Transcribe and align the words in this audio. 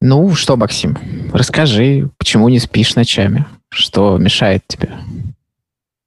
Ну 0.00 0.32
что, 0.34 0.56
Максим, 0.56 0.96
расскажи, 1.32 2.08
почему 2.18 2.48
не 2.48 2.60
спишь 2.60 2.94
ночами? 2.94 3.46
Что 3.68 4.16
мешает 4.16 4.62
тебе? 4.68 4.90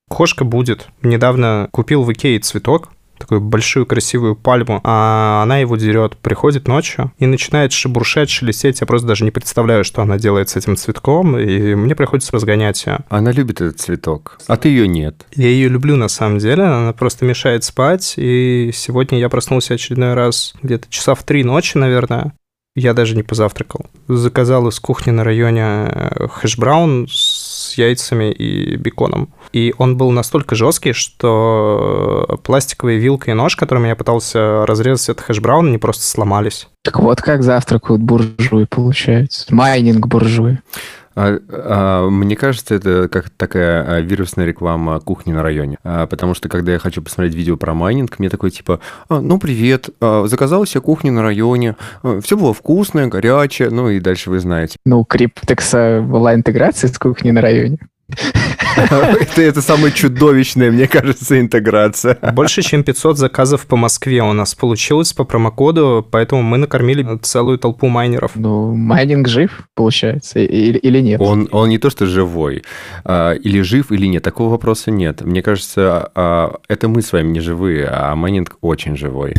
Кошка 0.07 0.45
будет. 0.45 0.87
Недавно 1.03 1.67
купил 1.71 2.03
в 2.03 2.11
Икее 2.13 2.39
цветок, 2.39 2.89
такую 3.17 3.41
большую 3.41 3.85
красивую 3.85 4.35
пальму, 4.35 4.79
а 4.85 5.41
она 5.43 5.57
его 5.57 5.75
дерет, 5.75 6.17
приходит 6.17 6.69
ночью 6.69 7.11
и 7.19 7.25
начинает 7.25 7.73
шебуршать, 7.73 8.29
шелестеть. 8.29 8.79
Я 8.79 8.87
просто 8.87 9.07
даже 9.07 9.25
не 9.25 9.31
представляю, 9.31 9.83
что 9.83 10.01
она 10.01 10.17
делает 10.17 10.47
с 10.47 10.55
этим 10.55 10.77
цветком, 10.77 11.37
и 11.37 11.75
мне 11.75 11.93
приходится 11.93 12.31
разгонять 12.31 12.85
ее. 12.85 12.99
Она 13.09 13.31
любит 13.31 13.59
этот 13.61 13.79
цветок, 13.79 14.39
а 14.47 14.55
ты 14.55 14.69
ее 14.69 14.87
нет. 14.87 15.25
Я 15.35 15.49
ее 15.49 15.67
люблю 15.67 15.97
на 15.97 16.07
самом 16.07 16.39
деле, 16.39 16.63
она 16.63 16.93
просто 16.93 17.25
мешает 17.25 17.65
спать, 17.65 18.13
и 18.17 18.71
сегодня 18.73 19.19
я 19.19 19.27
проснулся 19.27 19.73
очередной 19.73 20.13
раз 20.13 20.53
где-то 20.63 20.87
часа 20.89 21.13
в 21.13 21.23
три 21.23 21.43
ночи, 21.43 21.77
наверное, 21.77 22.33
я 22.75 22.93
даже 22.93 23.15
не 23.15 23.23
позавтракал. 23.23 23.85
Заказал 24.07 24.67
из 24.67 24.79
кухни 24.79 25.11
на 25.11 25.23
районе 25.23 25.61
э, 25.61 26.27
hash 26.29 26.64
brown 26.64 27.07
с 27.09 27.73
яйцами 27.77 28.31
и 28.31 28.75
беконом. 28.75 29.33
И 29.51 29.73
он 29.77 29.97
был 29.97 30.11
настолько 30.11 30.55
жесткий, 30.55 30.93
что 30.93 32.39
пластиковая 32.43 32.95
вилка 32.95 33.31
и 33.31 33.33
нож, 33.33 33.55
которыми 33.55 33.87
я 33.87 33.95
пытался 33.95 34.65
разрезать 34.65 35.09
этот 35.09 35.25
hash 35.25 35.42
brown, 35.42 35.67
они 35.67 35.77
просто 35.77 36.03
сломались. 36.03 36.67
Так 36.83 36.99
вот 36.99 37.21
как 37.21 37.43
завтракают 37.43 38.01
буржуи, 38.01 38.65
получается. 38.65 39.53
Майнинг 39.53 40.07
буржуи. 40.07 40.59
А, 41.15 41.37
а, 41.49 42.09
мне 42.09 42.35
кажется, 42.35 42.75
это 42.75 43.09
как 43.09 43.29
такая 43.29 43.83
а, 43.83 44.01
вирусная 44.01 44.45
реклама 44.45 44.99
кухни 44.99 45.33
на 45.33 45.43
районе. 45.43 45.77
А, 45.83 46.07
потому 46.07 46.33
что, 46.33 46.49
когда 46.49 46.71
я 46.71 46.79
хочу 46.79 47.01
посмотреть 47.01 47.35
видео 47.35 47.57
про 47.57 47.73
майнинг, 47.73 48.19
мне 48.19 48.29
такой 48.29 48.51
типа, 48.51 48.79
а, 49.09 49.21
ну, 49.21 49.39
привет, 49.39 49.89
а, 49.99 50.25
заказал 50.27 50.65
себе 50.65 50.81
кухню 50.81 51.11
на 51.11 51.21
районе, 51.21 51.75
все 52.21 52.37
было 52.37 52.53
вкусное, 52.53 53.07
горячее, 53.07 53.69
ну, 53.69 53.89
и 53.89 53.99
дальше 53.99 54.29
вы 54.29 54.39
знаете. 54.39 54.77
Ну, 54.85 55.01
у 55.01 55.05
Kryptex 55.05 55.89
а 55.89 56.01
была 56.05 56.33
интеграция 56.35 56.89
с 56.89 56.97
кухней 56.97 57.31
на 57.31 57.41
районе. 57.41 57.77
Это, 58.77 59.41
это 59.41 59.61
самая 59.61 59.91
чудовищная, 59.91 60.71
мне 60.71 60.87
кажется, 60.87 61.39
интеграция. 61.39 62.17
Больше, 62.33 62.61
чем 62.61 62.83
500 62.83 63.17
заказов 63.17 63.65
по 63.65 63.75
Москве 63.75 64.21
у 64.23 64.33
нас 64.33 64.55
получилось 64.55 65.13
по 65.13 65.23
промокоду, 65.23 66.05
поэтому 66.09 66.41
мы 66.41 66.57
накормили 66.57 67.17
целую 67.21 67.57
толпу 67.57 67.87
майнеров. 67.87 68.31
Ну, 68.35 68.73
майнинг 68.73 69.27
жив, 69.27 69.67
получается, 69.75 70.39
или, 70.39 70.77
или 70.77 70.99
нет? 70.99 71.21
Он, 71.21 71.47
он 71.51 71.69
не 71.69 71.77
то, 71.77 71.89
что 71.89 72.05
живой, 72.05 72.63
а, 73.03 73.33
или 73.33 73.61
жив, 73.61 73.91
или 73.91 74.05
нет, 74.05 74.23
такого 74.23 74.49
вопроса 74.49 74.91
нет. 74.91 75.21
Мне 75.21 75.41
кажется, 75.41 76.11
а, 76.15 76.55
это 76.67 76.87
мы 76.87 77.01
с 77.01 77.11
вами 77.11 77.29
не 77.29 77.39
живые, 77.39 77.87
а 77.87 78.15
майнинг 78.15 78.57
очень 78.61 78.95
живой. 78.97 79.33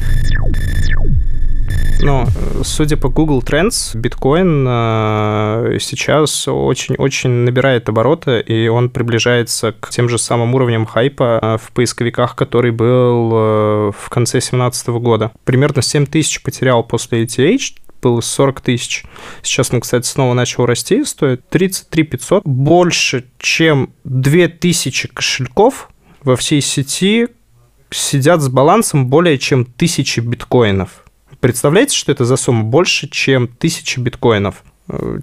Ну, 2.02 2.26
судя 2.64 2.96
по 2.96 3.08
Google 3.08 3.42
Trends, 3.42 3.96
биткоин 3.96 4.66
э, 4.68 5.78
сейчас 5.80 6.48
очень-очень 6.48 7.30
набирает 7.30 7.88
обороты, 7.88 8.40
и 8.40 8.66
он 8.66 8.90
приближается 8.90 9.70
к 9.70 9.90
тем 9.90 10.08
же 10.08 10.18
самым 10.18 10.52
уровням 10.54 10.84
хайпа 10.84 11.38
э, 11.40 11.58
в 11.64 11.70
поисковиках, 11.70 12.34
который 12.34 12.72
был 12.72 13.30
э, 13.32 13.92
в 13.96 14.08
конце 14.10 14.38
2017 14.38 14.88
года. 14.88 15.30
Примерно 15.44 15.80
7 15.80 16.06
тысяч 16.06 16.42
потерял 16.42 16.82
после 16.82 17.22
ETH, 17.24 17.60
было 18.02 18.20
40 18.20 18.60
тысяч. 18.60 19.04
Сейчас 19.42 19.72
он, 19.72 19.80
кстати, 19.80 20.06
снова 20.06 20.34
начал 20.34 20.66
расти, 20.66 21.04
стоит 21.04 21.48
33 21.50 22.02
500. 22.02 22.42
Больше, 22.44 23.26
чем 23.38 23.94
2000 24.02 25.08
кошельков 25.08 25.88
во 26.24 26.34
всей 26.34 26.60
сети 26.60 27.28
сидят 27.90 28.40
с 28.40 28.48
балансом 28.48 29.06
более 29.06 29.38
чем 29.38 29.60
1000 29.60 30.20
биткоинов. 30.22 31.04
Представляете, 31.42 31.96
что 31.96 32.12
это 32.12 32.24
за 32.24 32.36
сумма? 32.36 32.62
Больше, 32.62 33.08
чем 33.08 33.48
тысяча 33.48 34.00
биткоинов. 34.00 34.62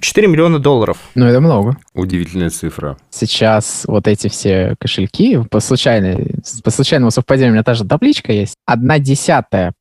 4 0.01 0.27
миллиона 0.27 0.59
долларов. 0.59 0.97
Ну, 1.15 1.25
это 1.25 1.39
много. 1.39 1.77
Удивительная 1.93 2.49
цифра. 2.49 2.97
Сейчас 3.09 3.85
вот 3.87 4.05
эти 4.05 4.27
все 4.27 4.75
кошельки, 4.81 5.37
по, 5.49 5.61
случайной, 5.61 6.35
по 6.61 6.71
случайному 6.71 7.09
совпадению 7.11 7.51
у 7.51 7.53
меня 7.53 7.63
та 7.63 7.73
же 7.73 7.85
табличка 7.85 8.33
есть, 8.33 8.55
одна 8.65 8.99
десятая 8.99 9.71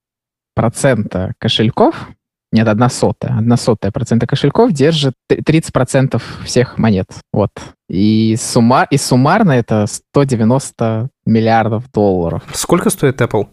процента 0.55 1.33
кошельков, 1.39 2.09
нет, 2.53 2.69
одна 2.69 2.89
сотая, 2.89 3.37
одна 3.37 3.57
сотая 3.57 3.91
процента 3.91 4.29
кошельков 4.29 4.71
держит 4.71 5.15
30 5.29 5.73
процентов 5.73 6.23
всех 6.45 6.79
монет. 6.79 7.09
Вот. 7.33 7.51
И, 7.89 8.37
сумма, 8.39 8.87
и 8.89 8.97
суммарно 8.97 9.53
это 9.53 9.87
190 9.89 11.09
миллиардов 11.27 11.91
долларов. 11.91 12.45
Сколько 12.53 12.91
стоит 12.91 13.21
Apple? 13.21 13.49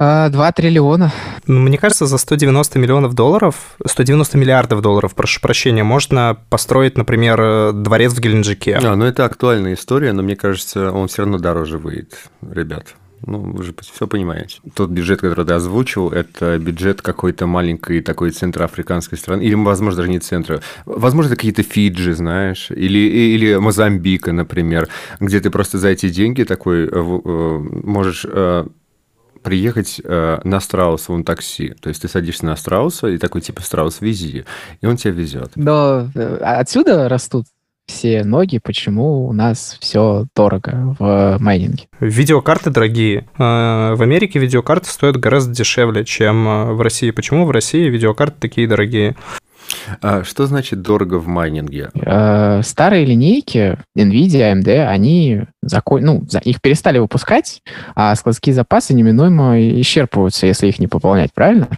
2 0.00 0.06
а, 0.06 0.52
триллиона. 0.52 1.12
Ну, 1.48 1.58
мне 1.58 1.76
кажется, 1.76 2.06
за 2.06 2.18
190 2.18 2.78
миллионов 2.78 3.14
долларов, 3.14 3.74
190 3.84 4.38
миллиардов 4.38 4.80
долларов, 4.80 5.16
прошу 5.16 5.40
прощения, 5.40 5.82
можно 5.82 6.36
построить, 6.50 6.96
например, 6.96 7.72
дворец 7.72 8.12
в 8.12 8.20
Геленджике. 8.20 8.76
А, 8.76 8.94
ну 8.94 9.04
это 9.04 9.24
актуальная 9.24 9.74
история, 9.74 10.12
но 10.12 10.22
мне 10.22 10.36
кажется, 10.36 10.92
он 10.92 11.08
все 11.08 11.22
равно 11.22 11.38
дороже 11.38 11.78
выйдет, 11.78 12.30
ребят. 12.48 12.94
Ну, 13.26 13.40
вы 13.40 13.64
же 13.64 13.74
все 13.80 14.06
понимаете. 14.06 14.60
Тот 14.74 14.90
бюджет, 14.90 15.20
который 15.20 15.44
ты 15.44 15.52
озвучил, 15.52 16.10
это 16.10 16.56
бюджет 16.58 17.02
какой-то 17.02 17.46
маленькой 17.46 18.00
такой 18.00 18.30
центроафриканской 18.30 19.18
страны. 19.18 19.42
Или, 19.42 19.54
возможно, 19.54 19.96
даже 19.96 20.10
не 20.10 20.20
центра. 20.20 20.60
Возможно, 20.86 21.30
это 21.30 21.36
какие-то 21.36 21.64
Фиджи, 21.64 22.14
знаешь. 22.14 22.70
Или, 22.70 22.98
или 22.98 23.56
Мозамбика, 23.56 24.32
например, 24.32 24.88
где 25.18 25.40
ты 25.40 25.50
просто 25.50 25.78
за 25.78 25.88
эти 25.88 26.08
деньги 26.08 26.44
такой 26.44 26.84
э, 26.84 26.88
э, 26.92 27.58
можешь 27.82 28.24
э, 28.28 28.66
приехать 29.48 29.98
э, 30.04 30.40
на 30.44 30.60
Страусовом 30.60 31.24
такси. 31.24 31.70
То 31.80 31.88
есть 31.88 32.02
ты 32.02 32.08
садишься 32.08 32.44
на 32.44 32.54
Страуса 32.54 33.06
и 33.06 33.16
такой 33.16 33.40
типа 33.40 33.62
Страус 33.62 34.02
вези, 34.02 34.44
и 34.82 34.86
он 34.86 34.98
тебя 34.98 35.14
везет. 35.14 35.52
Но 35.54 36.06
э, 36.14 36.36
отсюда 36.42 37.08
растут 37.08 37.46
все 37.86 38.24
ноги, 38.24 38.58
почему 38.62 39.26
у 39.26 39.32
нас 39.32 39.78
все 39.80 40.26
дорого 40.36 40.94
в 40.98 41.38
майнинге. 41.40 41.84
Видеокарты 41.98 42.68
дорогие. 42.68 43.26
Э, 43.38 43.94
в 43.94 44.02
Америке 44.02 44.38
видеокарты 44.38 44.90
стоят 44.90 45.16
гораздо 45.16 45.54
дешевле, 45.54 46.04
чем 46.04 46.46
э, 46.46 46.72
в 46.74 46.82
России. 46.82 47.10
Почему 47.10 47.46
в 47.46 47.50
России 47.50 47.88
видеокарты 47.88 48.36
такие 48.38 48.68
дорогие? 48.68 49.16
А 50.00 50.24
что 50.24 50.46
значит 50.46 50.82
дорого 50.82 51.16
в 51.16 51.26
майнинге? 51.26 51.90
Э, 51.94 52.62
старые 52.62 53.04
линейки 53.04 53.78
NVIDIA, 53.96 54.54
AMD, 54.54 54.86
они 54.86 55.44
закон... 55.62 56.02
ну, 56.02 56.24
их 56.42 56.60
перестали 56.60 56.98
выпускать, 56.98 57.62
а 57.94 58.14
складские 58.14 58.54
запасы 58.54 58.94
неминуемо 58.94 59.60
исчерпываются, 59.80 60.46
если 60.46 60.68
их 60.68 60.78
не 60.78 60.86
пополнять, 60.86 61.32
правильно? 61.34 61.68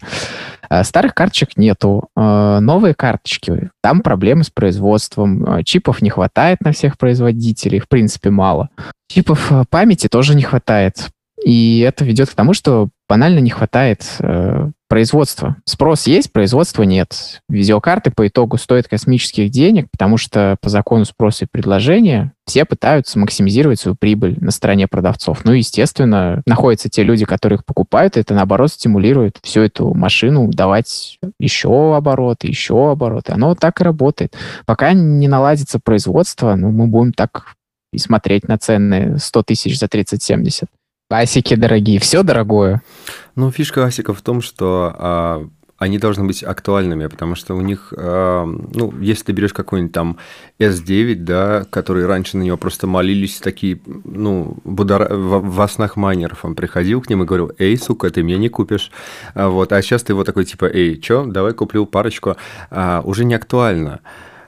Э, 0.71 0.85
старых 0.85 1.15
карточек 1.15 1.57
нету. 1.57 2.09
Э, 2.17 2.59
новые 2.61 2.95
карточки, 2.95 3.71
там 3.83 4.03
проблемы 4.03 4.45
с 4.45 4.51
производством. 4.51 5.65
Чипов 5.65 6.03
не 6.03 6.11
хватает 6.11 6.61
на 6.61 6.73
всех 6.73 6.99
производителей, 6.99 7.81
в 7.81 7.89
принципе, 7.89 8.31
мало. 8.31 8.71
Чипов 9.09 9.53
памяти 9.71 10.09
тоже 10.09 10.35
не 10.35 10.43
хватает. 10.43 11.11
И 11.45 11.81
это 11.81 12.05
ведет 12.05 12.31
к 12.31 12.35
тому, 12.35 12.55
что 12.55 12.89
банально 13.09 13.39
не 13.39 13.51
хватает 13.51 14.05
э, 14.21 14.71
производства. 14.89 15.57
Спрос 15.65 16.07
есть, 16.07 16.33
производства 16.33 16.83
нет. 16.83 17.41
Видеокарты 17.49 18.11
по 18.11 18.27
итогу 18.29 18.57
стоят 18.57 18.89
космических 18.89 19.51
денег, 19.51 19.87
потому 19.91 20.17
что 20.17 20.57
по 20.61 20.69
закону 20.69 21.05
спроса 21.05 21.45
и 21.45 21.49
предложения 21.51 22.33
все 22.47 22.65
пытаются 22.65 23.19
максимизировать 23.19 23.81
свою 23.81 23.97
прибыль 23.99 24.37
на 24.41 24.51
стороне 24.51 24.87
продавцов. 24.87 25.45
Ну, 25.45 25.53
естественно, 25.53 26.43
находятся 26.47 26.91
те 26.91 27.03
люди, 27.03 27.25
которые 27.25 27.59
их 27.59 27.65
покупают, 27.65 28.17
и 28.17 28.21
это, 28.21 28.35
наоборот, 28.35 28.73
стимулирует 28.73 29.39
всю 29.43 29.63
эту 29.63 29.95
машину 29.95 30.49
давать 30.49 31.19
еще 31.39 31.97
обороты, 31.97 32.49
еще 32.49 32.91
обороты. 32.91 33.33
Оно 33.33 33.55
так 33.55 33.81
и 33.81 33.85
работает. 33.85 34.35
Пока 34.67 34.93
не 34.93 35.29
наладится 35.29 35.79
производство, 35.79 36.55
ну, 36.55 36.71
мы 36.71 36.87
будем 36.87 37.13
так 37.13 37.55
и 37.93 37.99
смотреть 37.99 38.47
на 38.47 38.59
цены 38.59 39.19
100 39.19 39.43
тысяч 39.43 39.79
за 39.79 39.87
30-70. 39.87 40.65
Асики 41.11 41.57
дорогие, 41.57 41.99
все 41.99 42.23
дорогое. 42.23 42.83
Ну, 43.35 43.51
фишка 43.51 43.85
асиков 43.85 44.19
в 44.19 44.23
том, 44.23 44.41
что 44.41 44.95
а, 44.97 45.49
они 45.77 45.99
должны 45.99 46.25
быть 46.25 46.45
актуальными, 46.45 47.09
потому 47.09 47.35
что 47.35 47.57
у 47.57 47.61
них, 47.63 47.93
а, 47.97 48.45
ну, 48.45 48.95
если 49.01 49.25
ты 49.25 49.33
берешь 49.33 49.53
какой-нибудь 49.53 49.93
там 49.93 50.19
S9, 50.61 51.17
да, 51.17 51.67
который 51.69 52.07
раньше 52.07 52.37
на 52.37 52.43
него 52.43 52.57
просто 52.57 52.87
молились 52.87 53.39
такие, 53.39 53.81
ну, 54.05 54.59
будора... 54.63 55.13
в, 55.13 55.41
в 55.41 55.69
снах 55.69 55.97
майнеров, 55.97 56.45
он 56.45 56.55
приходил 56.55 57.01
к 57.01 57.11
ним 57.11 57.25
и 57.25 57.27
говорил, 57.27 57.51
эй, 57.59 57.77
сука, 57.77 58.09
ты 58.11 58.23
мне 58.23 58.39
не 58.39 58.49
купишь, 58.49 58.93
а, 59.35 59.49
вот, 59.49 59.73
а 59.73 59.83
сейчас 59.83 60.05
ты 60.05 60.13
его 60.13 60.23
такой, 60.23 60.45
типа, 60.45 60.67
эй, 60.67 60.97
чё, 60.97 61.25
давай 61.27 61.55
куплю 61.55 61.87
парочку, 61.87 62.37
а, 62.71 63.03
уже 63.05 63.25
не 63.25 63.35
актуально. 63.35 63.99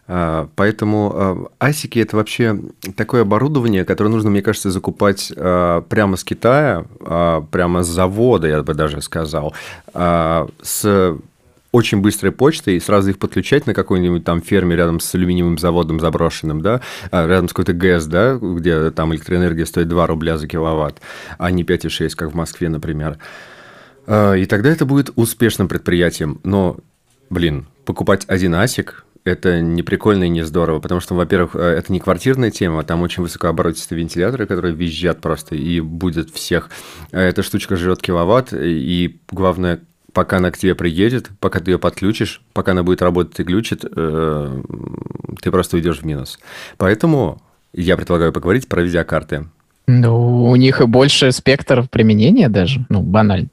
А, 0.08 0.49
поэтому 0.56 1.12
а, 1.14 1.66
асики 1.69 1.99
это 2.00 2.16
вообще 2.16 2.58
такое 2.96 3.22
оборудование, 3.22 3.84
которое 3.84 4.10
нужно, 4.10 4.31
мне 4.31 4.43
кажется, 4.43 4.70
закупать 4.70 5.32
а, 5.37 5.82
прямо 5.82 6.16
с 6.16 6.25
Китая, 6.25 6.84
прямо 7.50 7.82
с 7.82 7.88
завода, 7.88 8.49
я 8.49 8.62
бы 8.62 8.75
даже 8.75 9.00
сказал, 9.00 9.54
с 9.94 11.16
очень 11.70 12.02
быстрой 12.02 12.32
почтой 12.32 12.76
и 12.76 12.81
сразу 12.81 13.10
их 13.10 13.19
подключать 13.19 13.66
на 13.66 13.72
какой-нибудь 13.72 14.25
там 14.25 14.43
ферме 14.43 14.76
рядом 14.76 15.00
с 15.00 15.14
алюминиевым 15.14 15.56
заводом 15.56 16.00
заброшенным, 16.00 16.60
да, 16.60 16.82
рядом 17.10 17.49
с 17.49 17.52
какой-то 17.52 17.72
ГЭС, 17.72 18.04
да, 18.06 18.38
где 18.40 18.90
там 18.90 19.14
электроэнергия 19.14 19.64
стоит 19.64 19.88
2 19.88 20.06
рубля 20.06 20.37
за 20.37 20.46
киловатт, 20.49 21.00
а 21.38 21.50
не 21.50 21.64
5,6, 21.64 22.10
как 22.14 22.32
в 22.32 22.34
Москве, 22.34 22.69
например. 22.69 23.16
И 24.06 24.46
тогда 24.46 24.69
это 24.69 24.84
будет 24.84 25.12
успешным 25.16 25.69
предприятием. 25.69 26.40
Но, 26.44 26.76
блин, 27.31 27.66
покупать 27.87 28.25
один 28.26 28.54
асик, 28.54 29.06
это 29.25 29.61
не 29.61 29.83
прикольно 29.83 30.25
и 30.25 30.29
не 30.29 30.43
здорово, 30.43 30.81
потому 30.81 31.01
что, 31.01 31.15
во-первых, 31.15 31.55
э, 31.55 31.61
это 31.61 31.93
не 31.93 32.01
квартирная 32.01 32.51
тема, 32.51 32.83
там 32.83 33.03
очень 33.03 33.23
высокооборотистые 33.23 33.99
вентиляторы, 33.99 34.47
которые 34.47 34.75
визжат 34.75 35.21
просто 35.21 35.55
и 35.55 35.81
будет 35.81 36.31
всех. 36.31 36.71
Эта 37.11 37.43
штучка 37.43 37.77
жрет 37.77 38.03
киловатт, 38.03 38.53
и 38.53 39.21
главное, 39.31 39.81
пока 40.13 40.39
она 40.39 40.51
к 40.51 40.59
тебе 40.59 40.75
приедет, 40.75 41.31
пока 41.41 41.61
ты 41.61 41.71
ее 41.71 41.79
подключишь, 41.79 42.43
пока 42.53 42.73
она 42.73 42.83
будет 42.83 43.03
работать 43.03 43.39
и 43.39 43.45
глючит, 43.45 43.85
э, 43.85 44.63
ты 45.41 45.51
просто 45.51 45.77
уйдешь 45.77 46.01
в 46.01 46.07
минус. 46.07 46.39
Поэтому 46.77 47.41
я 47.73 47.97
предлагаю 47.97 48.33
поговорить 48.33 48.69
про 48.69 48.83
видеокарты. 48.83 49.49
Ну, 49.87 50.44
у 50.46 50.56
них 50.56 50.81
и 50.81 50.87
больше 50.87 51.32
спектр 51.32 51.87
применения 51.90 52.49
даже, 52.49 52.87
ну, 52.88 53.00
банально. 53.00 53.49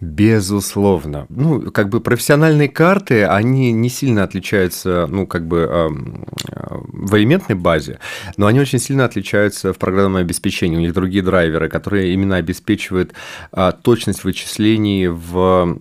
Безусловно. 0.00 1.26
Ну, 1.30 1.70
как 1.70 1.88
бы 1.88 2.00
профессиональные 2.00 2.68
карты, 2.68 3.24
они 3.24 3.72
не 3.72 3.88
сильно 3.88 4.24
отличаются, 4.24 5.06
ну, 5.08 5.26
как 5.26 5.46
бы 5.46 5.58
э, 5.58 5.88
в 5.88 7.16
элементной 7.16 7.56
базе, 7.56 7.98
но 8.36 8.46
они 8.46 8.60
очень 8.60 8.78
сильно 8.78 9.06
отличаются 9.06 9.72
в 9.72 9.78
программном 9.78 10.16
обеспечении. 10.16 10.76
У 10.76 10.80
них 10.80 10.92
другие 10.92 11.22
драйверы, 11.22 11.70
которые 11.70 12.12
именно 12.12 12.36
обеспечивают 12.36 13.14
э, 13.52 13.72
точность 13.82 14.24
вычислений 14.24 15.08
в 15.08 15.78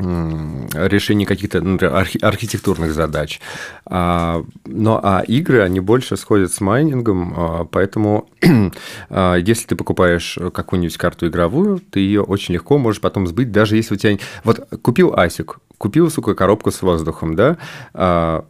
решение 0.00 1.26
каких-то 1.26 1.58
архитектурных 1.58 2.92
задач. 2.92 3.40
А, 3.86 4.44
но 4.64 5.00
а 5.02 5.20
игры, 5.20 5.60
они 5.62 5.80
больше 5.80 6.16
сходят 6.16 6.52
с 6.52 6.60
майнингом, 6.60 7.34
а, 7.36 7.64
поэтому 7.64 8.28
а, 9.10 9.36
если 9.36 9.68
ты 9.68 9.76
покупаешь 9.76 10.38
какую-нибудь 10.52 10.96
карту 10.96 11.28
игровую, 11.28 11.80
ты 11.80 12.00
ее 12.00 12.22
очень 12.22 12.54
легко 12.54 12.78
можешь 12.78 13.00
потом 13.00 13.26
сбыть, 13.26 13.52
даже 13.52 13.76
если 13.76 13.94
у 13.94 13.96
тебя... 13.96 14.18
Вот 14.44 14.66
купил 14.82 15.14
асик, 15.14 15.58
купил, 15.78 16.10
сука, 16.10 16.34
коробку 16.34 16.70
с 16.70 16.82
воздухом, 16.82 17.36
да? 17.36 17.56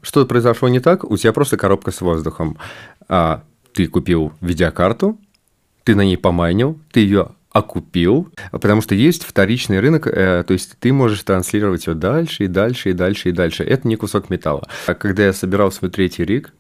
Что-то 0.03 0.27
произошло 0.27 0.69
не 0.69 0.81
так, 0.81 1.05
у 1.05 1.17
тебя 1.17 1.33
просто 1.33 1.57
коробка 1.57 1.91
с 1.91 2.01
воздухом. 2.01 2.59
Ты 3.09 3.87
купил 3.87 4.33
видеокарту, 4.41 5.19
ты 5.85 5.95
на 5.95 6.03
ней 6.03 6.17
помайнил, 6.17 6.79
ты 6.93 7.01
ее 7.01 7.31
окупил, 7.53 8.29
потому 8.53 8.81
что 8.81 8.95
есть 8.95 9.25
вторичный 9.25 9.81
рынок, 9.81 10.07
э, 10.07 10.45
то 10.47 10.53
есть 10.53 10.77
ты 10.79 10.93
можешь 10.93 11.23
транслировать 11.23 11.87
его 11.87 11.95
дальше 11.95 12.45
и 12.45 12.47
дальше 12.47 12.91
и 12.91 12.93
дальше 12.93 13.31
и 13.31 13.33
дальше. 13.33 13.65
Это 13.65 13.89
не 13.89 13.97
кусок 13.97 14.31
металла. 14.31 14.69
А 14.87 14.95
когда 14.95 15.25
я 15.25 15.33
собирал 15.33 15.73
свой 15.73 15.91
третий 15.91 16.25
риг, 16.25 16.53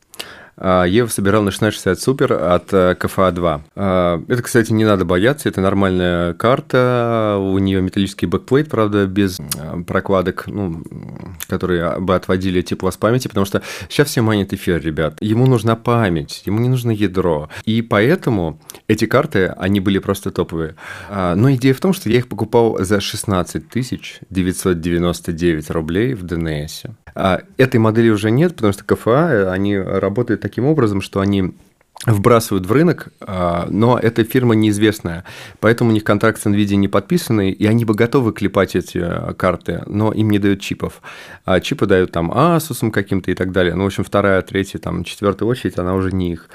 а, 0.61 0.85
я 0.85 1.09
собирал 1.09 1.43
на 1.43 1.49
1660 1.49 1.99
Super 1.99 2.35
от 2.35 2.73
э, 2.73 2.95
KFA2. 2.95 3.61
А, 3.77 4.23
это, 4.29 4.43
кстати, 4.43 4.73
не 4.73 4.85
надо 4.85 5.07
бояться, 5.07 5.49
это 5.49 5.63
нормальная 5.63 6.35
карта, 6.35 7.39
у 7.41 7.59
нее 7.59 7.81
металлический 7.81 8.27
backplate, 8.27 8.69
правда, 8.69 9.07
без 9.07 9.41
э, 9.41 9.45
прокладок, 9.87 10.47
ну, 10.47 10.83
которые 11.49 11.99
бы 11.99 12.15
отводили 12.15 12.61
тепло 12.61 12.91
с 12.91 12.99
памяти, 12.99 13.29
потому 13.29 13.47
что 13.47 13.63
сейчас 13.89 14.09
все 14.09 14.21
майнят 14.21 14.53
эфир, 14.53 14.83
ребят. 14.83 15.17
Ему 15.21 15.47
нужна 15.47 15.77
память, 15.77 16.43
ему 16.45 16.61
не 16.61 16.69
нужно 16.69 16.91
ядро. 16.91 17.49
И 17.65 17.81
поэтому 17.81 18.61
эти 18.87 19.07
карты, 19.07 19.47
они 19.57 19.81
были 19.81 19.99
просто 19.99 20.31
топовые. 20.31 20.75
А, 21.09 21.35
но 21.37 21.51
идея 21.53 21.73
в 21.73 21.81
том, 21.81 21.95
что 21.95 22.11
я 22.11 22.19
их 22.19 22.29
покупал 22.29 22.77
за 22.85 23.01
16 23.01 23.65
999 24.31 25.71
рублей 25.71 26.15
в 26.15 26.23
ДНС. 26.25 26.83
Этой 27.15 27.79
модели 27.79 28.11
уже 28.11 28.31
нет, 28.31 28.55
потому 28.55 28.73
что 28.73 28.85
КФА, 28.85 29.51
они 29.53 29.77
работают 29.79 30.45
таким 30.51 30.67
образом, 30.67 31.01
что 31.01 31.21
они 31.21 31.55
вбрасывают 32.07 32.67
в 32.67 32.73
рынок, 32.73 33.09
а, 33.21 33.67
но 33.71 33.99
эта 33.99 34.25
фирма 34.25 34.55
неизвестная, 34.55 35.25
поэтому 35.61 35.91
у 35.91 35.93
них 35.93 36.03
контракт 36.03 36.41
с 36.41 36.47
NVIDIA 36.47 36.77
не 36.77 36.89
подписанный, 36.89 37.51
и 37.51 37.67
они 37.67 37.85
бы 37.85 37.95
готовы 37.95 38.33
клепать 38.33 38.75
эти 38.75 38.99
а, 38.99 39.35
карты, 39.35 39.83
но 39.87 40.13
им 40.13 40.31
не 40.31 40.39
дают 40.39 40.61
чипов. 40.61 41.03
А 41.45 41.61
чипы 41.61 41.87
дают 41.87 42.11
там 42.11 42.33
Asus 42.33 42.91
каким-то 42.91 43.31
и 43.31 43.35
так 43.35 43.53
далее. 43.53 43.75
Ну, 43.75 43.85
в 43.85 43.87
общем, 43.87 44.03
вторая, 44.03 44.43
третья, 44.43 44.79
там, 44.79 45.05
четвертая 45.05 45.49
очередь, 45.49 45.79
она 45.79 45.95
уже 45.95 46.11
не 46.11 46.33
их. 46.33 46.49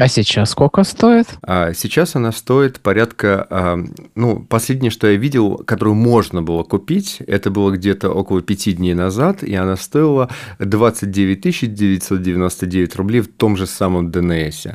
А 0.00 0.08
сейчас 0.08 0.50
сколько 0.50 0.84
стоит? 0.84 1.26
А 1.42 1.74
сейчас 1.74 2.16
она 2.16 2.32
стоит 2.32 2.80
порядка, 2.80 3.46
а, 3.50 3.78
ну, 4.14 4.42
последнее, 4.42 4.90
что 4.90 5.06
я 5.06 5.16
видел, 5.16 5.58
которую 5.58 5.94
можно 5.94 6.40
было 6.40 6.62
купить, 6.62 7.18
это 7.26 7.50
было 7.50 7.72
где-то 7.72 8.10
около 8.10 8.40
пяти 8.40 8.72
дней 8.72 8.94
назад, 8.94 9.42
и 9.42 9.54
она 9.54 9.76
стоила 9.76 10.30
29 10.58 11.74
999 11.74 12.96
рублей 12.96 13.20
в 13.20 13.28
том 13.28 13.58
же 13.58 13.66
самом 13.66 14.10
ДНС. 14.10 14.66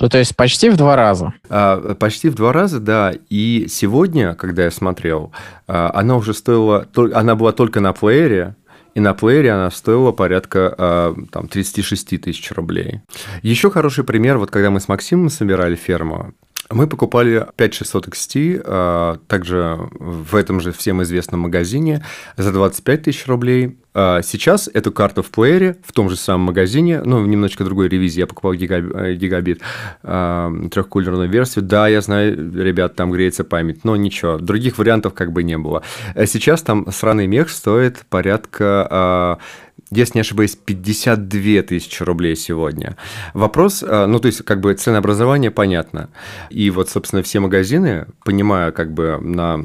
Ну, 0.00 0.08
то 0.08 0.18
есть 0.18 0.34
почти 0.34 0.68
в 0.68 0.76
два 0.76 0.96
раза. 0.96 1.32
А, 1.48 1.94
почти 1.94 2.28
в 2.28 2.34
два 2.34 2.52
раза, 2.52 2.80
да. 2.80 3.14
И 3.30 3.66
сегодня, 3.68 4.34
когда 4.34 4.64
я 4.64 4.72
смотрел, 4.72 5.30
а, 5.68 5.92
она 5.94 6.16
уже 6.16 6.34
стоила, 6.34 6.88
она 7.14 7.36
была 7.36 7.52
только 7.52 7.78
на 7.78 7.92
плеере, 7.92 8.56
и 8.96 9.00
на 9.00 9.12
плеере 9.12 9.52
она 9.52 9.70
стоила 9.70 10.10
порядка 10.10 10.74
э, 10.78 11.14
там, 11.30 11.48
36 11.48 12.18
тысяч 12.18 12.50
рублей. 12.52 13.02
Еще 13.42 13.70
хороший 13.70 14.04
пример, 14.04 14.38
вот 14.38 14.50
когда 14.50 14.70
мы 14.70 14.80
с 14.80 14.88
Максимом 14.88 15.28
собирали 15.28 15.76
ферму, 15.76 16.32
мы 16.70 16.86
покупали 16.86 17.46
5600 17.56 18.08
XT, 18.08 18.62
а, 18.64 19.18
также 19.28 19.78
в 20.00 20.34
этом 20.34 20.60
же 20.60 20.72
всем 20.72 21.02
известном 21.02 21.40
магазине, 21.40 22.04
за 22.38 22.52
25 22.52 23.02
тысяч 23.02 23.26
рублей. 23.26 23.78
А, 23.98 24.20
сейчас 24.20 24.68
эту 24.74 24.92
карту 24.92 25.22
в 25.22 25.30
плеере, 25.30 25.78
в 25.82 25.92
том 25.92 26.10
же 26.10 26.16
самом 26.16 26.48
магазине, 26.48 27.00
ну, 27.02 27.22
в 27.22 27.26
немножечко 27.26 27.64
другой 27.64 27.88
ревизии, 27.88 28.20
я 28.20 28.26
покупал 28.26 28.52
гигабит, 28.52 29.62
а, 30.02 30.52
трехкулерную 30.70 31.30
версию. 31.30 31.64
Да, 31.64 31.88
я 31.88 32.02
знаю, 32.02 32.52
ребят, 32.62 32.94
там 32.94 33.10
греется 33.10 33.42
память, 33.42 33.84
но 33.84 33.96
ничего, 33.96 34.36
других 34.36 34.76
вариантов 34.76 35.14
как 35.14 35.32
бы 35.32 35.42
не 35.42 35.56
было. 35.56 35.82
Сейчас 36.26 36.60
там 36.60 36.92
сраный 36.92 37.26
мех 37.26 37.48
стоит 37.48 38.04
порядка 38.10 39.38
если 39.92 40.18
не 40.18 40.22
ошибаюсь, 40.22 40.56
52 40.56 41.62
тысячи 41.62 42.02
рублей 42.02 42.34
сегодня. 42.34 42.96
Вопрос, 43.34 43.82
ну, 43.82 44.18
то 44.18 44.26
есть, 44.26 44.44
как 44.44 44.60
бы 44.60 44.74
ценообразование 44.74 45.52
понятно. 45.52 46.08
И 46.50 46.70
вот, 46.70 46.90
собственно, 46.90 47.22
все 47.22 47.38
магазины, 47.38 48.06
понимая 48.24 48.72
как 48.72 48.92
бы 48.92 49.20
на, 49.20 49.64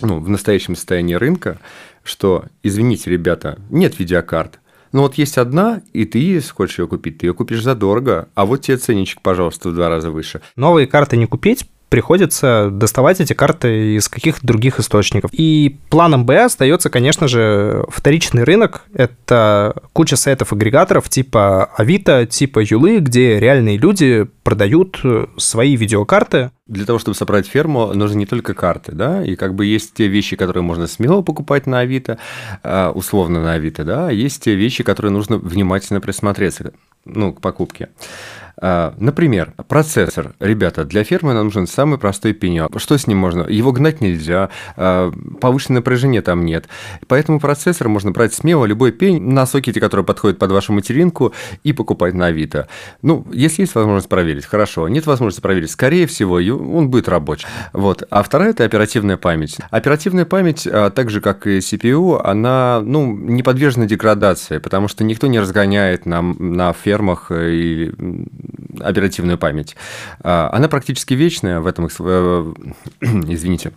ну, 0.00 0.18
в 0.18 0.28
настоящем 0.28 0.74
состоянии 0.74 1.14
рынка, 1.14 1.58
что, 2.02 2.44
извините, 2.62 3.10
ребята, 3.10 3.58
нет 3.70 3.98
видеокарт, 3.98 4.60
ну 4.92 5.02
вот 5.02 5.14
есть 5.14 5.38
одна, 5.38 5.82
и 5.92 6.04
ты 6.04 6.40
хочешь 6.40 6.80
ее 6.80 6.88
купить, 6.88 7.18
ты 7.18 7.26
ее 7.26 7.34
купишь 7.34 7.62
задорого, 7.62 8.28
а 8.34 8.44
вот 8.44 8.62
тебе 8.62 8.76
ценничек, 8.76 9.22
пожалуйста, 9.22 9.68
в 9.68 9.74
два 9.74 9.88
раза 9.88 10.10
выше. 10.10 10.40
Новые 10.56 10.86
карты 10.86 11.16
не 11.16 11.26
купить, 11.26 11.66
приходится 11.90 12.68
доставать 12.70 13.20
эти 13.20 13.32
карты 13.32 13.96
из 13.96 14.08
каких-то 14.08 14.46
других 14.46 14.78
источников. 14.78 15.30
И 15.34 15.78
планом 15.90 16.24
Б 16.24 16.44
остается, 16.44 16.88
конечно 16.88 17.28
же, 17.28 17.84
вторичный 17.88 18.44
рынок. 18.44 18.82
Это 18.94 19.74
куча 19.92 20.16
сайтов-агрегаторов 20.16 21.08
типа 21.08 21.64
Авито, 21.76 22.26
типа 22.26 22.60
Юлы, 22.60 22.98
где 23.00 23.40
реальные 23.40 23.76
люди 23.76 24.26
продают 24.44 25.02
свои 25.36 25.76
видеокарты. 25.76 26.52
Для 26.68 26.86
того, 26.86 27.00
чтобы 27.00 27.16
собрать 27.16 27.48
ферму, 27.48 27.92
нужны 27.92 28.18
не 28.18 28.26
только 28.26 28.54
карты, 28.54 28.92
да, 28.92 29.24
и 29.24 29.34
как 29.34 29.56
бы 29.56 29.66
есть 29.66 29.94
те 29.94 30.06
вещи, 30.06 30.36
которые 30.36 30.62
можно 30.62 30.86
смело 30.86 31.22
покупать 31.22 31.66
на 31.66 31.80
Авито, 31.80 32.18
а, 32.62 32.92
условно 32.92 33.42
на 33.42 33.54
Авито, 33.54 33.82
да, 33.82 34.06
а 34.06 34.12
есть 34.12 34.44
те 34.44 34.54
вещи, 34.54 34.84
которые 34.84 35.10
нужно 35.10 35.38
внимательно 35.38 36.00
присмотреться, 36.00 36.72
ну, 37.04 37.32
к 37.32 37.40
покупке. 37.40 37.88
А, 38.56 38.94
например, 38.98 39.52
процессор. 39.68 40.34
Ребята, 40.40 40.84
для 40.84 41.04
фермы 41.04 41.34
нам 41.34 41.46
нужен 41.46 41.66
самый 41.66 41.98
простой 41.98 42.32
пенек. 42.32 42.78
Что 42.78 42.96
с 42.96 43.06
ним 43.06 43.18
можно? 43.18 43.42
Его 43.42 43.72
гнать 43.72 44.00
нельзя, 44.00 44.50
а, 44.76 45.12
повышенное 45.40 45.80
напряжение 45.80 46.22
там 46.22 46.44
нет. 46.44 46.68
Поэтому 47.08 47.40
процессор 47.40 47.88
можно 47.88 48.10
брать 48.10 48.34
смело, 48.34 48.64
любой 48.64 48.92
пень 48.92 49.22
на 49.22 49.46
сокете, 49.46 49.80
который 49.80 50.04
подходит 50.04 50.38
под 50.38 50.52
вашу 50.52 50.72
материнку, 50.72 51.32
и 51.64 51.72
покупать 51.72 52.14
на 52.14 52.26
Авито. 52.26 52.68
Ну, 53.02 53.26
если 53.32 53.62
есть 53.62 53.74
возможность 53.74 54.08
проверить, 54.08 54.44
хорошо. 54.44 54.88
Нет 54.88 55.06
возможности 55.06 55.40
проверить, 55.40 55.70
скорее 55.70 56.06
всего, 56.06 56.34
он 56.34 56.90
будет 56.90 57.08
рабочий. 57.08 57.46
Вот. 57.72 58.02
А 58.10 58.22
вторая– 58.22 58.50
это 58.50 58.64
оперативная 58.64 59.16
память. 59.16 59.58
Оперативная 59.70 60.24
память, 60.24 60.66
а, 60.66 60.90
так 60.90 61.10
же, 61.10 61.20
как 61.20 61.46
и 61.46 61.58
CPU, 61.58 62.20
она 62.22 62.80
ну, 62.84 63.16
не 63.16 63.42
подвержена 63.42 63.86
деградации, 63.86 64.58
потому 64.58 64.88
что 64.88 65.04
никто 65.04 65.26
не 65.26 65.40
разгоняет 65.40 66.06
на, 66.06 66.22
на 66.22 66.72
фермах 66.72 67.30
и 67.30 67.92
оперативную 68.80 69.38
память. 69.38 69.76
А, 70.20 70.50
она 70.52 70.68
практически 70.68 71.14
вечная 71.14 71.60
в 71.60 71.66
этом, 71.66 71.88
э, 71.98 72.52
извините, 73.00 73.72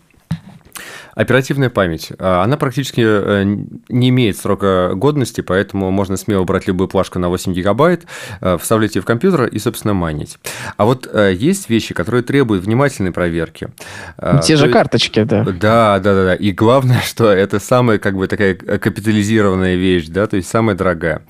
Оперативная 1.15 1.69
память. 1.69 2.11
А, 2.19 2.43
она 2.43 2.57
практически 2.57 3.01
э, 3.03 3.43
не 3.89 4.09
имеет 4.09 4.37
срока 4.37 4.93
годности, 4.95 5.41
поэтому 5.41 5.91
можно 5.91 6.17
смело 6.17 6.43
брать 6.43 6.67
любую 6.67 6.87
плашку 6.87 7.19
на 7.19 7.29
8 7.29 7.53
гигабайт, 7.53 8.05
э, 8.41 8.57
вставлять 8.57 8.95
ее 8.95 9.01
в 9.01 9.05
компьютер 9.05 9.45
и, 9.45 9.59
собственно, 9.59 9.93
майнить. 9.93 10.37
А 10.77 10.85
вот 10.85 11.07
э, 11.11 11.33
есть 11.35 11.69
вещи, 11.69 11.93
которые 11.93 12.23
требуют 12.23 12.65
внимательной 12.65 13.11
проверки. 13.11 13.69
А, 14.17 14.39
Те 14.39 14.55
же 14.55 14.69
карточки, 14.69 15.23
да. 15.23 15.43
Да, 15.43 15.99
да, 15.99 15.99
да, 15.99 16.25
да. 16.25 16.35
И 16.35 16.51
главное, 16.51 17.01
что 17.05 17.31
это 17.31 17.59
самая, 17.59 17.99
как 17.99 18.15
бы, 18.15 18.27
такая 18.27 18.55
капитализированная 18.55 19.75
вещь, 19.75 20.07
да, 20.07 20.27
то 20.27 20.37
есть 20.37 20.49
самая 20.49 20.75
дорогая. 20.75 21.21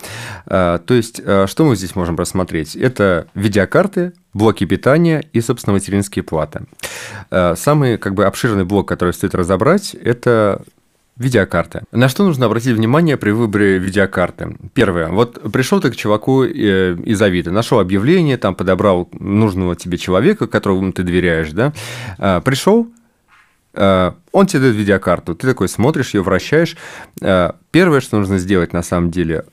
То 0.45 0.81
есть, 0.89 1.21
что 1.21 1.65
мы 1.65 1.75
здесь 1.75 1.95
можем 1.95 2.15
рассмотреть? 2.15 2.75
Это 2.75 3.27
видеокарты, 3.33 4.13
блоки 4.33 4.65
питания 4.65 5.23
и, 5.33 5.41
собственно, 5.41 5.73
материнские 5.73 6.23
платы. 6.23 6.65
Самый 7.29 7.97
как 7.97 8.13
бы 8.13 8.25
обширный 8.25 8.65
блок, 8.65 8.87
который 8.87 9.13
стоит 9.13 9.35
разобрать, 9.35 9.93
это 9.95 10.61
Видеокарта. 11.15 11.83
На 11.91 12.09
что 12.09 12.23
нужно 12.23 12.47
обратить 12.47 12.75
внимание 12.75 13.17
при 13.17 13.29
выборе 13.29 13.77
видеокарты? 13.77 14.57
Первое. 14.73 15.09
Вот 15.09 15.39
пришел 15.51 15.79
ты 15.79 15.91
к 15.91 15.95
чуваку 15.95 16.43
э, 16.43 16.95
из 17.05 17.21
Авито, 17.21 17.51
нашел 17.51 17.79
объявление, 17.79 18.37
там 18.37 18.55
подобрал 18.55 19.07
нужного 19.13 19.75
тебе 19.75 19.99
человека, 19.99 20.47
которому 20.47 20.91
ты 20.91 21.03
доверяешь, 21.03 21.51
да? 21.51 21.71
А, 22.17 22.41
пришел, 22.41 22.87
он 23.75 24.47
тебе 24.47 24.61
дает 24.61 24.75
видеокарту, 24.75 25.35
ты 25.35 25.47
такой 25.47 25.67
смотришь 25.67 26.13
ее, 26.15 26.21
вращаешь. 26.21 26.77
Первое, 27.71 28.01
что 28.01 28.17
нужно 28.17 28.37
сделать 28.37 28.71
на 28.71 28.83
самом 28.83 29.09
деле, 29.09 29.45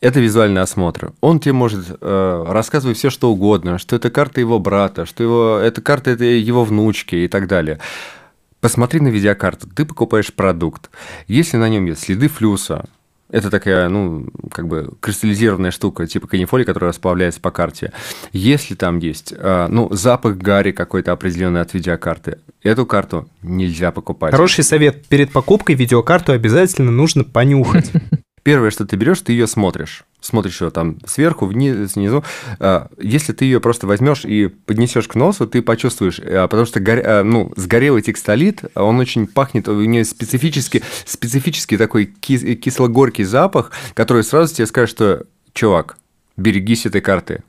это 0.00 0.20
визуальный 0.20 0.60
осмотр. 0.60 1.12
Он 1.20 1.40
тебе 1.40 1.52
может 1.52 1.86
э, 2.00 2.44
рассказывать 2.48 2.98
все, 2.98 3.10
что 3.10 3.30
угодно, 3.30 3.78
что 3.78 3.96
это 3.96 4.10
карта 4.10 4.40
его 4.40 4.58
брата, 4.58 5.06
что 5.06 5.22
его, 5.22 5.58
эта 5.58 5.80
карта 5.80 6.10
это 6.10 6.24
его 6.24 6.64
внучки 6.64 7.16
и 7.16 7.28
так 7.28 7.48
далее. 7.48 7.78
Посмотри 8.60 9.00
на 9.00 9.08
видеокарту. 9.08 9.68
Ты 9.68 9.84
покупаешь 9.84 10.32
продукт. 10.32 10.90
Если 11.26 11.56
на 11.56 11.68
нем 11.68 11.86
есть 11.86 12.02
следы 12.02 12.28
флюса, 12.28 12.86
это 13.30 13.50
такая, 13.50 13.88
ну, 13.88 14.26
как 14.50 14.68
бы 14.68 14.92
кристаллизированная 15.00 15.70
штука, 15.70 16.06
типа 16.06 16.28
канифоли, 16.28 16.64
которая 16.64 16.90
расплавляется 16.90 17.40
по 17.40 17.50
карте. 17.50 17.92
Если 18.32 18.74
там 18.74 18.98
есть, 18.98 19.34
э, 19.36 19.66
ну, 19.68 19.92
запах 19.92 20.36
гари 20.36 20.72
какой-то 20.72 21.12
определенный 21.12 21.60
от 21.60 21.74
видеокарты, 21.74 22.38
эту 22.62 22.86
карту 22.86 23.28
нельзя 23.42 23.90
покупать. 23.90 24.32
Хороший 24.32 24.64
совет. 24.64 25.06
Перед 25.06 25.32
покупкой 25.32 25.74
видеокарту 25.74 26.32
обязательно 26.32 26.90
нужно 26.90 27.24
понюхать. 27.24 27.90
Первое, 28.44 28.70
что 28.70 28.84
ты 28.84 28.96
берешь, 28.96 29.22
ты 29.22 29.32
ее 29.32 29.46
смотришь. 29.46 30.04
Смотришь 30.20 30.60
ее 30.60 30.70
там 30.70 30.98
сверху, 31.06 31.46
вниз, 31.46 31.92
снизу. 31.92 32.22
А, 32.60 32.88
если 32.98 33.32
ты 33.32 33.46
ее 33.46 33.58
просто 33.58 33.86
возьмешь 33.86 34.26
и 34.26 34.48
поднесешь 34.48 35.08
к 35.08 35.14
носу, 35.14 35.46
ты 35.46 35.62
почувствуешь, 35.62 36.20
а, 36.20 36.46
потому 36.46 36.66
что 36.66 36.78
горя... 36.78 37.20
А, 37.20 37.24
ну, 37.24 37.50
сгорелый 37.56 38.02
текстолит, 38.02 38.60
он 38.74 39.00
очень 39.00 39.26
пахнет, 39.26 39.66
у 39.66 39.80
нее 39.80 40.04
специфический, 40.04 40.82
специфический 41.06 41.78
такой 41.78 42.04
кис... 42.04 42.42
кисло-горький 42.60 43.24
запах, 43.24 43.72
который 43.94 44.22
сразу 44.22 44.54
тебе 44.54 44.66
скажет, 44.66 44.90
что, 44.90 45.26
чувак, 45.54 45.96
берегись 46.36 46.84
этой 46.84 47.00
карты. 47.00 47.42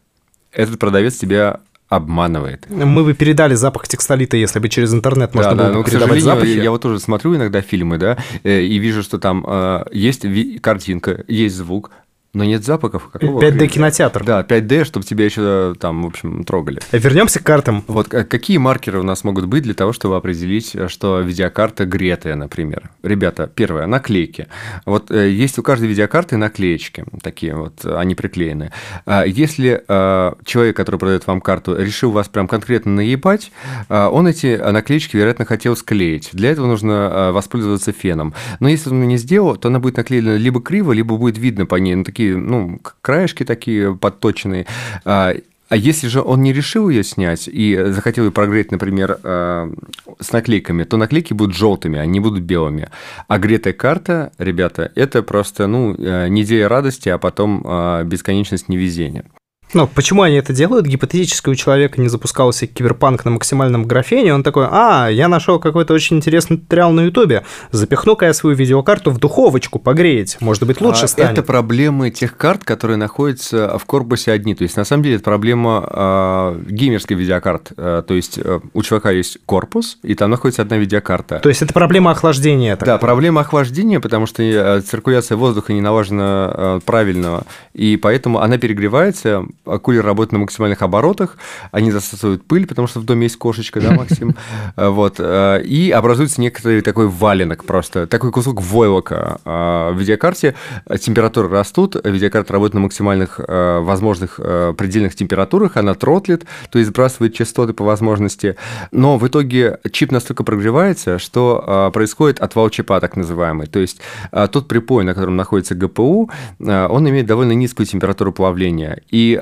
Этот 0.53 0.79
продавец 0.79 1.17
тебя 1.17 1.59
обманывает. 1.95 2.65
Мы 2.69 3.03
бы 3.03 3.13
передали 3.13 3.55
запах 3.55 3.87
текстолита, 3.87 4.37
если 4.37 4.59
бы 4.59 4.69
через 4.69 4.93
интернет 4.93 5.31
да, 5.33 5.37
можно 5.37 5.55
да, 5.55 5.63
было 5.65 5.73
но, 5.73 5.83
передавать 5.83 6.21
запахи. 6.21 6.49
Я, 6.49 6.63
я 6.63 6.71
вот 6.71 6.81
тоже 6.81 6.99
смотрю 6.99 7.35
иногда 7.35 7.61
фильмы, 7.61 7.97
да, 7.97 8.17
э, 8.43 8.61
и 8.61 8.77
вижу, 8.77 9.03
что 9.03 9.17
там 9.17 9.45
э, 9.47 9.85
есть 9.91 10.25
картинка, 10.61 11.23
есть 11.27 11.55
звук, 11.55 11.91
но 12.35 12.43
нет 12.43 12.63
запахов. 12.63 13.09
Какого 13.11 13.41
5D 13.41 13.67
кинотеатр. 13.67 14.23
Да, 14.23 14.41
5D, 14.41 14.83
чтобы 14.83 15.05
тебя 15.05 15.25
еще 15.25 15.73
там, 15.79 16.03
в 16.03 16.07
общем, 16.07 16.43
трогали. 16.43 16.79
Вернемся 16.91 17.39
к 17.39 17.43
картам. 17.43 17.83
Вот 17.87 18.09
какие 18.09 18.57
маркеры 18.57 18.99
у 18.99 19.03
нас 19.03 19.23
могут 19.23 19.45
быть 19.45 19.63
для 19.63 19.73
того, 19.73 19.93
чтобы 19.93 20.17
определить, 20.17 20.75
что 20.87 21.21
видеокарта 21.21 21.85
гретая, 21.85 22.35
например? 22.35 22.91
Ребята, 23.03 23.49
первое, 23.53 23.87
наклейки. 23.87 24.47
Вот 24.85 25.11
э, 25.11 25.31
есть 25.31 25.57
у 25.57 25.63
каждой 25.63 25.87
видеокарты 25.87 26.37
наклеечки, 26.37 27.05
такие 27.21 27.55
вот, 27.55 27.85
они 27.85 28.15
приклеены. 28.15 28.71
А 29.05 29.23
если 29.23 29.83
э, 29.87 30.33
человек, 30.45 30.75
который 30.75 30.99
продает 30.99 31.25
вам 31.27 31.41
карту, 31.41 31.75
решил 31.75 32.11
вас 32.11 32.27
прям 32.27 32.47
конкретно 32.47 32.91
наебать, 32.95 33.51
э, 33.89 34.05
он 34.07 34.27
эти 34.27 34.57
наклеечки, 34.57 35.15
вероятно, 35.15 35.45
хотел 35.45 35.75
склеить. 35.77 36.29
Для 36.33 36.51
этого 36.51 36.67
нужно 36.67 37.31
воспользоваться 37.31 37.91
феном. 37.93 38.33
Но 38.59 38.67
если 38.67 38.89
он 38.89 39.07
не 39.07 39.17
сделал, 39.17 39.55
то 39.55 39.69
она 39.69 39.79
будет 39.79 39.97
наклеена 39.97 40.35
либо 40.35 40.61
криво, 40.61 40.91
либо 40.91 41.17
будет 41.17 41.37
видно 41.37 41.65
по 41.65 41.75
ней, 41.75 41.95
ну, 41.95 42.03
такие 42.03 42.24
такие, 42.25 42.37
ну, 42.37 42.79
краешки 43.01 43.43
такие 43.43 43.95
подточенные. 43.95 44.65
А, 45.03 45.33
а 45.67 45.75
если 45.75 46.07
же 46.07 46.21
он 46.21 46.41
не 46.41 46.53
решил 46.53 46.89
ее 46.89 47.03
снять 47.03 47.47
и 47.47 47.75
захотел 47.87 48.25
ее 48.25 48.31
прогреть, 48.31 48.71
например, 48.71 49.19
а, 49.23 49.71
с 50.19 50.31
наклейками, 50.31 50.83
то 50.83 50.97
наклейки 50.97 51.33
будут 51.33 51.55
желтыми, 51.55 51.99
они 51.99 52.19
будут 52.19 52.43
белыми. 52.43 52.89
А 53.27 53.37
гретая 53.37 53.73
карта, 53.73 54.31
ребята, 54.37 54.91
это 54.95 55.23
просто, 55.23 55.67
ну, 55.67 55.95
э, 55.97 56.27
неделя 56.29 56.69
радости, 56.69 57.09
а 57.09 57.17
потом 57.17 57.63
а, 57.65 58.03
бесконечность 58.03 58.69
невезения. 58.69 59.25
Ну, 59.73 59.87
почему 59.87 60.21
они 60.21 60.35
это 60.35 60.53
делают? 60.53 60.85
Гипотетически 60.85 61.49
у 61.49 61.55
человека 61.55 61.99
не 61.99 62.07
запускался 62.07 62.67
киберпанк 62.67 63.25
на 63.25 63.31
максимальном 63.31 63.85
графене, 63.85 64.33
он 64.33 64.43
такой, 64.43 64.67
а, 64.69 65.09
я 65.09 65.27
нашел 65.27 65.59
какой-то 65.59 65.93
очень 65.93 66.17
интересный 66.17 66.57
туториал 66.57 66.91
на 66.91 67.01
ютубе, 67.01 67.43
запихну-ка 67.71 68.27
я 68.27 68.33
свою 68.33 68.55
видеокарту 68.55 69.11
в 69.11 69.17
духовочку 69.17 69.79
погреть, 69.79 70.37
может 70.39 70.63
быть, 70.63 70.81
лучше 70.81 71.05
а 71.05 71.07
станет. 71.07 71.33
Это 71.33 71.43
проблемы 71.43 72.09
тех 72.11 72.37
карт, 72.37 72.63
которые 72.63 72.97
находятся 72.97 73.77
в 73.77 73.85
корпусе 73.85 74.31
одни, 74.31 74.55
то 74.55 74.63
есть, 74.63 74.77
на 74.77 74.85
самом 74.85 75.03
деле, 75.03 75.15
это 75.15 75.25
проблема 75.25 75.85
э, 75.89 76.61
геймерской 76.69 77.17
видеокарт, 77.17 77.71
э, 77.75 78.03
то 78.07 78.13
есть, 78.13 78.37
э, 78.37 78.59
у 78.73 78.83
чувака 78.83 79.11
есть 79.11 79.39
корпус, 79.45 79.97
и 80.03 80.15
там 80.15 80.29
находится 80.29 80.61
одна 80.61 80.77
видеокарта. 80.77 81.39
То 81.39 81.49
есть, 81.49 81.61
это 81.61 81.73
проблема 81.73 82.11
охлаждения? 82.11 82.75
Так. 82.75 82.85
Да, 82.85 82.97
проблема 82.97 83.41
охлаждения, 83.41 83.99
потому 83.99 84.25
что 84.25 84.43
э, 84.43 84.81
циркуляция 84.81 85.37
воздуха 85.37 85.73
не 85.73 85.81
налажена 85.81 86.51
э, 86.53 86.79
правильно, 86.85 87.43
и 87.73 87.97
поэтому 87.97 88.39
она 88.39 88.57
перегревается, 88.57 89.45
кулер 89.81 90.05
работает 90.05 90.31
на 90.31 90.39
максимальных 90.39 90.81
оборотах, 90.81 91.37
они 91.71 91.91
засасывают 91.91 92.45
пыль, 92.45 92.67
потому 92.67 92.87
что 92.87 92.99
в 92.99 93.05
доме 93.05 93.23
есть 93.23 93.37
кошечка, 93.37 93.81
да, 93.81 93.91
Максим? 93.91 94.35
Вот. 94.75 95.15
Э, 95.19 95.61
и 95.63 95.91
образуется 95.91 96.41
некоторый 96.41 96.81
такой 96.81 97.07
валенок 97.07 97.65
просто, 97.65 98.07
такой 98.07 98.31
кусок 98.31 98.61
войлока 98.61 99.39
э, 99.43 99.91
в 99.93 99.99
видеокарте. 99.99 100.55
Температуры 100.99 101.49
растут, 101.49 101.95
видеокарта 102.03 102.53
работает 102.53 102.75
на 102.75 102.79
максимальных 102.81 103.39
э, 103.39 103.79
возможных 103.79 104.39
предельных 104.77 105.15
температурах, 105.15 105.77
она 105.77 105.93
тротлит, 105.93 106.45
то 106.69 106.79
есть 106.79 106.89
сбрасывает 106.89 107.33
частоты 107.33 107.73
по 107.73 107.83
возможности. 107.83 108.55
Но 108.91 109.17
в 109.17 109.27
итоге 109.27 109.79
чип 109.91 110.11
настолько 110.11 110.43
прогревается, 110.43 111.19
что 111.19 111.91
происходит 111.93 112.39
отвал 112.39 112.69
чипа, 112.69 112.99
так 112.99 113.15
называемый. 113.15 113.67
То 113.67 113.79
есть 113.79 114.01
тот 114.31 114.67
припой, 114.67 115.03
на 115.03 115.13
котором 115.13 115.35
находится 115.35 115.75
ГПУ, 115.75 116.29
он 116.59 117.09
имеет 117.09 117.25
довольно 117.25 117.53
низкую 117.53 117.85
температуру 117.85 118.31
плавления. 118.33 119.01
И 119.09 119.41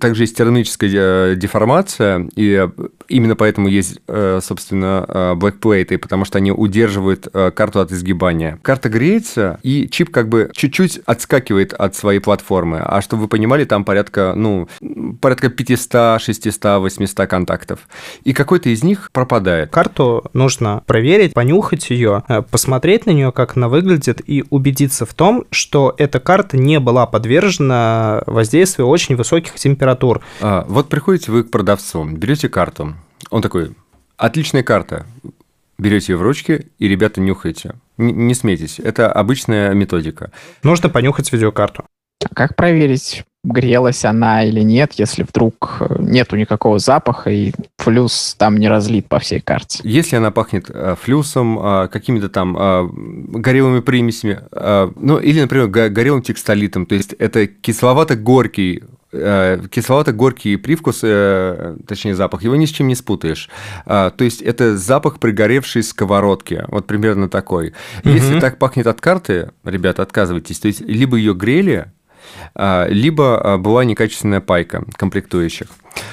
Также 0.00 0.22
есть 0.22 0.36
термическая 0.36 0.90
э, 1.32 1.34
деформация, 1.36 2.28
и 2.34 2.66
э, 2.66 2.68
именно 3.08 3.36
поэтому 3.36 3.68
есть, 3.68 4.00
э, 4.08 4.40
собственно, 4.42 5.34
бэкплейты, 5.36 5.98
потому 5.98 6.24
что 6.24 6.38
они 6.38 6.50
удерживают 6.50 7.28
карту 7.54 7.80
от 7.80 7.92
изгибания. 7.92 8.58
Карта 8.62 8.88
греется, 8.88 9.60
и 9.62 9.88
чип 9.88 10.10
как 10.10 10.28
бы 10.28 10.50
чуть-чуть 10.54 11.00
отскакивает 11.04 11.74
от 11.74 11.94
своей 11.94 12.20
платформы. 12.20 12.78
А 12.78 13.02
чтобы 13.02 13.22
вы 13.22 13.28
понимали, 13.28 13.64
там 13.64 13.84
порядка, 13.84 14.32
ну, 14.34 14.68
порядка 15.20 15.50
500, 15.50 16.22
600, 16.22 16.80
800 16.80 17.28
контактов. 17.28 17.80
И 18.24 18.32
какой-то 18.32 18.70
из 18.70 18.82
них 18.82 19.10
пропадает. 19.12 19.70
Карту 19.70 20.24
нужно 20.32 20.82
проверить, 20.86 21.34
понюхать 21.34 21.90
ее, 21.90 22.24
посмотреть 22.50 23.04
на 23.06 23.10
нее, 23.10 23.30
как 23.30 23.56
она 23.56 23.68
выглядит, 23.68 24.22
и 24.26 24.44
убедиться 24.48 25.04
в 25.04 25.12
том, 25.12 25.44
что 25.50 25.94
эта 25.98 26.18
карта 26.18 26.56
не 26.56 26.80
была 26.80 27.06
подвержена 27.06 28.22
воздействию 28.26 28.88
очень 28.88 29.16
высоких 29.16 29.58
температур. 29.66 30.22
А, 30.40 30.64
вот 30.68 30.88
приходите 30.88 31.32
вы 31.32 31.42
к 31.42 31.50
продавцу, 31.50 32.04
берете 32.04 32.48
карту. 32.48 32.94
Он 33.30 33.42
такой, 33.42 33.72
отличная 34.16 34.62
карта. 34.62 35.06
Берете 35.78 36.12
ее 36.12 36.16
в 36.16 36.22
ручки 36.22 36.68
и, 36.78 36.88
ребята, 36.88 37.20
нюхаете. 37.20 37.74
Н- 37.98 38.26
не 38.28 38.34
смейтесь, 38.34 38.78
это 38.78 39.12
обычная 39.12 39.74
методика. 39.74 40.30
Нужно 40.62 40.88
понюхать 40.88 41.32
видеокарту. 41.32 41.84
А 42.24 42.34
как 42.34 42.56
проверить, 42.56 43.24
грелась 43.44 44.04
она 44.04 44.44
или 44.44 44.60
нет, 44.60 44.94
если 44.94 45.22
вдруг 45.22 45.76
э, 45.80 45.96
нету 45.98 46.36
никакого 46.36 46.78
запаха 46.78 47.30
и 47.30 47.52
флюс 47.76 48.34
там 48.38 48.56
не 48.56 48.68
разлит 48.68 49.08
по 49.08 49.18
всей 49.18 49.40
карте? 49.40 49.80
Если 49.82 50.16
она 50.16 50.30
пахнет 50.30 50.70
э, 50.70 50.94
флюсом, 50.98 51.58
э, 51.58 51.88
какими-то 51.88 52.28
там 52.30 52.54
горелыми 53.32 53.80
примесями, 53.80 54.40
ну 54.96 55.18
или, 55.18 55.40
например, 55.42 55.66
горелым 55.68 56.22
текстолитом, 56.22 56.86
то 56.86 56.94
есть 56.94 57.12
это 57.12 57.46
кисловато-горький 57.46 58.84
кисловато-горький 59.70 60.56
привкус, 60.56 61.00
точнее 61.00 62.14
запах, 62.14 62.42
его 62.42 62.56
ни 62.56 62.66
с 62.66 62.70
чем 62.70 62.88
не 62.88 62.94
спутаешь. 62.94 63.48
То 63.84 64.14
есть 64.18 64.42
это 64.42 64.76
запах 64.76 65.18
пригоревшей 65.18 65.82
сковородки, 65.82 66.64
вот 66.68 66.86
примерно 66.86 67.28
такой. 67.28 67.74
Если 68.04 68.34
угу. 68.34 68.40
так 68.40 68.58
пахнет 68.58 68.86
от 68.86 69.00
карты, 69.00 69.50
ребята, 69.64 70.02
отказывайтесь. 70.02 70.58
То 70.58 70.68
есть 70.68 70.80
либо 70.80 71.16
ее 71.16 71.34
грели, 71.34 71.86
а, 72.54 72.86
либо 72.88 73.40
а, 73.40 73.58
была 73.58 73.84
некачественная 73.84 74.40
пайка 74.40 74.84
комплектующих. 74.96 75.68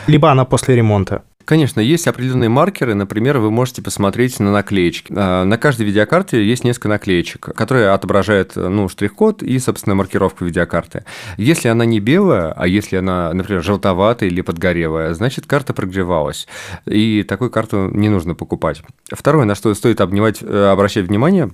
Либо 0.08 0.32
она 0.32 0.46
после 0.46 0.76
ремонта. 0.76 1.24
Конечно, 1.46 1.80
есть 1.80 2.08
определенные 2.08 2.50
маркеры. 2.50 2.94
Например, 2.94 3.38
вы 3.40 3.52
можете 3.52 3.82
посмотреть 3.82 4.40
на 4.40 4.52
наклеечки. 4.52 5.14
А, 5.16 5.44
на 5.44 5.58
каждой 5.58 5.86
видеокарте 5.86 6.44
есть 6.44 6.64
несколько 6.64 6.88
наклеечек, 6.88 7.42
которые 7.56 7.90
отображают 7.90 8.56
ну, 8.56 8.88
штрих-код 8.88 9.44
и, 9.44 9.60
собственно, 9.60 9.96
маркировку 9.96 10.46
видеокарты. 10.46 11.04
Если 11.38 11.68
она 11.68 11.86
не 11.86 12.00
белая, 12.00 12.54
а 12.54 12.68
если 12.68 12.98
она, 12.98 13.34
например, 13.34 13.62
желтоватая 13.64 14.30
или 14.30 14.42
подгорелая, 14.42 15.14
значит, 15.14 15.46
карта 15.46 15.74
прогревалась. 15.74 16.48
И 16.86 17.24
такую 17.24 17.50
карту 17.50 17.90
не 17.90 18.10
нужно 18.10 18.36
покупать. 18.36 18.82
Второе, 19.12 19.46
на 19.46 19.56
что 19.56 19.74
стоит 19.74 20.02
обнимать, 20.02 20.42
э, 20.42 20.66
обращать 20.72 21.08
внимание, 21.08 21.52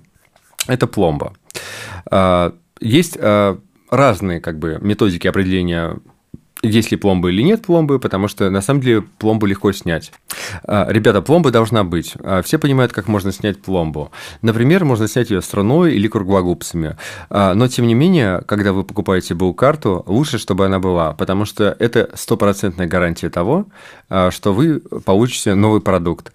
это 0.67 0.88
пломба. 0.88 1.34
Есть 2.79 3.17
разные 3.89 4.39
как 4.39 4.60
бы 4.60 4.77
методики 4.81 5.27
определения 5.27 5.98
есть 6.62 6.92
ли 6.92 6.98
пломба 6.98 7.30
или 7.30 7.42
нет 7.42 7.66
пломбы, 7.66 8.00
потому 8.00 8.28
что 8.28 8.50
на 8.50 8.62
самом 8.62 8.82
деле 8.82 9.01
пломбу 9.18 9.46
легко 9.46 9.72
снять. 9.72 10.12
А, 10.63 10.88
ребята, 10.92 11.22
пломба 11.22 11.51
должна 11.51 11.84
быть. 11.84 12.13
А, 12.22 12.42
все 12.42 12.60
понимают, 12.60 12.92
как 12.92 13.08
можно 13.08 13.32
снять 13.32 13.62
пломбу. 13.62 14.12
Например, 14.42 14.84
можно 14.84 15.08
снять 15.08 15.30
ее 15.30 15.42
струной 15.42 15.94
или 15.94 16.08
круглогубцами. 16.08 16.98
А, 17.30 17.54
но, 17.54 17.68
тем 17.68 17.88
не 17.88 17.94
менее, 17.94 18.42
когда 18.46 18.74
вы 18.74 18.84
покупаете 18.84 19.36
БУ-карту, 19.36 20.04
лучше, 20.06 20.38
чтобы 20.38 20.66
она 20.66 20.80
была, 20.80 21.13
потому 21.13 21.46
что 21.46 21.75
это 21.80 22.10
стопроцентная 22.13 22.88
гарантия 22.88 23.30
того, 23.30 23.68
что 24.30 24.54
вы 24.54 24.80
получите 24.80 25.54
новый 25.54 25.82
продукт. 25.82 26.34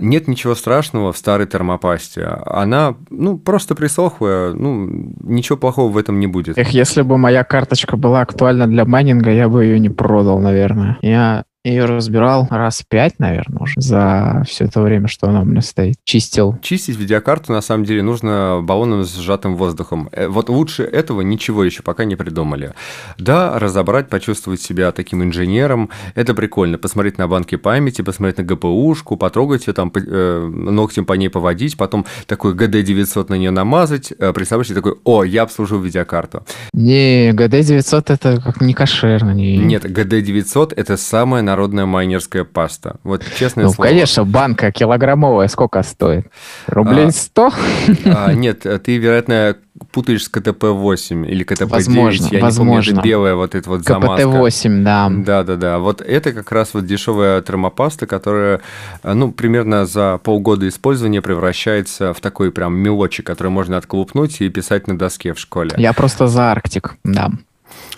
Нет 0.00 0.28
ничего 0.28 0.54
страшного 0.54 1.12
в 1.12 1.16
старой 1.16 1.46
термопасте. 1.46 2.24
Она, 2.46 2.94
ну, 3.10 3.38
просто 3.38 3.74
присохлая, 3.74 4.52
ну, 4.52 4.86
ничего 5.22 5.56
плохого 5.56 5.90
в 5.90 5.96
этом 5.96 6.20
не 6.20 6.26
будет. 6.26 6.58
Эх, 6.58 6.68
если 6.70 7.02
бы 7.02 7.16
моя 7.16 7.42
карточка 7.42 7.96
была 7.96 8.20
актуальна 8.20 8.66
для 8.66 8.84
майнинга, 8.84 9.30
я 9.30 9.48
бы 9.48 9.55
ее 9.60 9.78
не 9.78 9.88
продал, 9.88 10.38
наверное. 10.38 10.98
Я 11.02 11.44
ее 11.70 11.84
разбирал 11.84 12.46
раз 12.50 12.82
пять, 12.88 13.18
наверное, 13.18 13.62
уже 13.62 13.74
за 13.76 14.44
все 14.46 14.64
это 14.64 14.80
время, 14.80 15.08
что 15.08 15.28
она 15.28 15.42
у 15.42 15.44
меня 15.44 15.62
стоит. 15.62 15.96
Чистил. 16.04 16.58
Чистить 16.62 16.96
видеокарту, 16.96 17.52
на 17.52 17.60
самом 17.60 17.84
деле, 17.84 18.02
нужно 18.02 18.60
баллоном 18.62 19.04
с 19.04 19.16
сжатым 19.16 19.56
воздухом. 19.56 20.08
Э, 20.12 20.28
вот 20.28 20.48
лучше 20.48 20.84
этого 20.84 21.22
ничего 21.22 21.64
еще 21.64 21.82
пока 21.82 22.04
не 22.04 22.16
придумали. 22.16 22.72
Да, 23.18 23.58
разобрать, 23.58 24.08
почувствовать 24.08 24.60
себя 24.60 24.92
таким 24.92 25.22
инженером, 25.22 25.90
это 26.14 26.34
прикольно. 26.34 26.78
Посмотреть 26.78 27.18
на 27.18 27.28
банки 27.28 27.56
памяти, 27.56 28.02
посмотреть 28.02 28.38
на 28.38 28.44
ГПУшку, 28.44 29.16
потрогать 29.16 29.66
ее, 29.66 29.72
там, 29.72 29.92
э, 29.94 30.46
ногтем 30.46 31.04
по 31.04 31.14
ней 31.14 31.28
поводить, 31.28 31.76
потом 31.76 32.06
такой 32.26 32.54
GD900 32.54 33.26
на 33.28 33.34
нее 33.34 33.50
намазать, 33.50 34.12
э, 34.18 34.32
представляешь, 34.32 34.68
такой, 34.68 34.96
о, 35.04 35.24
я 35.24 35.42
обслужил 35.42 35.80
видеокарту. 35.80 36.44
Не, 36.72 37.30
GD900 37.32 38.04
это 38.08 38.40
как 38.40 38.60
не 38.60 38.74
кошерно. 38.74 39.32
Не... 39.32 39.56
Нет, 39.56 39.84
GD900 39.84 40.74
это 40.76 40.96
самое 40.96 41.42
народная 41.56 41.86
майнерская 41.86 42.44
паста. 42.44 42.96
Вот 43.02 43.24
честное 43.38 43.64
ну, 43.64 43.72
слово. 43.72 43.88
конечно, 43.88 44.24
банка 44.26 44.70
килограммовая 44.70 45.48
сколько 45.48 45.82
стоит? 45.82 46.26
Рублей 46.66 47.10
100? 47.10 47.46
А, 47.46 48.26
а, 48.26 48.32
нет, 48.34 48.66
ты, 48.84 48.98
вероятно, 48.98 49.56
путаешь 49.90 50.24
с 50.24 50.30
КТП-8 50.30 51.26
или 51.26 51.44
КТП-9. 51.46 51.66
Возможно, 51.66 52.28
Я 52.30 52.40
возможно. 52.42 52.72
не 52.72 52.76
помню, 52.76 52.98
это 52.98 53.08
белая 53.08 53.34
вот 53.36 53.54
эта 53.54 53.70
вот 53.70 53.84
замазка. 53.84 54.22
КПТ-8, 54.28 54.82
да. 54.82 55.08
Да-да-да. 55.10 55.78
Вот 55.78 56.02
это 56.02 56.32
как 56.34 56.52
раз 56.52 56.74
вот 56.74 56.84
дешевая 56.84 57.40
термопаста, 57.40 58.06
которая, 58.06 58.60
ну, 59.02 59.32
примерно 59.32 59.86
за 59.86 60.20
полгода 60.22 60.68
использования 60.68 61.22
превращается 61.22 62.12
в 62.12 62.20
такой 62.20 62.52
прям 62.52 62.76
мелочек, 62.76 63.26
который 63.26 63.48
можно 63.48 63.78
отклупнуть 63.78 64.42
и 64.42 64.50
писать 64.50 64.88
на 64.88 64.98
доске 64.98 65.32
в 65.32 65.38
школе. 65.38 65.70
Я 65.78 65.94
просто 65.94 66.26
за 66.26 66.52
Арктик, 66.52 66.96
да. 67.02 67.30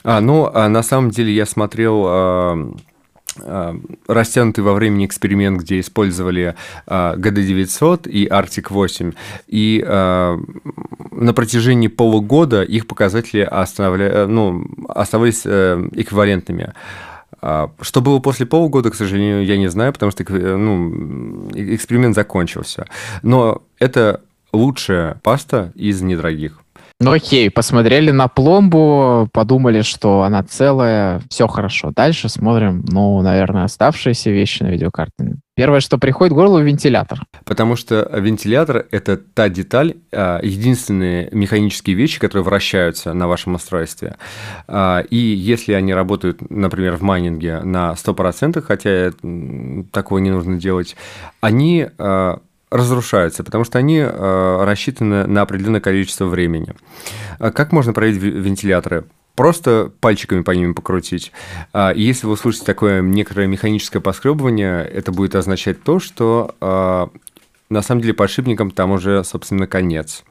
А, 0.05 0.21
ну, 0.21 0.49
а 0.53 0.69
на 0.69 0.85
самом 0.85 1.11
деле 1.11 1.35
я 1.35 1.45
смотрел 1.45 2.07
Э, 2.07 2.71
растянутый 4.07 4.65
во 4.65 4.75
времени 4.75 5.07
эксперимент, 5.07 5.61
где 5.63 5.81
использовали 5.81 6.55
GD900 6.87 8.09
э, 8.09 8.11
и 8.11 8.27
Arctic 8.27 8.67
8. 8.71 9.13
И 9.47 9.85
э, 9.87 10.39
на 11.13 11.35
протяжении 11.35 11.89
полугода 11.89 12.63
их 12.63 12.87
показатели 12.87 13.49
ну, 14.27 14.65
оставались 14.89 15.47
эквивалентными. 15.47 16.73
А, 17.41 17.71
что 17.81 18.01
было 18.01 18.19
после 18.19 18.47
полугода, 18.47 18.91
к 18.91 18.95
сожалению, 18.95 19.45
я 19.45 19.57
не 19.57 19.69
знаю, 19.69 19.93
потому 19.93 20.11
что 20.11 20.25
ну, 20.33 21.49
эксперимент 21.55 22.15
закончился. 22.15 22.87
Но 23.23 23.63
это 23.79 24.23
лучшая 24.53 25.21
паста 25.23 25.73
из 25.75 26.01
недорогих. 26.03 26.61
Ну 27.01 27.13
окей, 27.13 27.49
посмотрели 27.49 28.11
на 28.11 28.27
пломбу, 28.27 29.29
подумали, 29.33 29.83
что 29.83 30.23
она 30.23 30.43
целая, 30.43 31.23
все 31.31 31.47
хорошо. 31.47 31.93
Дальше 31.95 32.29
смотрим, 32.29 32.85
ну, 32.89 33.23
наверное, 33.23 33.65
оставшиеся 33.65 34.31
вещи 34.31 34.65
на 34.65 34.69
видеокарте. 34.69 35.37
Первое, 35.55 35.79
что 35.79 35.99
приходит 35.99 36.33
в 36.33 36.37
голову, 36.37 36.59
вентилятор. 36.59 37.21
Потому 37.45 37.77
что 37.77 38.09
вентилятор– 38.13 38.87
это 38.91 39.17
та 39.17 39.49
деталь, 39.49 39.95
а, 40.13 40.41
единственные 40.43 41.29
механические 41.31 41.95
вещи, 41.95 42.19
которые 42.19 42.43
вращаются 42.45 43.13
на 43.13 43.29
вашем 43.29 43.55
устройстве. 43.55 44.17
А, 44.67 45.01
и 45.01 45.17
если 45.17 45.75
они 45.75 45.95
работают, 45.95 46.51
например, 46.51 46.97
в 46.97 47.03
майнинге 47.03 47.61
на 47.61 47.95
100%, 47.95 48.61
хотя 48.61 49.13
такого 49.93 50.19
не 50.19 50.31
нужно 50.31 50.59
делать, 50.59 50.97
они 51.41 51.89
а, 51.99 52.41
разрушаются, 52.71 53.45
потому 53.45 53.65
что 53.65 53.79
они 53.79 53.99
э, 53.99 54.65
рассчитаны 54.65 55.27
на 55.27 55.43
определенное 55.43 55.81
количество 55.81 56.27
времени. 56.27 56.75
А 57.39 57.51
как 57.51 57.73
можно 57.73 57.93
проверить 57.93 58.21
вентиляторы? 58.21 59.05
Просто 59.35 59.93
пальчиками 60.01 60.43
по 60.43 60.51
ним 60.51 60.75
покрутить. 60.75 61.31
И 61.73 62.03
если 62.03 62.27
вы 62.27 62.33
услышите 62.33 62.65
такое 62.67 63.03
некоторое 63.03 63.47
механическое 63.47 64.01
поскребывание, 64.01 64.85
это 64.85 65.13
будет 65.13 65.37
означать 65.37 65.81
то, 65.85 66.01
что 66.01 66.57
а, 66.61 67.09
на 67.71 67.83
самом 67.83 68.01
деле 68.01 68.15
подшипником 68.15 68.73
там 68.73 68.91
уже, 68.91 69.23
собственно, 69.23 69.69
конец. 69.69 70.25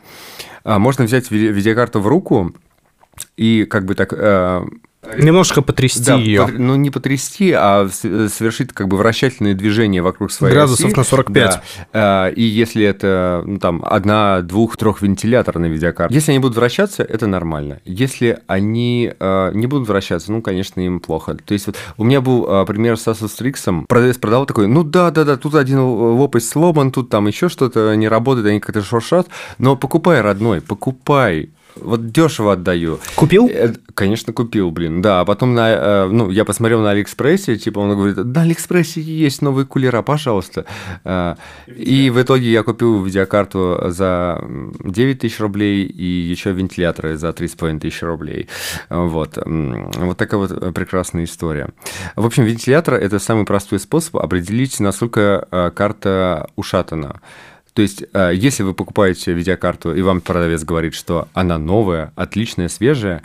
Можно 0.65 1.05
взять 1.05 1.31
видеокарту 1.31 2.01
в 2.01 2.07
руку 2.07 2.53
и 3.37 3.63
как 3.63 3.85
бы 3.85 3.95
так 3.95 4.11
Немножко 5.17 5.61
потрясти 5.61 6.03
да, 6.03 6.15
ее. 6.15 6.45
Под, 6.45 6.59
ну, 6.59 6.75
не 6.75 6.89
потрясти, 6.89 7.51
а 7.51 7.87
совершить 7.89 8.73
как 8.73 8.87
бы 8.87 8.97
вращательные 8.97 9.55
движения 9.55 10.01
вокруг 10.01 10.31
своей 10.31 10.53
Градусов 10.53 10.87
оси. 10.87 10.95
на 10.95 11.03
45. 11.03 11.49
Да. 11.49 11.61
А, 11.93 12.27
и 12.29 12.41
если 12.41 12.83
это, 12.85 13.43
ну, 13.45 13.57
там, 13.59 13.83
одна, 13.85 14.41
двух, 14.41 14.77
трех 14.77 15.01
вентилятор 15.01 15.59
на 15.59 15.65
видеокарте. 15.65 16.13
Если 16.13 16.31
они 16.31 16.39
будут 16.39 16.57
вращаться, 16.57 17.03
это 17.03 17.27
нормально. 17.27 17.79
Если 17.85 18.39
они 18.47 19.11
а, 19.19 19.51
не 19.51 19.67
будут 19.67 19.87
вращаться, 19.87 20.31
ну, 20.31 20.41
конечно, 20.41 20.79
им 20.81 20.99
плохо. 20.99 21.35
То 21.35 21.53
есть 21.53 21.67
вот 21.67 21.77
у 21.97 22.03
меня 22.03 22.21
был 22.21 22.45
а, 22.47 22.65
пример 22.65 22.97
с 22.97 23.07
Asus 23.07 23.31
Strix. 23.37 23.85
Продавец 23.87 24.17
продал 24.17 24.45
такой, 24.45 24.67
ну, 24.67 24.83
да-да-да, 24.83 25.37
тут 25.37 25.55
один 25.55 25.79
лопасть 25.79 26.49
сломан, 26.49 26.91
тут 26.91 27.09
там 27.09 27.27
еще 27.27 27.49
что-то 27.49 27.95
не 27.95 28.07
работает, 28.07 28.47
они 28.47 28.59
как-то 28.59 28.81
шуршат. 28.81 29.27
Но 29.57 29.75
покупай, 29.75 30.21
родной, 30.21 30.61
покупай 30.61 31.51
вот 31.81 32.11
дешево 32.11 32.53
отдаю. 32.53 32.99
Купил? 33.15 33.47
Э, 33.47 33.73
конечно, 33.93 34.33
купил, 34.33 34.71
блин, 34.71 35.01
да. 35.01 35.21
А 35.21 35.25
потом 35.25 35.53
на, 35.53 35.69
э, 35.69 36.07
ну, 36.07 36.29
я 36.29 36.45
посмотрел 36.45 36.81
на 36.81 36.91
Алиэкспрессе, 36.91 37.57
типа 37.57 37.79
он 37.79 37.95
говорит, 37.95 38.17
на 38.17 38.41
Алиэкспрессе 38.41 39.01
есть 39.01 39.41
новые 39.41 39.65
кулера, 39.65 40.01
пожалуйста. 40.01 40.65
Э, 41.03 41.35
и 41.67 42.09
в 42.09 42.21
итоге 42.21 42.51
я 42.51 42.63
купил 42.63 43.03
видеокарту 43.03 43.85
за 43.87 44.43
9 44.83 45.19
тысяч 45.19 45.39
рублей 45.39 45.85
и 45.85 46.05
еще 46.05 46.51
вентиляторы 46.51 47.17
за 47.17 47.29
3,5 47.29 47.79
тысячи 47.79 48.03
рублей. 48.03 48.47
Вот. 48.89 49.37
Вот 49.45 50.17
такая 50.17 50.39
вот 50.39 50.73
прекрасная 50.73 51.23
история. 51.23 51.69
В 52.15 52.25
общем, 52.25 52.43
вентилятор– 52.43 52.93
это 52.95 53.19
самый 53.19 53.45
простой 53.45 53.79
способ 53.79 54.17
определить, 54.17 54.79
насколько 54.79 55.71
карта 55.75 56.49
ушатана. 56.55 57.21
То 57.77 57.83
есть, 57.83 58.03
э, 58.11 58.31
если 58.33 58.63
вы 58.63 58.73
покупаете 58.73 59.33
видеокарту, 59.33 59.93
и 59.93 60.01
вам 60.01 60.19
продавец 60.19 60.63
говорит, 60.63 60.95
что 60.95 61.27
она 61.35 61.59
новая, 61.59 62.11
отличная, 62.15 62.69
свежая, 62.69 63.21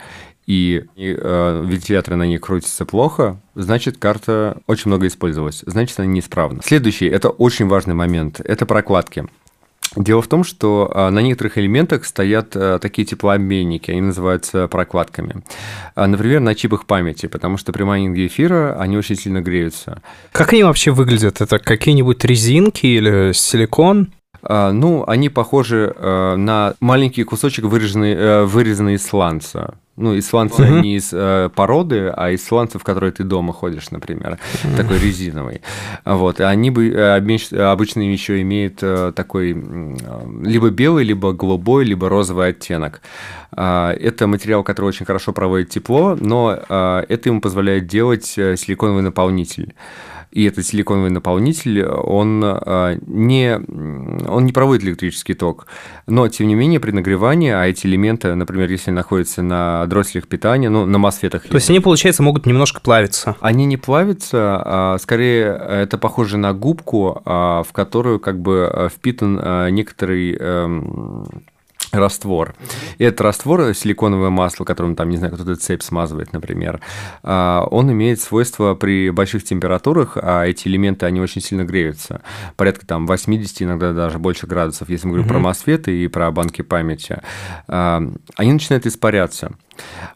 и, 0.46 0.84
э, 0.94 1.64
вентиляторы 1.66 2.16
на 2.16 2.26
ней 2.26 2.36
крутятся 2.36 2.84
плохо, 2.84 3.40
значит, 3.54 3.96
карта 3.96 4.58
очень 4.66 4.90
много 4.90 5.06
использовалась, 5.06 5.62
значит, 5.64 5.98
она 5.98 6.06
неисправна. 6.06 6.60
Следующий, 6.62 7.06
это 7.06 7.30
очень 7.30 7.66
важный 7.66 7.94
момент, 7.94 8.42
это 8.44 8.66
прокладки. 8.66 9.24
Дело 9.96 10.20
в 10.20 10.28
том, 10.28 10.44
что 10.44 10.92
э, 10.94 11.08
на 11.08 11.20
некоторых 11.20 11.56
элементах 11.56 12.04
стоят 12.04 12.50
такие 12.50 13.06
теплообменники, 13.06 13.90
они 13.90 14.02
называются 14.02 14.68
прокладками. 14.68 15.42
Например, 15.96 16.40
на 16.40 16.54
чипах 16.54 16.84
памяти, 16.84 17.24
потому 17.24 17.56
что 17.56 17.72
при 17.72 17.84
майнинге 17.84 18.26
эфира 18.26 18.78
они 18.78 18.98
очень 18.98 19.16
сильно 19.16 19.40
греются. 19.40 20.02
Как 20.30 20.52
они 20.52 20.62
вообще 20.62 20.90
выглядят? 20.90 21.40
Это 21.40 21.58
какие-нибудь 21.58 22.22
резинки 22.26 22.84
или 22.84 23.32
силикон? 23.32 24.12
А, 24.44 24.72
ну, 24.72 25.04
они 25.06 25.28
похожи 25.28 25.94
э, 25.96 26.36
на 26.36 26.74
маленький 26.80 27.22
кусочек, 27.24 27.64
вырезанный, 27.64 28.14
э, 28.14 28.44
вырезанный 28.44 28.94
из 28.94 29.06
сланца. 29.06 29.74
Ну, 29.94 30.14
из 30.14 30.26
сланца 30.26 30.62
uh-huh. 30.62 30.80
не 30.80 30.96
из 30.96 31.10
э, 31.12 31.50
породы, 31.54 32.08
а 32.16 32.30
из 32.30 32.44
сланца, 32.44 32.78
в 32.78 32.82
который 32.82 33.12
ты 33.12 33.24
дома 33.24 33.52
ходишь, 33.52 33.90
например, 33.90 34.38
такой 34.76 34.98
резиновый. 34.98 35.60
Вот, 36.04 36.40
и 36.40 36.42
они 36.42 36.70
бы 36.70 36.92
обычно 37.52 38.00
еще 38.00 38.40
имеют 38.40 38.82
такой 39.14 39.52
либо 40.42 40.70
белый, 40.70 41.04
либо 41.04 41.32
голубой, 41.32 41.84
либо 41.84 42.08
розовый 42.08 42.48
оттенок. 42.48 43.02
А, 43.52 43.92
это 43.92 44.26
материал, 44.26 44.64
который 44.64 44.86
очень 44.86 45.06
хорошо 45.06 45.32
проводит 45.32 45.68
тепло, 45.68 46.16
но 46.18 46.52
это 46.52 47.28
ему 47.28 47.40
позволяет 47.40 47.86
делать 47.86 48.24
силиконовый 48.24 49.02
наполнитель 49.02 49.74
и 50.32 50.44
этот 50.44 50.66
силиконовый 50.66 51.10
наполнитель, 51.10 51.84
он 51.84 52.42
а, 52.44 52.96
не, 53.06 53.54
он 54.26 54.46
не 54.46 54.52
проводит 54.52 54.84
электрический 54.84 55.34
ток. 55.34 55.66
Но, 56.06 56.26
тем 56.28 56.48
не 56.48 56.54
менее, 56.54 56.80
при 56.80 56.90
нагревании, 56.90 57.50
а 57.50 57.66
эти 57.66 57.86
элементы, 57.86 58.34
например, 58.34 58.70
если 58.70 58.90
находятся 58.90 59.42
на 59.42 59.86
дросселях 59.86 60.26
питания, 60.26 60.70
ну, 60.70 60.86
на 60.86 60.98
мосфетах... 60.98 61.42
То 61.46 61.54
есть 61.54 61.68
они, 61.68 61.80
получается, 61.80 62.22
могут 62.22 62.46
немножко 62.46 62.80
плавиться? 62.80 63.36
Они 63.40 63.66
не 63.66 63.76
плавятся, 63.76 64.62
а 64.64 64.98
скорее 64.98 65.52
это 65.52 65.98
похоже 65.98 66.38
на 66.38 66.54
губку, 66.54 67.20
а, 67.24 67.62
в 67.62 67.72
которую 67.72 68.18
как 68.18 68.40
бы 68.40 68.90
впитан 68.92 69.72
некоторый 69.74 70.36
эм, 70.38 71.26
раствор. 71.92 72.54
И 72.98 73.04
этот 73.04 73.20
раствор, 73.20 73.74
силиконовое 73.74 74.30
масло, 74.30 74.64
которым 74.64 74.96
там, 74.96 75.10
не 75.10 75.18
знаю, 75.18 75.34
кто-то 75.34 75.56
цепь 75.56 75.82
смазывает, 75.82 76.32
например, 76.32 76.80
а, 77.22 77.66
он 77.70 77.92
имеет 77.92 78.20
свойство 78.20 78.74
при 78.74 79.10
больших 79.10 79.44
температурах, 79.44 80.16
а 80.16 80.44
эти 80.44 80.68
элементы, 80.68 81.06
они 81.06 81.20
очень 81.20 81.42
сильно 81.42 81.64
греются, 81.64 82.22
порядка 82.56 82.86
там 82.86 83.06
80, 83.06 83.62
иногда 83.62 83.92
даже 83.92 84.18
больше 84.18 84.46
градусов, 84.46 84.88
если 84.88 85.06
мы 85.06 85.12
говорим 85.12 85.26
mm-hmm. 85.26 85.32
про 85.34 85.38
мосфеты 85.38 86.04
и 86.04 86.08
про 86.08 86.30
банки 86.30 86.62
памяти, 86.62 87.20
а, 87.68 88.02
они 88.36 88.52
начинают 88.52 88.86
испаряться. 88.86 89.52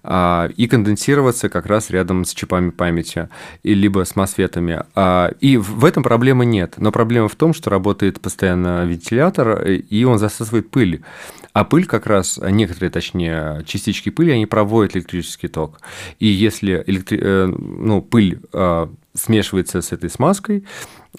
А, 0.02 0.48
и 0.56 0.68
конденсироваться 0.68 1.48
как 1.48 1.66
раз 1.66 1.90
рядом 1.90 2.24
с 2.24 2.32
чипами 2.34 2.70
памяти, 2.70 3.28
и 3.62 3.74
либо 3.74 4.04
с 4.04 4.14
мосфетами. 4.14 4.82
И 5.40 5.56
в 5.56 5.84
этом 5.84 6.02
проблемы 6.02 6.44
нет. 6.44 6.74
Но 6.76 6.92
проблема 6.92 7.28
в 7.28 7.36
том, 7.36 7.54
что 7.54 7.70
работает 7.70 8.20
постоянно 8.20 8.84
вентилятор, 8.84 9.62
и 9.66 10.04
он 10.04 10.18
засасывает 10.18 10.70
пыль. 10.70 11.02
А 11.56 11.64
пыль 11.64 11.86
как 11.86 12.06
раз, 12.06 12.38
некоторые, 12.50 12.90
точнее, 12.90 13.64
частички 13.64 14.10
пыли, 14.10 14.32
они 14.32 14.44
проводят 14.44 14.94
электрический 14.94 15.48
ток. 15.48 15.80
И 16.18 16.26
если 16.26 16.84
электри... 16.86 17.18
Э, 17.18 17.46
ну, 17.46 18.02
пыль 18.02 18.40
а, 18.52 18.92
смешивается 19.14 19.80
с 19.80 19.90
этой 19.90 20.10
смазкой, 20.10 20.66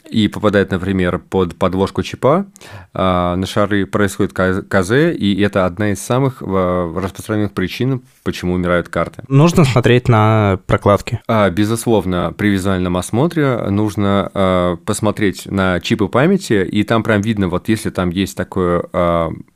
и 0.09 0.27
попадает, 0.27 0.71
например, 0.71 1.19
под 1.19 1.55
подложку 1.55 2.03
чипа, 2.03 2.45
а, 2.93 3.35
на 3.35 3.45
шары 3.45 3.85
происходит 3.85 4.33
КЗ, 4.33 4.91
и 4.91 5.39
это 5.41 5.65
одна 5.65 5.91
из 5.91 6.01
самых 6.01 6.41
а, 6.41 6.93
распространенных 6.99 7.53
причин, 7.53 8.01
почему 8.23 8.53
умирают 8.53 8.89
карты. 8.89 9.23
Нужно 9.27 9.65
смотреть 9.65 10.07
на 10.07 10.59
прокладки? 10.65 11.19
А, 11.27 11.49
безусловно, 11.49 12.33
при 12.37 12.49
визуальном 12.49 12.97
осмотре 12.97 13.57
нужно 13.69 14.77
посмотреть 14.85 15.45
на 15.45 15.79
чипы 15.79 16.07
памяти, 16.07 16.65
и 16.65 16.83
там 16.83 17.03
прям 17.03 17.21
видно, 17.21 17.47
вот 17.47 17.69
если 17.69 17.89
там 17.89 18.09
есть 18.09 18.35
такое 18.35 18.83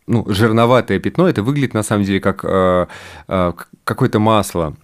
ну, 0.07 0.25
жирноватое 0.27 0.99
пятно, 0.99 1.27
это 1.27 1.43
выглядит 1.43 1.73
на 1.73 1.83
самом 1.83 2.03
деле 2.03 2.19
как 2.19 2.41
какое-то 3.83 4.19
масло 4.19 4.75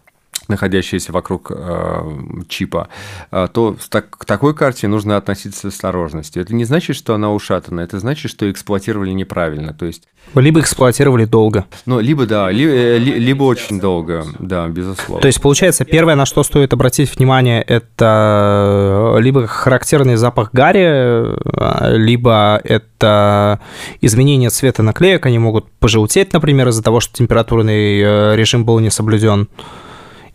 находящиеся 0.49 1.11
вокруг 1.11 1.51
э, 1.53 2.01
чипа, 2.47 2.89
э, 3.31 3.47
то 3.51 3.75
так, 3.89 4.09
к 4.09 4.25
такой 4.25 4.53
карте 4.53 4.87
нужно 4.87 5.17
относиться 5.17 5.69
с 5.69 5.73
осторожностью. 5.73 6.41
Это 6.41 6.53
не 6.55 6.65
значит, 6.65 6.95
что 6.95 7.15
она 7.15 7.31
ушатана, 7.31 7.81
это 7.81 7.99
значит, 7.99 8.31
что 8.31 8.49
эксплуатировали 8.49 9.11
неправильно. 9.11 9.73
То 9.73 9.85
есть... 9.85 10.07
Либо 10.35 10.59
эксплуатировали 10.59 11.25
долго. 11.25 11.65
Ну, 11.85 11.99
либо 11.99 12.25
да, 12.25 12.51
ли, 12.51 12.65
э, 12.65 12.97
ли, 12.97 13.13
либо 13.13 13.43
очень 13.43 13.79
долго, 13.79 14.25
да, 14.39 14.67
безусловно. 14.67 15.21
То 15.21 15.27
есть, 15.27 15.41
получается, 15.41 15.85
первое, 15.85 16.15
на 16.15 16.25
что 16.25 16.43
стоит 16.43 16.73
обратить 16.73 17.15
внимание, 17.15 17.61
это 17.61 19.17
либо 19.19 19.47
характерный 19.47 20.15
запах 20.15 20.49
гари, 20.51 21.97
либо 21.97 22.59
это 22.63 23.59
изменение 24.01 24.49
цвета 24.49 24.83
наклеек, 24.83 25.25
они 25.25 25.39
могут 25.39 25.69
пожелтеть, 25.79 26.33
например, 26.33 26.69
из-за 26.69 26.83
того, 26.83 26.99
что 26.99 27.13
температурный 27.13 28.01
э, 28.01 28.35
режим 28.35 28.65
был 28.65 28.79
не 28.79 28.89
соблюден. 28.89 29.47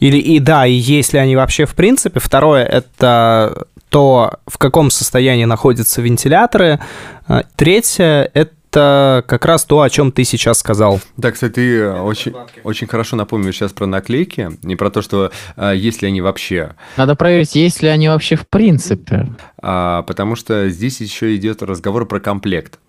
Или 0.02 0.16
и 0.16 0.40
да, 0.40 0.66
и 0.66 0.72
есть 0.72 1.12
ли 1.12 1.20
они 1.20 1.36
вообще 1.36 1.64
в 1.64 1.76
принципе. 1.76 2.18
Второе— 2.18 2.64
это 2.66 3.66
то, 3.88 4.40
в 4.48 4.58
каком 4.58 4.90
состоянии 4.90 5.44
находятся 5.44 6.02
вентиляторы. 6.02 6.80
А, 7.28 7.44
третье— 7.54 8.28
это 8.34 9.22
как 9.28 9.44
раз 9.44 9.64
то, 9.64 9.80
о 9.80 9.88
чем 9.88 10.10
ты 10.10 10.24
сейчас 10.24 10.58
сказал. 10.58 11.00
Да, 11.16 11.30
кстати, 11.30 11.52
ты 11.52 11.88
очень, 11.88 12.34
очень 12.64 12.88
хорошо 12.88 13.14
напомнил 13.14 13.52
сейчас 13.52 13.70
про 13.70 13.86
наклейки 13.86 14.50
и 14.64 14.74
про 14.74 14.90
то, 14.90 15.02
что 15.02 15.30
а, 15.54 15.70
есть 15.70 16.02
ли 16.02 16.08
они 16.08 16.20
вообще. 16.20 16.72
Надо 16.96 17.14
проверить, 17.14 17.54
есть 17.54 17.80
ли 17.80 17.88
они 17.88 18.08
вообще 18.08 18.34
в 18.34 18.48
принципе. 18.48 19.28
А, 19.62 20.02
потому 20.02 20.34
что 20.34 20.68
здесь 20.68 21.00
еще 21.00 21.36
идет 21.36 21.62
разговор 21.62 22.06
про 22.06 22.18
комплект. 22.18 22.80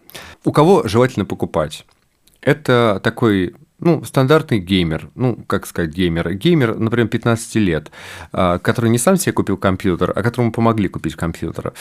У 0.45 0.52
кого 0.52 0.88
желательно 0.88 1.26
покупать? 1.26 1.86
Это 2.41 2.99
такой 3.04 3.54
ну, 3.84 4.04
стандартный 4.04 4.60
геймер, 4.60 5.10
ну, 5.15 5.38
как 5.48 5.65
сказать, 5.65 5.91
геймер, 5.91 6.34
геймер, 6.34 6.78
например, 6.78 7.08
15 7.10 7.56
лет, 7.56 7.91
а, 8.32 8.58
который 8.60 8.89
не 8.89 8.98
сам 8.98 9.17
себе 9.17 9.34
купил 9.34 9.58
компьютер, 9.58 10.13
а 10.15 10.24
которому 10.24 10.52
помогли 10.52 10.88
купить 10.88 11.15
компьютер, 11.15 11.74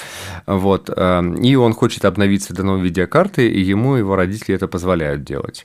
вот, 0.47 0.91
а, 0.95 1.23
и 1.43 1.55
он 1.55 1.73
хочет 1.75 2.05
обновиться 2.05 2.55
до 2.55 2.65
новой 2.65 2.83
видеокарты, 2.83 3.49
и 3.49 3.61
ему 3.61 3.95
его 3.95 4.17
родители 4.17 4.55
это 4.55 4.67
позволяют 4.67 5.25
делать. 5.25 5.65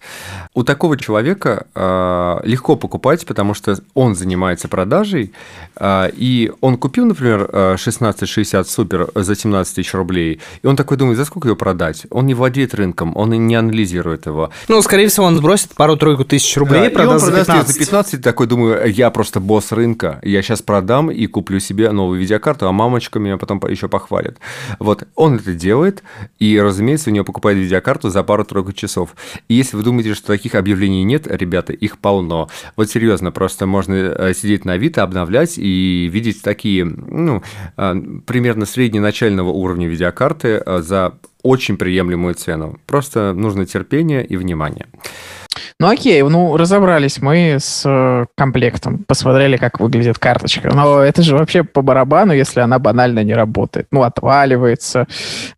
У 0.54 0.64
такого 0.64 0.98
человека 0.98 1.66
а, 1.74 2.40
легко 2.44 2.76
покупать, 2.76 3.26
потому 3.26 3.54
что 3.54 3.78
он 3.94 4.16
занимается 4.16 4.68
продажей, 4.68 5.34
и 5.82 6.52
он 6.62 6.78
купил, 6.78 7.06
например, 7.06 7.44
1660 7.44 8.68
Super 8.68 9.12
за 9.22 9.36
17 9.36 9.76
тысяч 9.76 9.94
рублей, 9.94 10.40
и 10.62 10.68
он 10.68 10.76
такой 10.76 10.98
думает, 10.98 11.18
за 11.18 11.26
сколько 11.26 11.48
его 11.48 11.56
продать? 11.56 12.06
Он 12.10 12.26
не 12.26 12.34
владеет 12.34 12.74
рынком, 12.74 13.16
он 13.16 13.30
не 13.32 13.56
анализирует 13.56 14.26
его. 14.26 14.52
Ну, 14.68 14.82
скорее 14.82 15.08
всего, 15.08 15.26
он 15.26 15.38
сбросит 15.38 15.76
пару-тройку 15.76 16.27
тысяч 16.28 16.56
рублей, 16.58 16.90
да, 16.90 16.90
продаст 16.90 17.26
за 17.26 17.32
15. 17.32 17.68
за 17.68 17.80
15, 17.80 18.22
такой 18.22 18.48
думаю, 18.48 18.92
я 18.92 19.10
просто 19.12 19.40
босс 19.40 19.72
рынка, 19.72 20.20
я 20.24 20.42
сейчас 20.42 20.62
продам 20.62 21.10
и 21.12 21.26
куплю 21.28 21.60
себе 21.60 21.92
новую 21.92 22.20
видеокарту, 22.20 22.68
а 22.68 22.72
мамочка 22.72 23.20
меня 23.20 23.38
потом 23.38 23.62
еще 23.68 23.88
похвалит. 23.88 24.38
Вот, 24.80 25.08
он 25.16 25.36
это 25.36 25.54
делает, 25.54 26.04
и, 26.40 26.60
разумеется, 26.60 27.10
у 27.10 27.14
него 27.14 27.26
покупает 27.26 27.58
видеокарту 27.58 28.10
за 28.10 28.24
пару-тройку 28.24 28.74
часов. 28.74 29.16
И 29.48 29.56
если 29.56 29.78
вы 29.78 29.84
думаете, 29.84 30.14
что 30.14 30.28
таких 30.28 30.56
объявлений 30.56 31.04
нет, 31.04 31.28
ребята, 31.28 31.74
их 31.74 31.98
полно. 31.98 32.50
Вот 32.76 32.90
серьезно, 32.90 33.32
просто 33.32 33.66
можно 33.66 33.94
э, 33.94 34.34
сидеть 34.34 34.66
на 34.66 34.74
Авито, 34.74 35.04
обновлять 35.04 35.58
и 35.58 36.10
видеть 36.12 36.42
такие, 36.42 36.86
ну, 36.86 37.42
э, 37.78 37.96
примерно 38.26 38.66
средненачального 38.66 39.50
уровня 39.50 39.88
видеокарты 39.88 40.62
э, 40.66 40.82
за 40.82 41.14
очень 41.44 41.78
приемлемую 41.78 42.36
цену. 42.36 42.80
Просто 42.86 43.34
нужно 43.34 43.66
терпение 43.66 44.26
и 44.26 44.36
внимание. 44.36 44.88
Ну 45.80 45.88
окей, 45.88 46.22
ну 46.24 46.58
разобрались 46.58 47.22
мы 47.22 47.58
с 47.60 47.84
э, 47.86 48.26
комплектом, 48.36 49.04
посмотрели, 49.08 49.58
как 49.58 49.80
выглядит 49.80 50.20
карточка. 50.20 50.72
Но 50.74 51.00
это 51.00 51.22
же 51.22 51.36
вообще 51.36 51.64
по 51.64 51.82
барабану, 51.82 52.34
если 52.34 52.60
она 52.62 52.80
банально 52.80 53.24
не 53.24 53.34
работает. 53.34 53.88
Ну, 53.92 54.04
отваливается, 54.04 55.08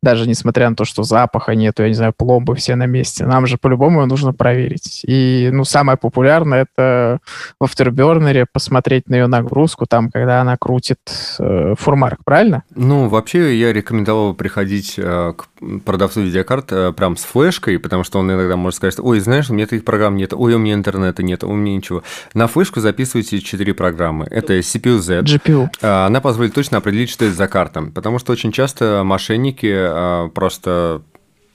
даже 0.01 0.27
несмотря 0.27 0.69
на 0.69 0.75
то, 0.75 0.85
что 0.85 1.03
запаха 1.03 1.55
нету, 1.55 1.83
я 1.83 1.89
не 1.89 1.95
знаю, 1.95 2.13
пломбы 2.15 2.55
все 2.55 2.75
на 2.75 2.85
месте. 2.85 3.25
Нам 3.25 3.47
же 3.47 3.57
по-любому 3.57 4.05
нужно 4.05 4.33
проверить. 4.33 5.01
И, 5.05 5.49
ну, 5.51 5.63
самое 5.63 5.97
популярное 5.97 6.67
это 6.71 7.19
в 7.59 7.65
Afterburner 7.65 8.45
посмотреть 8.51 9.09
на 9.09 9.15
ее 9.15 9.27
нагрузку, 9.27 9.85
там, 9.85 10.09
когда 10.09 10.41
она 10.41 10.57
крутит 10.57 10.99
э, 11.39 11.75
фурмарк, 11.77 12.19
правильно? 12.25 12.63
Ну, 12.75 13.07
вообще 13.07 13.57
я 13.57 13.73
рекомендовал 13.73 14.33
приходить 14.33 14.95
э, 14.97 15.33
к 15.35 15.47
продавцу 15.85 16.21
видеокарт 16.21 16.71
э, 16.71 16.93
прям 16.93 17.17
с 17.17 17.23
флешкой, 17.23 17.79
потому 17.79 18.03
что 18.03 18.19
он 18.19 18.31
иногда 18.31 18.55
может 18.55 18.77
сказать, 18.77 18.99
ой, 18.99 19.19
знаешь, 19.19 19.49
у 19.49 19.53
меня 19.53 19.65
таких 19.65 19.85
программ 19.89 20.17
нет, 20.17 20.33
ой, 20.33 20.53
у 20.53 20.59
меня 20.59 20.75
интернета 20.75 21.23
нет, 21.23 21.43
у 21.43 21.51
меня 21.51 21.75
ничего. 21.75 22.03
На 22.35 22.45
флешку 22.45 22.79
записывайте 22.79 23.41
четыре 23.41 23.73
программы. 23.73 24.27
Это 24.29 24.59
CPU-Z. 24.59 25.21
GPU. 25.21 25.67
А, 25.81 26.05
она 26.05 26.21
позволит 26.21 26.53
точно 26.53 26.77
определить, 26.77 27.09
что 27.09 27.25
это 27.25 27.33
за 27.33 27.47
карта, 27.47 27.81
потому 27.81 28.19
что 28.19 28.31
очень 28.31 28.51
часто 28.51 29.01
мошенники 29.03 29.73
а, 29.73 30.29
просто 30.29 31.01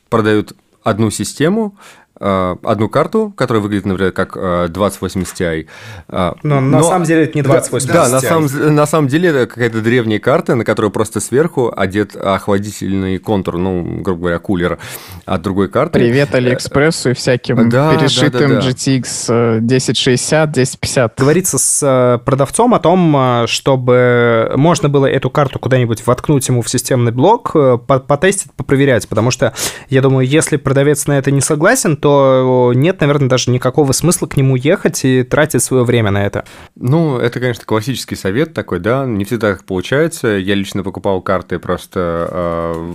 продают 0.08 0.52
одну 0.82 1.10
систему, 1.10 1.76
одну 2.20 2.88
карту, 2.88 3.32
которая 3.36 3.62
выглядит, 3.62 3.86
например, 3.86 4.12
как 4.12 4.34
2080 4.70 5.40
э, 5.40 5.44
Ti. 5.44 5.66
Э, 6.08 6.32
но, 6.44 6.60
но 6.60 6.78
на 6.78 6.82
самом 6.84 7.04
деле 7.04 7.24
это 7.24 7.36
не 7.36 7.42
2080 7.42 7.92
Да, 7.92 8.06
Ti. 8.06 8.10
на 8.10 8.20
самом, 8.20 8.74
на 8.74 8.86
самом 8.86 9.08
деле 9.08 9.30
это 9.30 9.46
какая-то 9.46 9.80
древняя 9.80 10.20
карта, 10.20 10.54
на 10.54 10.64
которой 10.64 10.92
просто 10.92 11.18
сверху 11.18 11.72
одет 11.76 12.14
охладительный 12.14 13.18
контур, 13.18 13.58
ну, 13.58 14.00
грубо 14.00 14.20
говоря, 14.20 14.38
кулер 14.38 14.78
от 15.24 15.42
другой 15.42 15.68
карты. 15.68 15.98
Привет 15.98 16.34
Алиэкспрессу 16.34 17.10
и 17.10 17.14
всяким 17.14 17.68
да, 17.68 17.96
перешитым 17.96 18.48
да, 18.48 18.60
да, 18.60 18.60
да. 18.60 18.68
GTX 18.68 19.56
1060, 19.58 20.50
1050. 20.50 21.18
Говорится 21.18 21.58
с 21.58 22.22
продавцом 22.24 22.74
о 22.74 22.78
том, 22.78 23.46
чтобы 23.46 24.52
можно 24.54 24.88
было 24.88 25.06
эту 25.06 25.30
карту 25.30 25.58
куда-нибудь 25.58 26.06
воткнуть 26.06 26.46
ему 26.46 26.62
в 26.62 26.70
системный 26.70 27.10
блок, 27.10 27.56
потестить, 28.06 28.52
попроверять, 28.52 29.08
потому 29.08 29.32
что, 29.32 29.52
я 29.88 30.00
думаю, 30.00 30.26
если 30.26 30.56
продавец 30.56 31.06
на 31.06 31.18
это 31.18 31.32
не 31.32 31.40
согласен, 31.40 31.96
то 32.04 32.72
нет, 32.74 33.00
наверное, 33.00 33.30
даже 33.30 33.50
никакого 33.50 33.92
смысла 33.92 34.26
к 34.26 34.36
нему 34.36 34.56
ехать 34.56 35.06
и 35.06 35.22
тратить 35.22 35.62
свое 35.62 35.84
время 35.84 36.10
на 36.10 36.26
это. 36.26 36.44
Ну, 36.76 37.16
это, 37.16 37.40
конечно, 37.40 37.64
классический 37.64 38.14
совет 38.14 38.52
такой, 38.52 38.78
да, 38.78 39.06
не 39.06 39.24
всегда 39.24 39.54
так 39.54 39.64
получается. 39.64 40.28
Я 40.28 40.54
лично 40.54 40.82
покупал 40.82 41.22
карты 41.22 41.58
просто 41.58 42.28
э, 42.30 42.94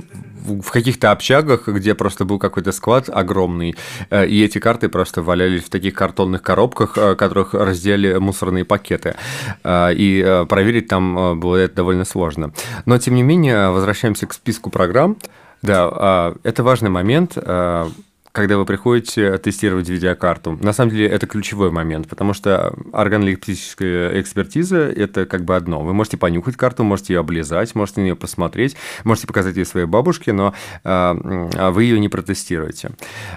в 0.61 0.69
каких-то 0.69 1.09
общагах, 1.09 1.67
где 1.67 1.95
просто 1.95 2.23
был 2.23 2.37
какой-то 2.37 2.71
склад 2.71 3.09
огромный, 3.11 3.75
э, 4.11 4.27
и 4.27 4.45
эти 4.45 4.59
карты 4.59 4.89
просто 4.89 5.23
валялись 5.23 5.63
в 5.63 5.69
таких 5.71 5.95
картонных 5.95 6.43
коробках, 6.43 6.95
э, 6.95 7.15
которых 7.15 7.55
разделили 7.55 8.15
мусорные 8.19 8.63
пакеты. 8.63 9.15
Э, 9.63 9.89
и 9.91 10.45
проверить 10.47 10.87
там 10.87 11.39
было 11.39 11.55
это 11.55 11.77
довольно 11.77 12.05
сложно. 12.05 12.51
Но, 12.85 12.99
тем 12.99 13.15
не 13.15 13.23
менее, 13.23 13.71
возвращаемся 13.71 14.27
к 14.27 14.33
списку 14.33 14.69
программ. 14.69 15.17
Да, 15.63 16.35
это 16.43 16.63
важный 16.63 16.91
момент 16.91 17.37
когда 18.31 18.57
вы 18.57 18.65
приходите 18.65 19.37
тестировать 19.37 19.89
видеокарту. 19.89 20.57
На 20.61 20.73
самом 20.73 20.91
деле 20.91 21.07
это 21.07 21.25
ключевой 21.27 21.71
момент, 21.71 22.07
потому 22.07 22.33
что 22.33 22.73
органолептическая 22.93 24.21
экспертиза– 24.21 24.77
это 24.95 25.25
как 25.25 25.45
бы 25.45 25.55
одно. 25.55 25.81
Вы 25.81 25.93
можете 25.93 26.17
понюхать 26.17 26.55
карту, 26.55 26.83
можете 26.83 27.13
ее 27.13 27.21
облизать, 27.21 27.73
можете 27.75 28.01
на 28.01 28.05
нее 28.05 28.15
посмотреть, 28.15 28.75
можете 29.03 29.27
показать 29.27 29.55
ее 29.55 29.65
своей 29.65 29.87
бабушке, 29.87 30.33
но 30.33 30.53
а, 30.83 31.71
вы 31.71 31.83
ее 31.83 31.99
не 31.99 32.09
протестируете. 32.09 32.91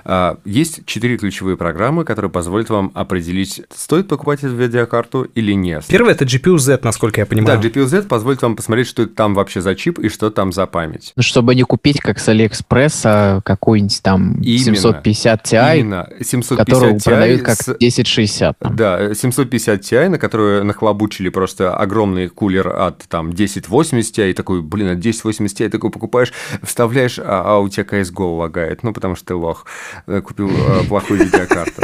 А, 0.04 0.38
есть 0.44 0.84
четыре 0.86 1.16
ключевые 1.16 1.56
программы, 1.56 2.04
которые 2.04 2.30
позволят 2.30 2.68
вам 2.68 2.92
определить, 2.94 3.62
стоит 3.74 4.08
покупать 4.08 4.44
эту 4.44 4.54
видеокарту 4.54 5.22
или 5.34 5.52
нет. 5.52 5.84
Первое– 5.88 6.12
это 6.14 6.24
GPU-Z, 6.24 6.80
насколько 6.82 7.20
я 7.20 7.26
понимаю. 7.26 7.60
Да, 7.60 7.68
GPU-Z 7.68 8.08
позволит 8.08 8.42
вам 8.42 8.56
посмотреть, 8.56 8.88
что 8.88 9.06
там 9.06 9.34
вообще 9.34 9.60
за 9.60 9.74
чип 9.74 9.98
и 9.98 10.08
что 10.08 10.30
там 10.30 10.52
за 10.52 10.66
память. 10.66 11.12
Ну, 11.16 11.22
чтобы 11.22 11.54
не 11.54 11.62
купить, 11.62 12.00
как 12.00 12.18
с 12.18 12.28
Алиэкспресса, 12.28 13.40
какой-нибудь 13.44 14.02
там 14.02 14.34
Именно. 14.42 14.81
750 14.82 15.52
Ti, 15.52 15.78
Именно. 15.78 16.08
750 16.20 16.58
который 16.58 16.94
Ti 16.94 17.04
продают 17.04 17.42
как 17.42 17.56
с... 17.56 17.68
1060. 17.68 18.58
Там. 18.58 18.76
Да, 18.76 19.14
750 19.14 19.80
Ti, 19.80 20.08
на 20.08 20.18
которую 20.18 20.64
нахлобучили 20.64 21.28
просто 21.28 21.74
огромный 21.74 22.28
кулер 22.28 22.68
от 22.68 23.04
там 23.08 23.30
1080 23.30 24.18
Ti, 24.18 24.30
и 24.30 24.34
такой, 24.34 24.62
блин, 24.62 24.88
от 24.88 24.98
1080 24.98 25.60
Ti 25.60 25.68
такой 25.68 25.90
покупаешь, 25.90 26.32
вставляешь, 26.62 27.18
а, 27.18 27.42
а 27.46 27.58
у 27.58 27.68
тебя 27.68 27.84
CSGO 27.84 28.38
лагает, 28.38 28.82
ну, 28.82 28.92
потому 28.92 29.16
что 29.16 29.26
ты 29.26 29.34
лох, 29.34 29.66
э, 30.06 30.20
купил 30.20 30.50
э, 30.50 30.84
плохую 30.88 31.24
видеокарту. 31.24 31.82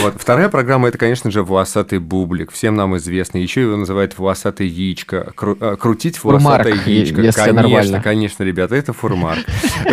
Вот. 0.00 0.14
Вторая 0.18 0.48
программа– 0.48 0.88
это, 0.88 0.96
конечно 0.96 1.30
же, 1.30 1.42
волосатый 1.42 1.98
бублик, 1.98 2.50
всем 2.50 2.74
нам 2.76 2.96
известный. 2.96 3.42
Еще 3.42 3.62
его 3.62 3.76
называют 3.76 4.18
волосатый 4.18 4.66
яичко. 4.66 5.32
Кру- 5.36 5.58
э, 5.60 5.76
крутить 5.76 6.22
волосатое 6.24 6.74
фурмарк, 6.74 6.86
яичко. 6.86 7.16
Конечно, 7.16 7.52
нормально. 7.52 8.00
конечно, 8.00 8.42
ребята, 8.42 8.74
это 8.74 8.92
фурмарк. 8.92 9.44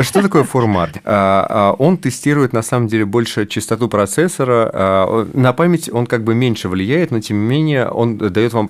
Что 0.02 0.22
такое 0.22 0.44
фурмарк? 0.44 0.96
Он 1.06 1.98
тестирует, 1.98 2.39
на 2.54 2.62
самом 2.62 2.88
деле, 2.88 3.06
больше 3.06 3.46
частоту 3.46 3.90
процессора. 3.90 4.70
А, 4.74 5.28
на 5.34 5.54
память 5.54 5.90
он 5.92 6.06
как 6.06 6.24
бы 6.24 6.36
меньше 6.36 6.70
влияет, 6.70 7.12
но, 7.12 7.20
тем 7.20 7.42
не 7.42 7.48
менее, 7.48 7.88
он 7.90 8.18
дает 8.18 8.54
вам 8.54 8.70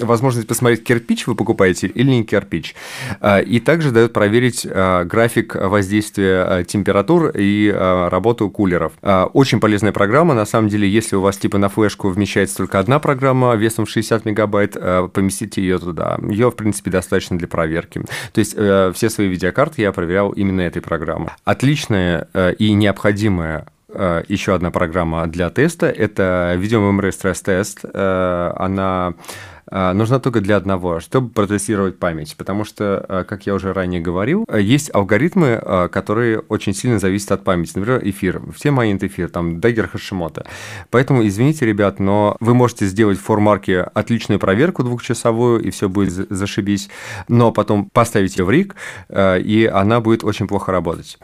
возможность 0.00 0.48
посмотреть, 0.48 0.84
кирпич 0.84 1.26
вы 1.26 1.34
покупаете 1.34 1.88
или 1.88 2.10
не 2.10 2.24
кирпич. 2.24 2.74
И 3.46 3.60
также 3.60 3.90
дает 3.90 4.12
проверить 4.12 4.66
график 4.66 5.54
воздействия 5.54 6.64
температур 6.64 7.32
и 7.34 7.70
работу 7.70 8.48
кулеров. 8.50 8.92
Очень 9.02 9.60
полезная 9.60 9.92
программа. 9.92 10.34
На 10.34 10.46
самом 10.46 10.68
деле, 10.68 10.88
если 10.88 11.16
у 11.16 11.20
вас 11.20 11.36
типа 11.36 11.58
на 11.58 11.68
флешку 11.68 12.08
вмещается 12.08 12.58
только 12.58 12.78
одна 12.78 12.98
программа 12.98 13.54
весом 13.56 13.86
60 13.86 14.24
мегабайт, 14.24 14.76
поместите 15.12 15.60
ее 15.60 15.78
туда. 15.78 16.18
Ее, 16.28 16.50
в 16.50 16.56
принципе, 16.56 16.90
достаточно 16.90 17.38
для 17.38 17.48
проверки. 17.48 18.02
То 18.32 18.38
есть 18.38 18.54
э, 18.56 18.92
все 18.94 19.10
свои 19.10 19.28
видеокарты 19.28 19.82
я 19.82 19.92
проверял 19.92 20.30
именно 20.32 20.60
этой 20.62 20.82
программой. 20.82 21.30
Отличная 21.44 22.28
э, 22.32 22.54
и 22.54 22.72
необходимая 22.72 23.66
э, 23.88 24.22
еще 24.28 24.54
одна 24.54 24.70
программа 24.70 25.26
для 25.26 25.50
теста– 25.50 25.86
это 25.88 26.54
Stress 26.58 27.44
Test. 27.44 27.90
Она 28.56 29.08
а, 29.08 29.14
нужна 29.70 30.18
только 30.18 30.40
для 30.40 30.56
одного, 30.56 31.00
чтобы 31.00 31.30
протестировать 31.30 31.98
память. 31.98 32.36
Потому 32.36 32.64
что, 32.64 33.04
а, 33.08 33.24
как 33.24 33.46
я 33.46 33.54
уже 33.54 33.72
ранее 33.72 34.00
говорил, 34.00 34.46
есть 34.52 34.94
алгоритмы, 34.94 35.58
а, 35.60 35.88
которые 35.88 36.40
очень 36.40 36.74
сильно 36.74 36.98
зависят 36.98 37.32
от 37.32 37.44
памяти. 37.44 37.72
Например, 37.76 38.00
эфир. 38.04 38.42
Все 38.54 38.70
майнят 38.70 39.02
эфир, 39.02 39.28
там, 39.28 39.60
Дагер 39.60 39.88
Хашимота. 39.88 40.46
Поэтому, 40.90 41.26
извините, 41.26 41.66
ребят, 41.66 42.00
но 42.00 42.36
вы 42.40 42.54
можете 42.54 42.86
сделать 42.86 43.18
в 43.18 43.22
формарке 43.22 43.80
отличную 43.80 44.38
проверку 44.38 44.82
двухчасовую, 44.82 45.62
и 45.62 45.70
все 45.70 45.88
будет 45.88 46.12
зашибись, 46.12 46.88
но 47.28 47.52
потом 47.52 47.90
поставить 47.90 48.36
ее 48.38 48.44
в 48.44 48.50
рик, 48.50 48.76
и 49.14 49.70
она 49.72 50.00
будет 50.00 50.24
очень 50.24 50.46
плохо 50.46 50.72
работать 50.72 51.18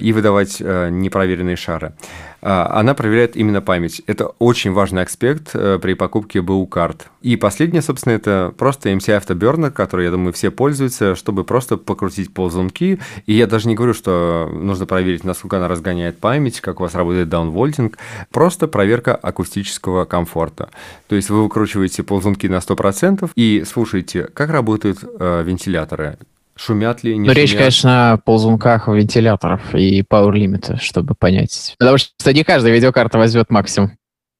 и 0.00 0.12
выдавать 0.12 0.60
непроверенные 0.60 1.56
шары. 1.56 1.94
Она 2.40 2.94
проверяет 2.94 3.36
именно 3.36 3.60
память. 3.60 4.02
Это 4.06 4.28
очень 4.38 4.72
важный 4.72 5.02
аспект 5.02 5.50
э, 5.54 5.78
при 5.82 5.94
покупке 5.94 6.40
БУ 6.40 6.66
карт. 6.66 7.08
И 7.20 7.36
последнее, 7.36 7.82
собственно, 7.82 8.12
это 8.12 8.54
просто 8.56 8.90
MCI 8.90 9.20
Afterburner, 9.20 9.70
который, 9.70 10.04
я 10.04 10.12
думаю, 10.12 10.32
все 10.32 10.50
пользуются, 10.50 11.16
чтобы 11.16 11.42
просто 11.44 11.76
покрутить 11.76 12.32
ползунки. 12.32 13.00
И 13.26 13.32
я 13.34 13.46
даже 13.48 13.66
не 13.66 13.74
говорю, 13.74 13.92
что 13.92 14.48
нужно 14.52 14.86
проверить, 14.86 15.24
насколько 15.24 15.56
она 15.56 15.66
разгоняет 15.66 16.18
память, 16.18 16.60
как 16.60 16.78
у 16.80 16.84
вас 16.84 16.94
работает 16.94 17.28
даунвольтинг. 17.28 17.98
Просто 18.30 18.68
проверка 18.68 19.16
акустического 19.16 20.04
комфорта. 20.04 20.70
То 21.08 21.16
есть 21.16 21.30
вы 21.30 21.42
выкручиваете 21.42 22.04
ползунки 22.04 22.46
на 22.46 22.58
100% 22.58 23.30
и 23.34 23.64
слушаете, 23.66 24.28
как 24.32 24.50
работают 24.50 24.98
э, 25.02 25.42
вентиляторы, 25.44 26.18
Шумят 26.58 27.04
ли, 27.04 27.16
не 27.16 27.28
Ну, 27.28 27.32
речь, 27.32 27.54
конечно, 27.54 28.12
о 28.12 28.16
ползунках 28.18 28.88
вентиляторов 28.88 29.74
и 29.74 30.02
power 30.02 30.32
limit, 30.32 30.78
чтобы 30.80 31.14
понять. 31.14 31.76
Потому 31.78 31.98
что 31.98 32.32
не 32.32 32.42
каждая 32.42 32.72
видеокарта 32.74 33.18
возьмет 33.18 33.50
максимум. 33.50 33.92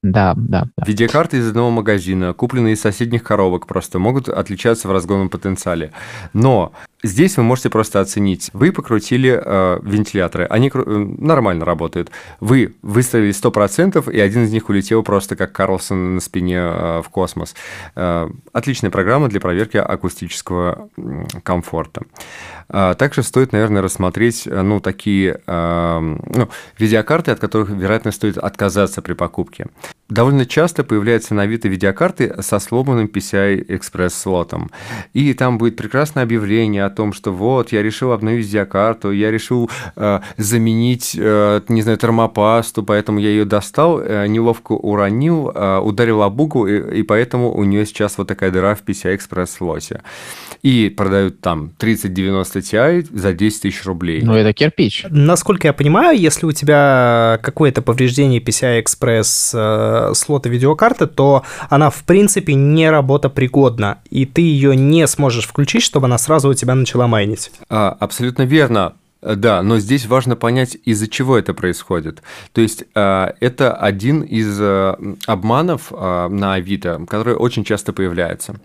Да, 0.02 0.34
да, 0.36 0.66
да. 0.76 0.84
Видеокарты 0.86 1.38
из 1.38 1.48
одного 1.48 1.70
магазина, 1.70 2.32
купленные 2.32 2.74
из 2.74 2.80
соседних 2.80 3.24
коробок, 3.24 3.66
просто 3.66 3.98
могут 3.98 4.28
отличаться 4.28 4.86
в 4.88 4.92
разгонном 4.92 5.28
потенциале. 5.28 5.92
Но 6.32 6.72
здесь 7.02 7.36
вы 7.36 7.42
можете 7.42 7.70
просто 7.70 8.00
оценить. 8.00 8.50
Вы 8.52 8.72
покрутили 8.72 9.40
э, 9.42 9.78
вентиляторы, 9.82 10.46
они 10.46 10.68
кру- 10.68 10.84
э, 10.86 11.22
нормально 11.22 11.64
работают. 11.64 12.10
Вы 12.40 12.74
выставили 12.82 13.32
100%, 13.32 14.10
и 14.10 14.20
один 14.20 14.44
из 14.44 14.52
них 14.52 14.68
улетел 14.68 15.02
просто 15.02 15.36
как 15.36 15.52
Карлсон 15.52 16.16
на 16.16 16.20
спине 16.20 16.56
э, 16.56 17.02
в 17.04 17.08
космос. 17.10 17.54
Э, 17.94 18.28
отличная 18.52 18.90
программа 18.90 19.28
для 19.28 19.40
проверки 19.40 19.76
акустического 19.76 20.88
э, 20.96 21.24
комфорта. 21.42 22.02
Э, 22.68 22.94
также 22.98 23.22
стоит, 23.22 23.52
наверное, 23.52 23.82
рассмотреть 23.82 24.46
э, 24.46 24.62
ну, 24.62 24.80
такие 24.80 25.40
э, 25.46 25.98
ну, 26.00 26.48
видеокарты, 26.78 27.30
от 27.30 27.38
которых, 27.38 27.70
вероятно, 27.70 28.12
стоит 28.12 28.38
отказаться 28.38 29.02
при 29.02 29.12
покупке. 29.12 29.66
Довольно 30.08 30.46
часто 30.46 30.84
появляются 30.84 31.34
на 31.34 31.42
Авито 31.42 31.68
видеокарты 31.68 32.42
со 32.42 32.58
сломанным 32.58 33.06
PCI-Express 33.06 34.10
слотом. 34.10 34.70
И 35.12 35.34
там 35.34 35.58
будет 35.58 35.76
прекрасное 35.76 36.22
объявление 36.22 36.87
о 36.88 36.90
том, 36.90 37.12
что 37.12 37.32
вот, 37.32 37.72
я 37.72 37.82
решил 37.82 38.12
обновить 38.12 38.46
видеокарту, 38.46 39.12
я 39.12 39.30
решил 39.30 39.70
э, 39.96 40.20
заменить, 40.36 41.16
э, 41.18 41.60
не 41.68 41.82
знаю, 41.82 41.98
термопасту, 41.98 42.82
поэтому 42.82 43.18
я 43.18 43.28
ее 43.28 43.44
достал, 43.44 44.00
э, 44.00 44.26
неловко 44.26 44.72
уронил, 44.72 45.52
э, 45.54 45.78
ударил 45.78 46.22
об 46.22 46.40
угол, 46.40 46.66
и, 46.66 47.00
и 47.00 47.02
поэтому 47.02 47.54
у 47.54 47.64
нее 47.64 47.86
сейчас 47.86 48.18
вот 48.18 48.28
такая 48.28 48.50
дыра 48.50 48.74
в 48.74 48.82
PCI-Express 48.84 49.46
слоте. 49.46 50.02
И 50.62 50.88
продают 50.88 51.40
там 51.40 51.70
3090 51.78 52.58
Ti 52.58 53.06
за 53.12 53.32
10 53.32 53.62
тысяч 53.62 53.84
рублей. 53.84 54.22
Ну, 54.22 54.34
это 54.34 54.52
кирпич. 54.52 55.06
Насколько 55.08 55.68
я 55.68 55.72
понимаю, 55.72 56.18
если 56.18 56.46
у 56.46 56.52
тебя 56.52 57.38
какое-то 57.42 57.82
повреждение 57.82 58.40
PCI-Express 58.40 59.50
э, 59.54 60.14
слота 60.14 60.48
видеокарты, 60.48 61.06
то 61.06 61.44
она 61.68 61.90
в 61.90 62.02
принципе 62.04 62.54
не 62.54 62.90
работопригодна, 62.90 63.98
и 64.10 64.26
ты 64.26 64.42
ее 64.42 64.74
не 64.74 65.06
сможешь 65.06 65.46
включить, 65.46 65.82
чтобы 65.82 66.06
она 66.06 66.18
сразу 66.18 66.48
у 66.48 66.54
тебя 66.54 66.74
начала 66.78 67.06
майнить. 67.06 67.50
А, 67.68 67.96
абсолютно 68.00 68.42
верно. 68.42 68.94
Э, 69.20 69.34
да, 69.34 69.62
но 69.62 69.78
здесь 69.78 70.06
важно 70.06 70.36
понять, 70.36 70.76
из-за 70.84 71.08
чего 71.08 71.38
это 71.38 71.54
происходит. 71.54 72.22
То 72.52 72.60
есть 72.60 72.84
э, 72.94 73.32
это 73.40 73.74
один 73.74 74.22
из 74.22 74.58
э, 74.60 74.94
обманов 75.26 75.90
на 75.90 76.54
Авито, 76.54 77.04
который 77.08 77.34
очень 77.34 77.64
часто 77.64 77.92
появляется. 77.92 78.56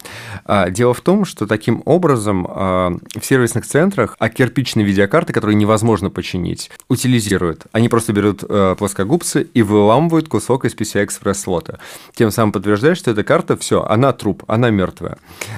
Дело 0.69 0.93
в 0.93 1.01
том, 1.01 1.25
что 1.25 1.47
таким 1.47 1.81
образом 1.85 2.43
в 2.43 3.21
сервисных 3.21 3.65
центрах 3.65 4.15
а 4.19 4.29
видеокарты, 4.29 5.33
которые 5.33 5.55
невозможно 5.55 6.09
починить, 6.09 6.69
утилизируют. 6.89 7.65
Они 7.71 7.89
просто 7.89 8.13
берут 8.13 8.43
плоскогубцы 8.77 9.47
и 9.53 9.61
выламывают 9.61 10.27
кусок 10.27 10.65
из 10.65 10.75
PCI-Express 10.75 11.33
слота. 11.35 11.79
Тем 12.13 12.31
самым 12.31 12.51
подтверждают, 12.51 12.97
что 12.97 13.11
эта 13.11 13.23
карта, 13.23 13.57
все, 13.57 13.83
она 13.83 14.11
труп, 14.13 14.43
она 14.47 14.69
мертвая. 14.69 15.17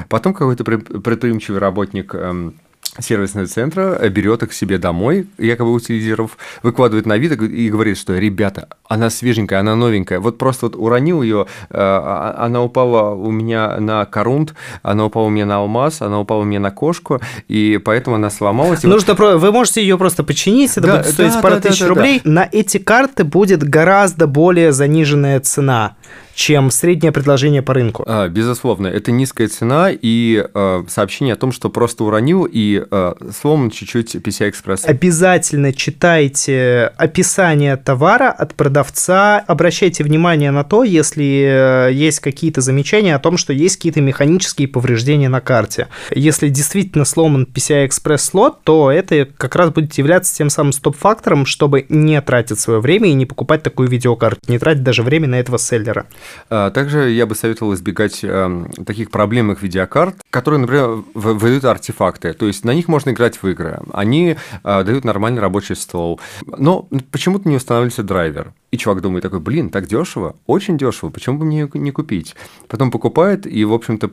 Потом 0.09 0.33
какой-то 0.33 0.63
предприимчивый 0.63 1.59
работник 1.59 2.13
эм, 2.13 2.55
сервисного 2.99 3.47
центра 3.47 3.97
э, 3.99 4.09
берет 4.09 4.43
их 4.43 4.53
себе 4.53 4.77
домой, 4.77 5.27
якобы 5.37 5.73
утилизировав, 5.73 6.37
выкладывает 6.63 7.05
на 7.05 7.17
вид 7.17 7.33
и 7.41 7.69
говорит, 7.69 7.97
что, 7.97 8.17
ребята, 8.17 8.69
она 8.87 9.09
свеженькая, 9.09 9.59
она 9.59 9.75
новенькая, 9.75 10.19
вот 10.19 10.37
просто 10.37 10.67
вот 10.67 10.75
уронил 10.75 11.21
ее, 11.21 11.47
э, 11.69 11.75
а, 11.77 12.35
она 12.39 12.63
упала 12.63 13.13
у 13.13 13.31
меня 13.31 13.79
на 13.79 14.05
корунт, 14.05 14.53
она 14.81 15.05
упала 15.05 15.25
у 15.25 15.29
меня 15.29 15.45
на 15.45 15.57
алмаз, 15.57 16.01
она 16.01 16.19
упала 16.19 16.41
у 16.41 16.45
меня 16.45 16.59
на 16.59 16.71
кошку, 16.71 17.19
и 17.47 17.79
поэтому 17.83 18.15
она 18.15 18.29
сломалась. 18.29 18.83
Нужно, 18.83 19.13
вот... 19.13 19.41
вы 19.41 19.51
можете 19.51 19.81
ее 19.81 19.97
просто 19.97 20.23
починить, 20.23 20.71
это 20.71 20.81
да, 20.81 20.97
будет 20.97 21.13
стоить 21.13 21.33
да, 21.33 21.41
пару 21.41 21.55
да, 21.55 21.61
тысяч 21.61 21.81
да, 21.81 21.87
рублей. 21.87 22.21
Да. 22.23 22.31
На 22.31 22.49
эти 22.51 22.77
карты 22.77 23.23
будет 23.23 23.63
гораздо 23.63 24.27
более 24.27 24.71
заниженная 24.71 25.39
цена 25.39 25.95
чем 26.35 26.69
среднее 26.69 27.13
предложение 27.13 27.61
по 27.61 27.73
рынку. 27.73 28.03
А, 28.05 28.27
безусловно, 28.27 28.87
это 28.87 29.11
низкая 29.11 29.47
цена 29.47 29.89
и 29.89 30.45
э, 30.53 30.83
сообщение 30.87 31.33
о 31.33 31.37
том, 31.37 31.53
что 31.53 31.69
просто 31.69 32.03
уронил 32.03 32.47
и 32.51 32.83
э, 32.89 33.13
сломан 33.33 33.71
чуть-чуть 33.71 34.15
PCI-экспресс. 34.17 34.85
Обязательно 34.85 35.71
читайте 35.71 36.91
описание 36.97 37.77
товара 37.77 38.29
от 38.29 38.53
продавца, 38.53 39.39
обращайте 39.39 40.03
внимание 40.03 40.51
на 40.51 40.65
то, 40.65 40.83
если 40.83 41.89
есть 41.93 42.19
какие-то 42.19 42.59
замечания 42.59 43.15
о 43.15 43.19
том, 43.19 43.37
что 43.37 43.53
есть 43.53 43.77
какие-то 43.77 44.01
механические 44.01 44.67
повреждения 44.67 45.29
на 45.29 45.39
карте. 45.39 45.87
Если 46.11 46.49
действительно 46.49 47.05
сломан 47.05 47.47
PCI-экспресс 47.51 48.25
слот, 48.25 48.61
то 48.63 48.91
это 48.91 49.25
как 49.37 49.55
раз 49.55 49.69
будет 49.69 49.93
являться 49.93 50.35
тем 50.35 50.49
самым 50.49 50.73
стоп-фактором, 50.73 51.45
чтобы 51.45 51.85
не 51.87 52.19
тратить 52.21 52.59
свое 52.59 52.81
время 52.81 53.09
и 53.09 53.13
не 53.13 53.25
покупать 53.25 53.63
такую 53.63 53.87
видеокарту, 53.87 54.41
не 54.47 54.59
тратить 54.59 54.83
даже 54.83 55.01
время 55.01 55.29
на 55.29 55.35
этого 55.35 55.57
селлера. 55.57 56.07
А, 56.49 56.71
также 56.71 57.09
я 57.11 57.25
бы 57.25 57.35
советовал 57.35 57.73
избегать 57.73 58.19
э, 58.23 58.65
таких 58.85 59.11
проблемных 59.11 59.61
видеокарт, 59.61 60.15
которые, 60.29 60.59
например, 60.59 61.03
выдают 61.13 61.65
артефакты. 61.65 62.33
То 62.33 62.47
есть 62.47 62.65
на 62.65 62.73
них 62.73 62.87
можно 62.87 63.11
играть 63.11 63.41
в 63.41 63.47
игры. 63.47 63.79
Они 63.93 64.35
э, 64.63 64.83
дают 64.83 65.05
нормальный 65.05 65.41
рабочий 65.41 65.75
стол. 65.75 66.19
Но 66.45 66.87
почему-то 67.11 67.49
не 67.49 67.55
устанавливается 67.55 68.03
драйвер. 68.03 68.53
И 68.71 68.77
чувак 68.77 69.01
думает 69.01 69.23
такой, 69.23 69.39
блин, 69.39 69.69
так 69.69 69.87
дешево, 69.87 70.35
очень 70.47 70.77
дешево, 70.77 71.09
почему 71.09 71.37
бы 71.37 71.45
мне 71.45 71.69
не 71.73 71.91
купить? 71.91 72.35
Потом 72.67 72.91
покупает 72.91 73.47
и, 73.47 73.63
в 73.63 73.73
общем-то, 73.73 74.11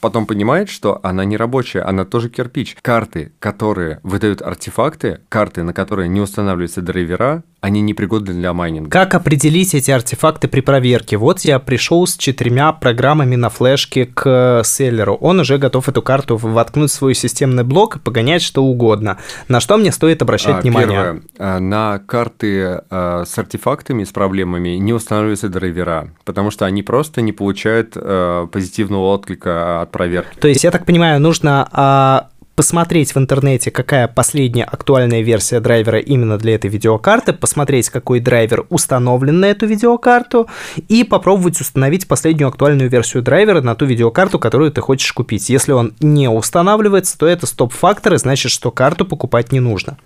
потом 0.00 0.26
понимает, 0.26 0.68
что 0.68 1.00
она 1.02 1.24
не 1.24 1.36
рабочая, 1.36 1.82
она 1.82 2.04
тоже 2.04 2.28
кирпич. 2.28 2.76
Карты, 2.82 3.32
которые 3.38 4.00
выдают 4.02 4.42
артефакты, 4.42 5.20
карты, 5.28 5.62
на 5.62 5.72
которые 5.72 6.08
не 6.08 6.20
устанавливаются 6.20 6.82
драйвера, 6.82 7.42
они 7.64 7.80
непригодны 7.80 8.34
для 8.34 8.52
майнинга. 8.52 8.90
Как 8.90 9.14
определить 9.14 9.74
эти 9.74 9.90
артефакты 9.90 10.48
при 10.48 10.60
проверке? 10.60 11.16
Вот 11.16 11.40
я 11.40 11.58
пришел 11.58 12.06
с 12.06 12.14
четырьмя 12.14 12.72
программами 12.72 13.36
на 13.36 13.48
флешке 13.48 14.04
к 14.04 14.60
селлеру. 14.64 15.14
Он 15.14 15.40
уже 15.40 15.56
готов 15.56 15.88
эту 15.88 16.02
карту 16.02 16.36
воткнуть 16.36 16.90
в 16.90 16.94
свой 16.94 17.14
системный 17.14 17.64
блок 17.64 17.96
и 17.96 17.98
погонять 17.98 18.42
что 18.42 18.62
угодно. 18.62 19.16
На 19.48 19.60
что 19.60 19.78
мне 19.78 19.92
стоит 19.92 20.20
обращать 20.20 20.56
а, 20.56 20.60
внимание? 20.60 20.90
Первое. 20.90 21.22
А, 21.38 21.58
на 21.58 21.98
карты 22.00 22.82
а, 22.90 23.24
с 23.24 23.38
артефактами, 23.38 24.04
с 24.04 24.10
проблемами 24.10 24.76
не 24.76 24.92
устанавливаются 24.92 25.48
драйвера, 25.48 26.10
потому 26.26 26.50
что 26.50 26.66
они 26.66 26.82
просто 26.82 27.22
не 27.22 27.32
получают 27.32 27.94
а, 27.96 28.46
позитивного 28.46 29.14
отклика 29.14 29.80
от 29.80 29.90
проверки. 29.90 30.38
То 30.38 30.48
есть, 30.48 30.64
я 30.64 30.70
так 30.70 30.84
понимаю, 30.84 31.18
нужно 31.18 31.66
а, 31.72 32.28
посмотреть 32.54 33.14
в 33.14 33.18
интернете, 33.18 33.70
какая 33.70 34.08
последняя 34.08 34.64
актуальная 34.64 35.22
версия 35.22 35.60
драйвера 35.60 35.98
именно 35.98 36.38
для 36.38 36.54
этой 36.54 36.70
видеокарты, 36.70 37.32
посмотреть, 37.32 37.90
какой 37.90 38.20
драйвер 38.20 38.66
установлен 38.68 39.40
на 39.40 39.46
эту 39.46 39.66
видеокарту, 39.66 40.48
и 40.88 41.04
попробовать 41.04 41.60
установить 41.60 42.06
последнюю 42.06 42.48
актуальную 42.48 42.88
версию 42.88 43.22
драйвера 43.22 43.60
на 43.60 43.74
ту 43.74 43.86
видеокарту, 43.86 44.38
которую 44.38 44.70
ты 44.70 44.80
хочешь 44.80 45.12
купить. 45.12 45.48
Если 45.48 45.72
он 45.72 45.94
не 46.00 46.28
устанавливается, 46.28 47.18
то 47.18 47.26
это 47.26 47.46
стоп-фактор, 47.46 48.14
и 48.14 48.18
значит, 48.18 48.52
что 48.52 48.70
карту 48.70 49.04
покупать 49.04 49.52
не 49.52 49.60
нужно. 49.60 49.98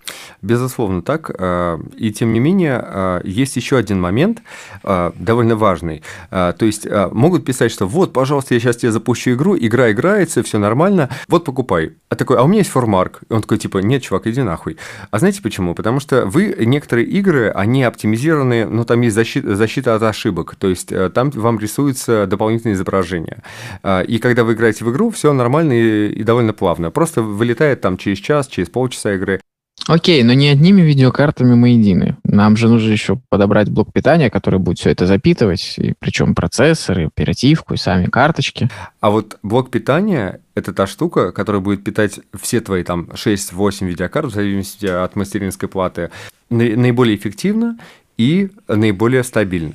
Безусловно, 0.43 1.03
так. 1.03 1.31
Э, 1.39 1.79
и 1.97 2.13
тем 2.13 2.33
не 2.33 2.41
менее, 2.41 2.83
э, 2.85 3.21
есть 3.25 3.57
еще 3.57 3.77
один 3.77 4.01
момент, 4.01 4.43
э, 4.85 5.13
довольно 5.19 5.57
важный. 5.57 6.03
То 6.31 6.57
есть 6.61 6.87
могут 7.13 7.45
писать, 7.45 7.71
что 7.73 7.87
вот, 7.87 8.13
пожалуйста, 8.13 8.55
я 8.55 8.61
сейчас 8.61 8.77
тебе 8.77 8.93
запущу 8.93 9.33
игру, 9.33 9.57
игра 9.57 9.91
играется, 9.91 10.43
все 10.43 10.59
нормально, 10.59 11.11
вот 11.29 11.45
покупай. 11.45 11.93
А 12.09 12.15
такой, 12.15 12.38
а 12.39 12.45
у 12.45 12.47
меня 12.47 12.61
есть 12.61 12.71
формарк. 12.71 13.21
И 13.29 13.33
он 13.33 13.43
такой, 13.43 13.59
типа, 13.59 13.79
нет, 13.79 14.03
чувак, 14.03 14.29
иди 14.29 14.43
нахуй. 14.43 14.77
А 15.11 15.19
знаете 15.19 15.43
почему? 15.43 15.75
Потому 15.75 15.99
что 15.99 16.25
вы, 16.25 16.55
некоторые 16.59 17.07
игры, 17.09 17.51
они 17.51 17.83
оптимизированы, 17.83 18.65
ну, 18.67 18.85
там 18.85 19.01
есть 19.01 19.17
защита, 19.17 19.57
защита 19.57 19.97
от 19.97 20.03
ошибок, 20.05 20.55
то 20.55 20.69
есть 20.69 20.93
э, 20.93 21.11
там 21.11 21.31
вам 21.31 21.59
рисуются 21.59 22.27
дополнительные 22.27 22.75
изображения. 22.75 23.43
А, 23.83 24.03
и 24.03 24.19
когда 24.19 24.45
вы 24.45 24.53
играете 24.53 24.85
в 24.85 24.93
игру, 24.93 25.11
все 25.11 25.33
нормально 25.33 25.73
и, 25.73 26.13
и 26.13 26.23
довольно 26.23 26.53
плавно. 26.53 26.93
Просто 26.93 27.23
вылетает 27.23 27.81
там 27.81 27.97
через 27.97 28.19
час, 28.19 28.47
через 28.47 28.69
полчаса 28.69 29.15
игры. 29.15 29.41
Окей, 29.89 30.23
но 30.23 30.35
не 30.35 30.49
одними 30.49 30.83
видеокартами 30.83 31.55
мы 31.55 31.71
едины. 31.71 32.19
Нам 32.23 32.59
же 32.59 32.69
нужно 32.69 32.93
еще 32.93 33.19
подобрать 33.31 33.71
блок 33.71 33.91
питания, 33.91 34.29
который 34.29 34.61
будет 34.61 34.79
все 34.79 34.91
это 34.91 35.07
запитывать, 35.07 35.77
и 35.79 35.95
причем 35.99 36.35
процессоры, 36.35 37.07
оперативку, 37.07 37.73
и 37.73 37.79
сами 37.79 38.05
карточки. 38.05 38.69
А 39.01 39.09
вот 39.09 39.39
блок 39.43 39.71
питания— 39.71 40.41
это 40.55 40.75
та 40.75 40.87
штука, 40.87 41.33
которая 41.33 41.63
будет 41.63 41.85
питать 41.85 42.21
все 42.39 42.61
твои 42.61 42.83
там 42.85 43.09
6-8 43.15 43.87
видеокарт, 43.87 44.27
в 44.27 44.35
зависимости 44.35 44.85
от 44.85 45.17
мастеринской 45.17 45.71
платы, 45.71 46.11
наиболее 46.51 47.17
эффективно 47.17 47.79
и 48.19 48.51
наиболее 48.67 49.23
стабильно. 49.23 49.75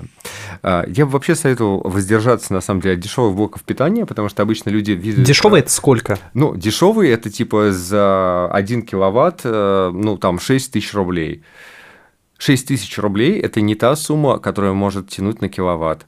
А, 0.62 0.86
я 0.88 1.06
бы 1.06 1.13
вообще 1.13 1.34
советовал 1.34 1.82
воздержаться, 1.84 2.53
на 2.53 2.62
самом 2.62 2.82
деле, 2.82 2.95
от 2.95 2.99
дешевых 2.99 3.36
блоков 3.36 3.63
питания, 3.63 4.06
потому 4.06 4.29
что 4.29 4.43
обычно 4.43 4.69
люди 4.69 4.91
видят... 4.91 5.23
Дешевые 5.23 5.62
это 5.62 5.71
сколько? 5.71 6.19
Ну, 6.34 6.56
дешевые 6.56 7.13
это 7.13 7.32
типа 7.32 7.71
за 7.71 8.49
1 8.51 8.84
киловатт, 8.84 9.41
э, 9.45 9.91
ну, 9.93 10.17
там, 10.17 10.39
6 10.39 10.73
тысяч 10.73 10.93
рублей. 10.93 11.41
6 12.38 12.67
тысяч 12.67 12.97
рублей– 12.97 13.39
это 13.41 13.62
не 13.62 13.75
та 13.75 13.95
сумма, 13.95 14.38
которая 14.38 14.73
может 14.73 15.10
тянуть 15.10 15.41
на 15.41 15.47
киловатт. 15.47 16.06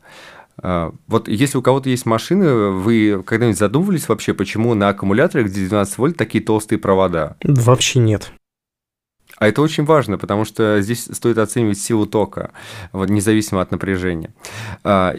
А, 0.62 0.94
вот 1.08 1.30
если 1.30 1.58
у 1.58 1.62
кого-то 1.62 1.90
есть 1.90 2.06
машины, 2.06 2.72
вы 2.72 3.24
когда-нибудь 3.26 3.58
задумывались 3.58 4.10
вообще, 4.10 4.34
почему 4.34 4.74
на 4.74 4.90
аккумуляторах, 4.90 5.48
где 5.48 5.68
12 5.68 5.98
вольт, 5.98 6.18
такие 6.18 6.44
толстые 6.44 6.80
провода? 6.80 7.38
Вообще 7.44 8.00
нет. 8.00 8.32
А 9.38 9.48
это 9.48 9.62
очень 9.62 9.86
важно, 9.86 10.18
потому 10.18 10.46
что 10.46 10.82
здесь 10.82 11.10
стоит 11.12 11.38
оценивать 11.38 11.78
силу 11.78 12.06
тока, 12.06 12.52
вот, 12.92 13.10
независимо 13.10 13.62
от 13.62 13.72
напряжения. 13.72 14.34
А, 14.84 15.16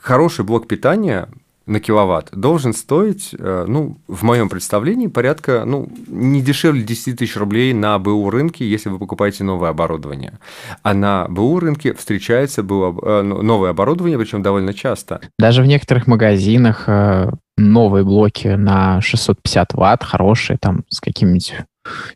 хороший 0.00 0.44
блок 0.44 0.68
питания 0.68 1.28
на 1.66 1.80
киловатт 1.80 2.28
должен 2.32 2.72
стоить, 2.72 3.34
э, 3.38 3.64
ну, 3.68 3.96
в 4.08 4.24
моем 4.24 4.48
представлении, 4.48 5.06
порядка, 5.06 5.62
ну, 5.64 5.88
не 6.08 6.42
дешевле 6.42 6.82
10 6.82 7.18
тысяч 7.18 7.36
рублей 7.36 7.72
на 7.72 7.98
БУ 7.98 8.30
рынке, 8.30 8.68
если 8.68 8.88
вы 8.88 8.98
покупаете 8.98 9.44
новое 9.44 9.70
оборудование. 9.70 10.38
А 10.82 10.94
на 10.94 11.26
БУ 11.28 11.60
рынке 11.60 11.94
встречается 11.94 12.62
БУ, 12.62 13.00
э, 13.02 13.22
новое 13.22 13.70
оборудование, 13.70 14.18
причем 14.18 14.42
довольно 14.42 14.74
часто. 14.74 15.20
Даже 15.38 15.62
в 15.62 15.66
некоторых 15.66 16.06
магазинах 16.06 16.84
э, 16.88 17.30
новые 17.56 18.04
блоки 18.04 18.48
на 18.48 19.00
650 19.00 19.74
ватт, 19.74 20.02
хорошие, 20.02 20.58
там, 20.58 20.84
с 20.88 21.00
каким-нибудь 21.00 21.54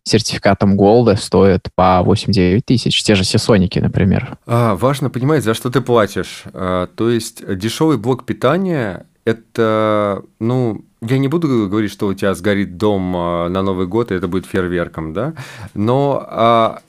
сертификатом 0.05 0.77
голда 0.77 1.17
стоят 1.17 1.69
по 1.75 2.03
8-9 2.05 2.63
тысяч. 2.65 3.03
Те 3.03 3.15
же 3.15 3.25
сесоники, 3.25 3.79
например. 3.79 4.39
А, 4.47 4.77
важно 4.77 5.11
понимать, 5.11 5.45
за 5.45 5.55
что 5.55 5.71
ты 5.71 5.81
платишь. 5.81 6.45
А, 6.53 6.87
то 6.87 7.11
есть 7.11 7.43
дешевый 7.57 7.99
блок 7.99 8.25
питания– 8.25 9.07
это, 9.27 10.23
ну, 10.39 10.85
я 11.03 11.19
не 11.19 11.29
буду 11.29 11.69
говорить, 11.69 11.91
что 11.91 12.07
у 12.07 12.15
тебя 12.15 12.33
сгорит 12.35 12.77
дом 12.77 13.15
а, 13.17 13.49
на 13.49 13.63
Новый 13.63 13.87
год, 13.87 14.13
и 14.13 14.15
это 14.15 14.29
будет 14.29 14.47
фейерверком, 14.47 15.13
да, 15.13 15.35
но 15.75 16.25
а, 16.29 16.81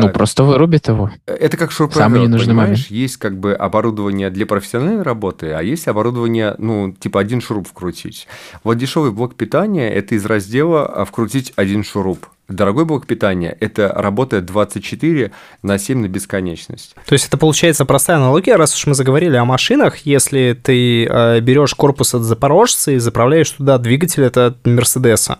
ну, 0.00 0.08
а, 0.08 0.10
просто 0.10 0.44
вырубит 0.44 0.88
его. 0.88 1.10
Это 1.26 1.56
как 1.56 1.72
шуруповерт, 1.72 2.04
Самый 2.04 2.22
ненужный 2.22 2.48
понимаешь? 2.48 2.68
Момент. 2.68 2.90
Есть 2.90 3.16
как 3.16 3.38
бы 3.38 3.54
оборудование 3.54 4.30
для 4.30 4.46
профессиональной 4.46 5.02
работы, 5.02 5.52
а 5.52 5.62
есть 5.62 5.88
оборудование, 5.88 6.54
ну, 6.58 6.92
типа 6.92 7.20
один 7.20 7.40
шуруп 7.40 7.68
вкрутить. 7.68 8.28
Вот 8.64 8.74
дешевый 8.74 9.12
блок 9.12 9.34
питания– 9.34 9.88
это 9.94 10.14
из 10.14 10.24
раздела 10.24 10.86
а, 10.86 11.04
«вкрутить 11.04 11.52
один 11.56 11.84
шуруп». 11.84 12.26
Дорогой 12.48 12.84
блок 12.84 13.06
питания– 13.06 13.56
это 13.60 13.88
работает 13.88 14.46
24 14.46 15.32
на 15.62 15.78
7 15.78 16.02
на 16.02 16.08
бесконечность. 16.08 16.94
То 17.06 17.12
есть 17.12 17.26
это 17.26 17.36
получается 17.36 17.84
простая 17.84 18.18
аналогия, 18.18 18.54
раз 18.54 18.74
уж 18.76 18.86
мы 18.86 18.94
заговорили 18.94 19.36
о 19.36 19.44
машинах, 19.44 19.98
если 19.98 20.56
ты 20.60 21.06
э, 21.06 21.40
берешь 21.40 21.74
корпус 21.74 22.14
от 22.14 22.22
Запорожца 22.22 22.92
и 22.92 22.98
заправляешь 22.98 23.50
туда 23.50 23.78
двигатель 23.78 24.24
от 24.26 24.64
Мерседеса, 24.64 25.38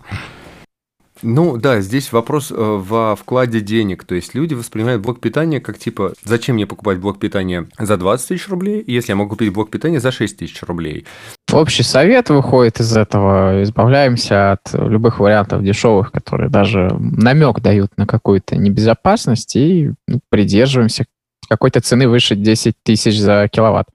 ну 1.21 1.57
да, 1.57 1.81
здесь 1.81 2.11
вопрос 2.11 2.51
э, 2.51 2.55
во 2.55 3.15
вкладе 3.15 3.61
денег. 3.61 4.03
То 4.03 4.15
есть 4.15 4.35
люди 4.35 4.53
воспринимают 4.53 5.01
блок 5.01 5.19
питания 5.19 5.59
как 5.59 5.77
типа, 5.77 6.13
зачем 6.23 6.55
мне 6.55 6.65
покупать 6.65 6.99
блок 6.99 7.19
питания 7.19 7.67
за 7.79 7.97
20 7.97 8.27
тысяч 8.27 8.47
рублей, 8.47 8.83
если 8.85 9.11
я 9.11 9.15
могу 9.15 9.31
купить 9.31 9.53
блок 9.53 9.69
питания 9.69 9.99
за 9.99 10.11
6 10.11 10.37
тысяч 10.37 10.61
рублей. 10.63 11.05
Общий 11.51 11.83
совет 11.83 12.29
выходит 12.29 12.79
из 12.79 12.95
этого. 12.95 13.63
Избавляемся 13.63 14.53
от 14.53 14.73
любых 14.73 15.19
вариантов 15.19 15.63
дешевых, 15.63 16.11
которые 16.11 16.49
даже 16.49 16.89
намек 16.99 17.61
дают 17.61 17.91
на 17.97 18.05
какую-то 18.05 18.57
небезопасность 18.57 19.55
и 19.55 19.91
придерживаемся 20.29 21.05
какой-то 21.49 21.81
цены 21.81 22.07
выше 22.07 22.35
10 22.35 22.75
тысяч 22.83 23.19
за 23.19 23.47
киловатт 23.51 23.87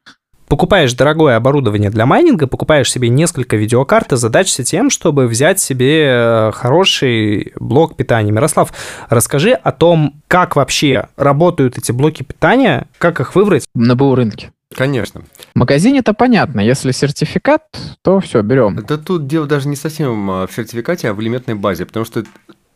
покупаешь 0.53 0.93
дорогое 0.93 1.37
оборудование 1.37 1.89
для 1.89 2.05
майнинга, 2.05 2.47
покупаешь 2.47 2.93
себе 2.93 3.09
несколько 3.09 3.57
видеокарт 3.57 4.13
и 4.13 4.17
задачишься 4.19 4.63
тем, 4.65 4.91
чтобы 4.91 5.27
взять 5.27 5.61
себе 5.61 6.05
э, 6.05 6.53
хороший 6.53 7.55
блок 7.59 7.97
питания. 7.97 8.33
Мирослав, 8.33 8.71
расскажи 9.09 9.53
о 9.53 9.73
том, 9.73 10.21
как 10.29 10.55
вообще 10.55 11.09
работают 11.17 11.79
эти 11.79 11.91
блоки 11.91 12.23
питания, 12.23 12.87
как 12.99 13.19
их 13.19 13.35
выбрать. 13.35 13.65
На 13.75 13.97
БУ 13.97 14.15
рынке. 14.15 14.53
Конечно. 14.77 15.23
В 15.55 15.59
магазине 15.59 16.01
это 16.01 16.13
понятно. 16.13 16.61
Если 16.61 16.93
сертификат, 16.93 17.63
то 18.03 18.21
все, 18.21 18.43
берем. 18.43 18.77
Да 18.87 18.99
тут 18.99 19.27
дело 19.27 19.47
даже 19.47 19.69
не 19.69 19.77
совсем 19.77 20.31
э, 20.31 20.47
в 20.47 20.53
сертификате, 20.53 21.09
а 21.09 21.15
в 21.15 21.23
элементной 21.23 21.55
базе, 21.55 21.87
потому 21.87 22.05
что 22.05 22.25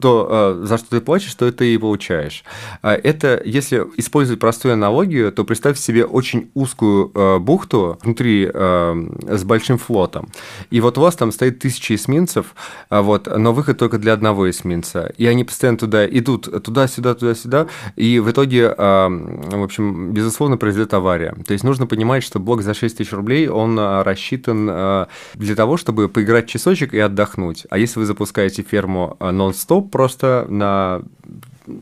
то 0.01 0.61
за 0.63 0.79
что 0.79 0.91
ты 0.91 1.01
платишь, 1.01 1.35
то 1.35 1.47
это 1.47 1.65
и 1.65 1.79
получаешь. 1.79 2.45
Это, 2.83 3.41
если 3.45 3.87
использовать 3.97 4.41
простую 4.41 4.75
аналогию, 4.75 5.33
то 5.33 5.45
представь 5.45 5.79
себе 5.79 6.05
очень 6.05 6.51
узкую 6.55 7.11
бухту 7.41 7.99
внутри 8.03 8.47
с 8.47 9.45
большим 9.45 9.79
флотом. 9.79 10.29
И 10.71 10.81
вот 10.81 10.99
у 10.99 11.01
вас 11.01 11.17
там 11.17 11.33
стоит 11.33 11.59
тысячи 11.61 11.95
эсминцев, 11.95 12.55
вот, 12.91 13.27
но 13.35 13.53
выход 13.53 13.79
только 13.79 13.99
для 13.99 14.13
одного 14.13 14.51
эсминца. 14.51 15.13
И 15.17 15.27
они 15.27 15.45
постоянно 15.45 15.79
туда 15.79 16.07
идут, 16.07 16.63
туда-сюда, 16.63 17.15
туда-сюда, 17.15 17.69
и 17.97 18.19
в 18.19 18.31
итоге, 18.31 18.75
в 18.77 19.63
общем, 19.63 20.13
безусловно, 20.13 20.57
произойдет 20.57 20.93
авария. 20.95 21.35
То 21.47 21.53
есть 21.53 21.65
нужно 21.65 21.87
понимать, 21.87 22.23
что 22.23 22.39
блок 22.39 22.63
за 22.63 22.75
6 22.75 22.99
тысяч 22.99 23.13
рублей, 23.13 23.49
он 23.49 23.79
рассчитан 23.79 25.07
для 25.35 25.55
того, 25.55 25.77
чтобы 25.77 26.09
поиграть 26.09 26.49
часочек 26.49 26.93
и 26.93 26.99
отдохнуть. 26.99 27.67
А 27.71 27.79
если 27.79 28.01
вы 28.01 28.07
запускаете 28.07 28.63
ферму 28.63 29.17
нон-стоп 29.21 29.86
просто 29.87 30.47
на 30.49 31.03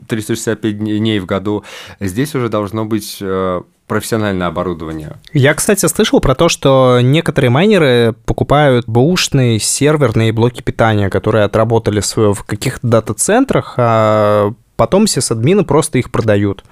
365 0.09 0.79
дней 0.79 1.19
в 1.19 1.27
году, 1.27 1.65
здесь 2.01 2.35
уже 2.35 2.49
должно 2.49 2.85
быть 2.85 3.19
э, 3.21 3.63
профессиональное 3.87 4.47
оборудование. 4.47 5.17
Я, 5.33 5.55
кстати, 5.55 5.87
слышал 5.87 6.21
про 6.21 6.35
то, 6.35 6.49
что 6.49 7.01
некоторые 7.03 7.51
майнеры 7.51 8.15
покупают 8.25 8.87
бэушные 8.89 9.59
серверные 9.59 10.33
блоки 10.33 10.63
питания, 10.63 11.11
которые 11.11 11.45
отработали 11.45 12.01
в 12.01 12.43
каких-то 12.45 12.87
дата-центрах, 12.87 13.75
а 13.77 14.53
потом 14.77 15.07
сисадмины 15.07 15.65
просто 15.65 15.99
их 15.99 16.11
продают. 16.11 16.65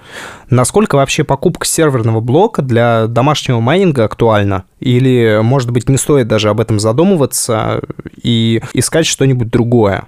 Насколько 0.49 0.95
вообще 0.95 1.23
покупка 1.23 1.65
серверного 1.65 2.19
блока 2.19 2.61
для 2.61 3.07
домашнего 3.07 3.59
майнинга 3.59 4.05
актуальна? 4.05 4.65
Или, 4.79 5.39
может 5.41 5.71
быть, 5.71 5.87
не 5.87 5.97
стоит 5.97 6.27
даже 6.27 6.49
об 6.49 6.59
этом 6.59 6.79
задумываться 6.79 7.81
и 8.21 8.61
искать 8.73 9.05
что-нибудь 9.05 9.49
другое? 9.49 10.07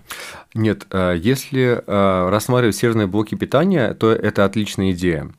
Нет, 0.56 0.88
э, 0.90 1.16
если 1.18 1.84
э, 1.86 2.30
рассматривать 2.30 2.78
серверные 2.78 3.08
блоки 3.08 3.36
питания, 3.36 3.94
то 3.94 4.12
это 4.14 4.46
отличная 4.46 4.94
идея. 4.94 5.30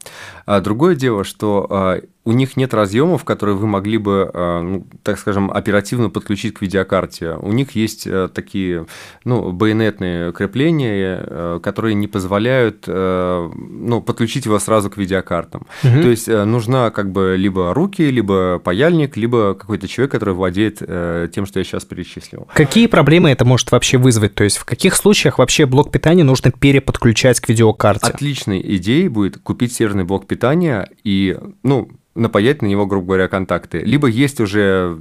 А 0.45 0.61
другое 0.61 0.95
дело, 0.95 1.25
что 1.25 1.67
э, 1.71 2.03
у 2.27 2.33
них 2.33 2.57
нет 2.57 2.75
разъемов, 2.75 3.25
которые 3.25 3.57
вы 3.57 3.67
могли 3.67 3.97
бы, 3.97 4.31
ну, 4.35 4.87
так 5.03 5.19
скажем, 5.19 5.51
оперативно 5.51 6.11
подключить 6.11 6.55
к 6.55 6.61
видеокарте. 6.61 7.37
У 7.41 7.53
них 7.53 7.71
есть 7.71 8.07
такие 8.35 8.87
ну, 9.25 9.53
байонетные 9.53 10.33
крепления, 10.33 11.59
которые 11.61 11.95
не 11.95 12.09
позволяют 12.09 12.87
ну, 12.87 14.03
подключить 14.05 14.45
его 14.45 14.59
сразу 14.59 14.91
к 14.91 14.97
видеокартам. 14.97 15.67
Угу. 15.85 16.03
То 16.03 16.09
есть 16.09 16.27
нужна 16.27 16.91
как 16.91 17.13
бы 17.13 17.37
либо 17.39 17.73
руки, 17.73 18.03
либо 18.03 18.59
паяльник, 18.59 19.17
либо 19.17 19.55
какой-то 19.55 19.87
человек, 19.87 20.11
который 20.11 20.35
владеет 20.35 20.79
тем, 20.79 21.47
что 21.47 21.61
я 21.61 21.65
сейчас 21.65 21.85
перечислил. 21.85 22.49
Какие 22.53 22.89
проблемы 22.89 23.31
это 23.31 23.45
может 23.45 23.71
вообще 23.71 23.99
вызвать? 23.99 24.35
То 24.35 24.43
есть 24.43 24.57
в 24.57 24.65
каких 24.65 24.97
случаях 24.97 25.39
вообще 25.39 25.65
блок 25.65 25.93
питания 25.93 26.25
нужно 26.25 26.51
переподключать 26.51 27.39
к 27.39 27.49
видеокарте? 27.49 28.09
Отличной 28.09 28.61
идеей 28.77 29.09
будет 29.09 29.39
купить 29.39 29.73
серверный 29.73 30.03
блок 30.03 30.27
питания 30.27 30.89
и, 31.05 31.39
ну, 31.63 31.89
напаять 32.17 32.63
на 32.63 32.67
него, 32.67 32.87
грубо 32.87 33.07
говоря, 33.07 33.29
контакты. 33.29 33.79
Либо 33.79 34.09
есть 34.09 34.41
уже 34.41 35.01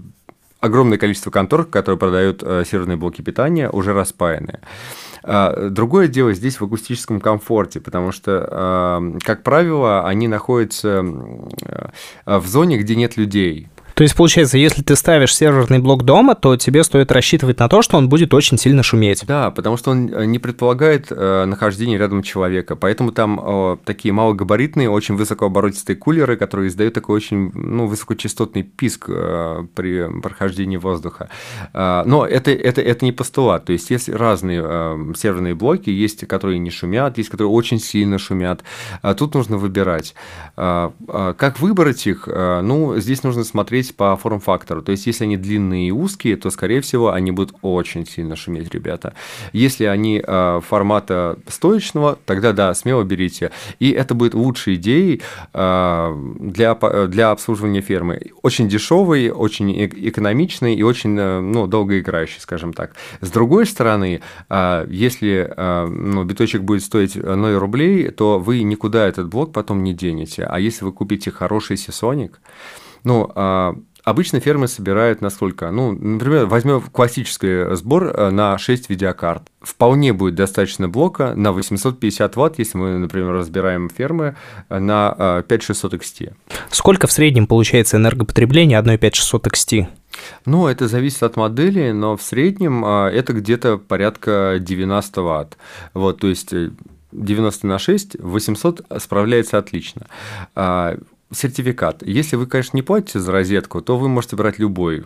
огромное 0.60 0.98
количество 0.98 1.32
контор, 1.32 1.66
которые 1.66 1.98
продают 1.98 2.42
э, 2.44 2.64
серверные 2.66 2.98
блоки 2.98 3.22
питания, 3.22 3.70
уже 3.70 3.94
распаянные. 3.94 4.60
А, 5.24 5.70
другое 5.70 6.08
дело 6.08 6.34
здесь 6.34 6.60
в 6.60 6.64
акустическом 6.64 7.20
комфорте, 7.20 7.80
потому 7.80 8.12
что, 8.12 8.48
э, 8.50 9.20
как 9.24 9.44
правило, 9.44 10.08
они 10.08 10.28
находятся 10.28 11.04
э, 11.64 11.88
в 12.26 12.48
зоне, 12.48 12.78
где 12.78 12.96
нет 12.96 13.18
людей. 13.18 13.70
То 13.96 14.04
есть, 14.04 14.14
получается, 14.14 14.58
если 14.58 14.82
ты 14.82 14.94
ставишь 14.98 15.34
серверный 15.34 15.80
блок 15.80 16.04
дома, 16.04 16.36
то 16.36 16.58
тебе 16.58 16.84
стоит 16.84 17.14
рассчитывать 17.14 17.60
на 17.60 17.70
то, 17.70 17.82
что 17.82 17.96
он 17.98 18.10
будет 18.10 18.34
очень 18.34 18.58
сильно 18.58 18.84
шуметь. 18.84 19.24
Да, 19.26 19.52
потому 19.52 19.78
что 19.78 19.92
он 19.92 20.14
э, 20.14 20.26
не 20.26 20.38
предполагает 20.38 21.08
э, 21.10 21.46
нахождение 21.46 21.98
рядом 21.98 22.22
человека. 22.22 22.76
Поэтому 22.76 23.14
там 23.14 23.40
э, 23.42 23.78
такие 23.86 24.14
малогабаритные, 24.14 24.90
очень 24.90 25.16
высокооборотистые 25.16 25.96
кулеры, 25.96 26.36
которые 26.36 26.68
издают 26.68 26.94
такой 26.94 27.16
очень 27.16 27.52
ну, 27.54 27.88
высокочастотный 27.88 28.64
писк 28.64 29.06
э, 29.08 29.66
при 29.74 30.22
прохождении 30.22 30.76
воздуха. 30.76 31.30
Э, 31.74 32.04
но 32.06 32.26
это, 32.26 32.52
это, 32.52 32.82
это 32.82 33.06
не 33.06 33.14
постулат. 33.14 33.64
То 33.64 33.72
есть, 33.72 33.90
есть 33.92 34.10
разные 34.10 34.62
э, 34.62 35.14
серверные 35.16 35.56
блоки, 35.56 35.90
есть, 35.90 36.28
которые 36.28 36.60
не 36.60 36.70
шумят, 36.70 37.18
есть, 37.18 37.30
которые 37.30 37.50
очень 37.50 37.80
сильно 37.80 38.18
шумят. 38.18 38.62
А 39.02 39.14
тут 39.14 39.36
нужно 39.36 39.56
выбирать. 39.56 40.16
Э, 40.58 40.92
э, 41.08 41.34
как 41.38 41.62
выбрать 41.62 42.06
их? 42.08 42.28
Э, 42.28 42.60
ну, 42.60 42.98
здесь 43.00 43.24
нужно 43.24 43.46
смотреть 43.46 43.85
смотреть 43.86 43.96
по 43.96 44.16
форм-фактору. 44.16 44.82
То 44.82 44.92
есть, 44.92 45.08
если 45.08 45.26
они 45.26 45.38
длинные 45.38 45.88
и 45.88 45.92
узкие, 45.92 46.36
то, 46.38 46.50
скорее 46.50 46.80
всего, 46.82 47.08
они 47.08 47.32
будут 47.32 47.56
очень 47.62 48.06
сильно 48.06 48.36
шуметь, 48.36 48.74
ребята. 48.74 49.14
Если 49.54 49.86
они 49.86 50.22
э, 50.26 50.62
формата 50.68 51.38
стоечного, 51.48 52.18
тогда 52.26 52.54
да, 52.54 52.74
смело 52.74 53.04
берите. 53.04 53.52
И 53.80 53.92
это 53.92 54.14
будет 54.14 54.34
лучшей 54.34 54.76
идеей 54.76 55.22
э, 55.54 56.16
для, 56.40 56.76
для 57.08 57.32
обслуживания 57.32 57.82
фермы. 57.82 58.20
Очень 58.44 58.68
дешевый, 58.70 59.32
очень 59.32 59.72
экономичный 60.10 60.76
и 60.76 60.84
очень 60.84 61.18
э, 61.20 61.42
ну, 61.42 61.68
долгоиграющий, 61.68 62.42
скажем 62.42 62.74
так. 62.74 62.96
С 63.22 63.32
другой 63.32 63.66
стороны, 63.66 64.22
э, 64.50 64.88
если 64.90 65.54
э, 65.58 65.88
ну, 65.88 66.24
биточек 66.24 66.62
будет 66.62 66.84
стоить 66.84 67.16
0 67.16 67.58
рублей, 67.58 68.12
то 68.12 68.40
вы 68.40 68.64
никуда 68.64 69.08
этот 69.08 69.28
блок 69.28 69.52
потом 69.52 69.84
не 69.84 69.94
денете. 69.94 70.44
А 70.44 70.60
если 70.60 70.86
вы 70.86 70.92
купите 70.92 71.32
хороший 71.32 71.78
сесоник, 71.78 72.40
ну, 73.06 73.32
а, 73.36 73.76
обычно 74.06 74.40
фермы 74.40 74.68
собирают 74.68 75.22
на 75.22 75.30
сколько? 75.30 75.72
Ну, 75.72 75.92
например, 75.92 76.46
возьмем 76.46 76.82
классический 76.82 77.76
сбор 77.76 78.06
э, 78.06 78.30
на 78.30 78.58
6 78.58 78.90
видеокарт. 78.90 79.44
Вполне 79.62 80.14
будет 80.14 80.36
достаточно 80.36 80.88
блока 80.88 81.34
на 81.36 81.52
850 81.52 82.36
ватт, 82.36 82.60
если 82.60 82.78
мы, 82.78 82.98
например, 82.98 83.32
разбираем 83.34 83.90
фермы 83.90 84.36
э, 84.70 84.80
на 84.80 85.44
5600 85.48 85.94
э, 85.94 85.98
XT. 85.98 86.34
Сколько 86.70 87.08
в 87.08 87.12
среднем 87.12 87.48
получается 87.48 87.98
энергопотребление 87.98 88.78
одной 88.78 88.98
5600 88.98 89.48
XT? 89.48 89.88
Ну, 90.46 90.68
это 90.68 90.88
зависит 90.88 91.24
от 91.24 91.36
модели, 91.36 91.92
но 91.92 92.16
в 92.16 92.22
среднем 92.22 92.86
это 92.86 93.34
где-то 93.34 93.78
порядка 93.78 94.58
90 94.62 95.22
ватт. 95.22 95.58
Вот, 95.94 96.20
то 96.22 96.28
есть 96.28 96.54
90 97.12 97.68
на 97.68 97.80
6, 97.80 98.18
800 98.20 98.86
справляется 99.00 99.58
отлично. 99.58 100.08
Сертификат. 101.36 102.02
Если 102.02 102.38
вы, 102.38 102.48
конечно, 102.48 102.78
не 102.78 102.82
платите 102.82 103.20
за 103.20 103.32
розетку, 103.32 103.82
то 103.82 103.98
вы 103.98 104.08
можете 104.08 104.36
брать 104.36 104.58
любой. 104.58 105.04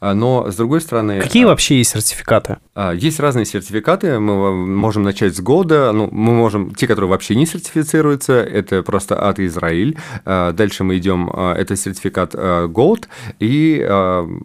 А, 0.00 0.14
но, 0.14 0.50
с 0.50 0.56
другой 0.56 0.80
стороны... 0.80 1.20
Какие 1.20 1.44
а, 1.44 1.46
вообще 1.48 1.78
есть 1.78 1.90
сертификаты? 1.90 2.58
А, 2.74 2.92
есть 2.92 3.18
разные 3.20 3.46
сертификаты. 3.46 4.18
Мы 4.18 4.66
можем 4.66 5.02
начать 5.02 5.34
с 5.34 5.40
года. 5.40 5.92
Ну, 5.92 6.08
мы 6.12 6.32
можем... 6.34 6.74
Те, 6.74 6.86
которые 6.86 7.08
вообще 7.08 7.34
не 7.34 7.46
сертифицируются, 7.46 8.34
это 8.34 8.82
просто 8.82 9.18
от 9.28 9.38
Израиль. 9.40 9.96
Дальше 10.24 10.84
мы 10.84 10.98
идем... 10.98 11.30
Это 11.30 11.74
сертификат 11.76 12.34
Gold. 12.34 13.06
И 13.38 13.78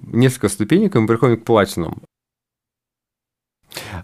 несколько 0.04 0.50
ступенек, 0.50 0.96
и 0.96 1.00
мы 1.00 1.08
приходим 1.08 1.38
к 1.38 1.44
Platinum. 1.44 1.98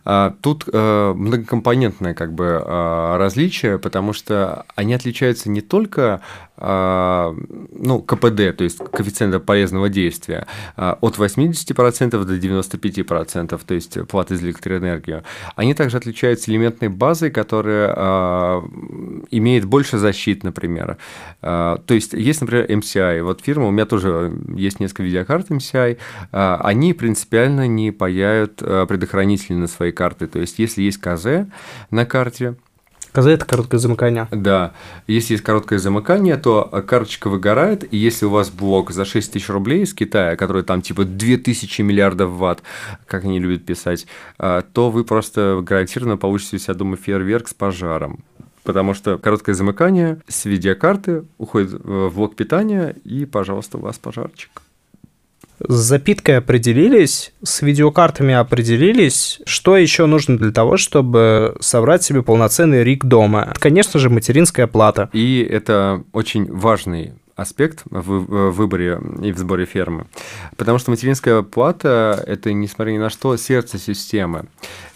А, 0.05 0.35
тут 0.41 0.65
э, 0.71 1.13
многокомпонентное 1.15 2.13
как 2.13 2.33
бы 2.33 2.61
а, 2.63 3.17
различие, 3.17 3.79
потому 3.79 4.13
что 4.13 4.65
они 4.75 4.93
отличаются 4.93 5.49
не 5.49 5.61
только 5.61 6.21
а, 6.55 7.35
ну, 7.71 7.99
КПД, 8.01 8.55
то 8.55 8.63
есть 8.63 8.77
коэффициента 8.77 9.39
полезного 9.39 9.89
действия, 9.89 10.47
от 10.75 11.17
80% 11.17 12.23
до 12.23 12.35
95%, 12.35 13.61
то 13.65 13.73
есть 13.73 14.07
платы 14.07 14.35
за 14.35 14.45
электроэнергию. 14.45 15.23
Они 15.55 15.73
также 15.73 15.97
отличаются 15.97 16.51
элементной 16.51 16.89
базой, 16.89 17.31
которая 17.31 18.61
имеет 19.31 19.65
больше 19.65 19.97
защит, 19.97 20.43
например. 20.43 20.97
То 21.41 21.81
есть 21.89 22.13
есть, 22.13 22.41
например, 22.41 22.65
MCI. 22.69 23.23
Вот 23.23 23.41
фирма, 23.41 23.67
у 23.67 23.71
меня 23.71 23.85
тоже 23.85 24.33
есть 24.55 24.79
несколько 24.79 25.03
видеокарт 25.03 25.49
MCI, 25.49 25.97
они 26.31 26.93
принципиально 26.93 27.67
не 27.67 27.91
паяют 27.91 28.57
предохранители 28.57 29.55
на 29.63 29.67
свои 29.67 29.91
карты. 29.91 30.27
То 30.27 30.39
есть, 30.39 30.59
если 30.59 30.83
есть 30.83 30.99
КЗ 30.99 31.47
на 31.89 32.05
карте, 32.05 32.55
КЗ– 33.13 33.27
это 33.27 33.45
короткое 33.45 33.77
замыкание. 33.77 34.27
Да. 34.31 34.73
Если 35.05 35.33
есть 35.33 35.43
короткое 35.43 35.77
замыкание, 35.77 36.35
то 36.35 36.63
карточка 36.87 37.29
выгорает, 37.29 37.93
и 37.93 37.97
если 37.97 38.25
у 38.25 38.29
вас 38.29 38.49
блок 38.49 38.89
за 38.89 39.05
6 39.05 39.33
тысяч 39.33 39.49
рублей 39.49 39.83
из 39.83 39.93
Китая, 39.93 40.35
который 40.35 40.63
там 40.63 40.81
типа 40.81 41.05
2000 41.05 41.81
миллиардов 41.83 42.31
ватт, 42.31 42.63
как 43.05 43.23
они 43.23 43.39
любят 43.39 43.65
писать, 43.65 44.07
а, 44.39 44.63
то 44.63 44.89
вы 44.89 45.03
просто 45.03 45.61
гарантированно 45.61 46.17
получите 46.17 46.57
себя 46.57 46.73
дома 46.73 46.97
фейерверк 46.97 47.47
с 47.47 47.53
пожаром. 47.53 48.23
Потому 48.63 48.95
что 48.95 49.19
короткое 49.19 49.53
замыкание 49.53 50.19
с 50.27 50.45
видеокарты 50.45 51.25
уходит 51.37 51.73
в 51.73 52.09
блок 52.15 52.35
питания, 52.35 52.95
и, 53.03 53.25
пожалуйста, 53.25 53.77
у 53.77 53.81
вас 53.81 53.99
пожарчик. 53.99 54.49
С 55.67 55.73
запиткой 55.73 56.37
определились, 56.37 57.33
с 57.43 57.61
видеокартами 57.61 58.33
определились. 58.33 59.39
Что 59.45 59.77
еще 59.77 60.05
нужно 60.05 60.37
для 60.37 60.51
того, 60.51 60.77
чтобы 60.77 61.55
собрать 61.59 62.03
себе 62.03 62.21
полноценный 62.21 62.83
рик 62.83 63.05
дома? 63.05 63.53
Конечно 63.59 63.99
же, 63.99 64.09
материнская 64.09 64.67
плата. 64.67 65.09
И 65.13 65.41
это 65.49 66.03
очень 66.11 66.51
важный 66.51 67.13
аспект 67.35 67.83
в 67.89 68.51
выборе 68.51 68.99
и 69.21 69.31
в 69.31 69.37
сборе 69.37 69.65
фермы. 69.65 70.05
Потому 70.55 70.77
что 70.77 70.91
материнская 70.91 71.41
плата– 71.41 72.23
это, 72.27 72.53
несмотря 72.53 72.91
ни 72.91 72.97
на 72.97 73.09
что, 73.09 73.35
сердце 73.37 73.77
системы. 73.79 74.45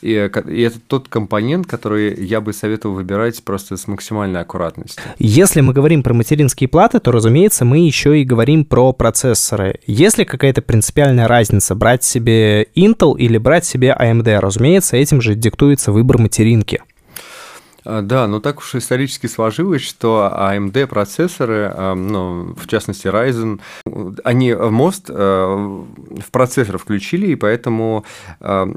И, 0.01 0.11
и 0.11 0.61
это 0.61 0.79
тот 0.85 1.07
компонент, 1.07 1.65
который 1.65 2.23
я 2.23 2.41
бы 2.41 2.53
советовал 2.53 2.95
выбирать 2.95 3.43
просто 3.43 3.77
с 3.77 3.87
максимальной 3.87 4.41
аккуратностью. 4.41 5.01
Если 5.17 5.61
мы 5.61 5.73
говорим 5.73 6.03
про 6.03 6.13
материнские 6.13 6.67
платы, 6.67 6.99
то, 6.99 7.11
разумеется, 7.11 7.65
мы 7.65 7.79
еще 7.79 8.19
и 8.19 8.23
говорим 8.23 8.65
про 8.65 8.93
процессоры. 8.93 9.79
Есть 9.87 10.17
ли 10.17 10.25
какая-то 10.25 10.61
принципиальная 10.61 11.27
разница, 11.27 11.73
брать 11.75 12.03
себе 12.03 12.63
Intel 12.75 13.17
или 13.17 13.37
брать 13.37 13.65
себе 13.65 13.95
AMD? 13.99 14.39
Разумеется, 14.39 14.97
этим 14.97 15.21
же 15.21 15.35
диктуется 15.35 15.91
выбор 15.91 16.19
материнки. 16.19 16.81
А, 17.89 18.01
да, 18.01 18.27
но 18.27 18.41
так 18.41 18.59
уж 18.59 18.75
исторически 18.75 19.27
сложилось, 19.27 19.81
что 19.81 20.29
AMD 20.33 20.87
процессоры, 20.87 21.71
а, 21.73 21.95
ну, 21.95 22.53
в 22.55 22.67
частности 22.67 23.07
Ryzen, 23.07 23.61
они 24.25 24.53
мост 24.53 25.05
а, 25.09 25.55
в 25.55 26.31
процессор 26.31 26.77
включили, 26.77 27.27
и 27.27 27.35
поэтому 27.35 28.03
а, 28.41 28.69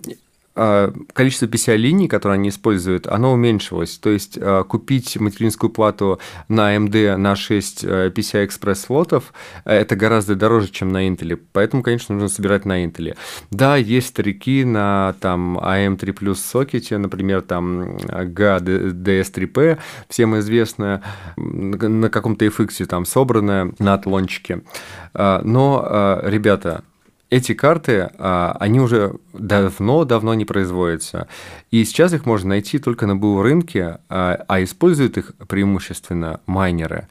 количество 1.12 1.46
PCI-линий, 1.46 2.08
которые 2.08 2.34
они 2.36 2.50
используют, 2.50 3.06
оно 3.06 3.32
уменьшилось. 3.32 3.98
То 3.98 4.10
есть 4.10 4.38
а, 4.40 4.64
купить 4.64 5.18
материнскую 5.18 5.70
плату 5.70 6.20
на 6.48 6.76
AMD 6.76 7.16
на 7.16 7.36
6 7.36 7.84
PCI-экспресс 7.84 8.80
слотов 8.80 9.32
это 9.64 9.96
гораздо 9.96 10.34
дороже, 10.34 10.68
чем 10.68 10.92
на 10.92 11.08
Intel. 11.08 11.38
Поэтому, 11.52 11.82
конечно, 11.82 12.14
нужно 12.14 12.28
собирать 12.28 12.64
на 12.64 12.84
Intel. 12.84 13.16
Да, 13.50 13.76
есть 13.76 14.08
старики 14.08 14.64
на 14.64 15.14
там 15.20 15.58
AM3 15.58 16.18
Plus 16.18 16.34
сокете, 16.36 16.98
например, 16.98 17.42
там 17.42 17.96
GA-DS3P, 17.96 19.78
всем 20.08 20.38
известно, 20.38 21.02
на 21.36 22.10
каком-то 22.10 22.44
FX 22.44 22.84
там 22.86 23.04
собранная 23.04 23.72
на 23.78 23.94
отлончике. 23.94 24.62
А, 25.14 25.40
но, 25.42 26.20
ребята, 26.24 26.82
эти 27.30 27.54
карты, 27.54 28.10
а, 28.18 28.56
они 28.58 28.80
уже 28.80 29.14
давно-давно 29.32 30.34
не 30.34 30.44
производятся. 30.44 31.28
И 31.70 31.84
сейчас 31.84 32.12
их 32.12 32.26
можно 32.26 32.50
найти 32.50 32.78
только 32.78 33.06
на 33.06 33.14
БУ 33.14 33.42
рынке, 33.42 33.98
а, 34.08 34.44
а 34.48 34.62
используют 34.62 35.16
их 35.16 35.32
преимущественно 35.48 36.40
майнеры. 36.46 37.06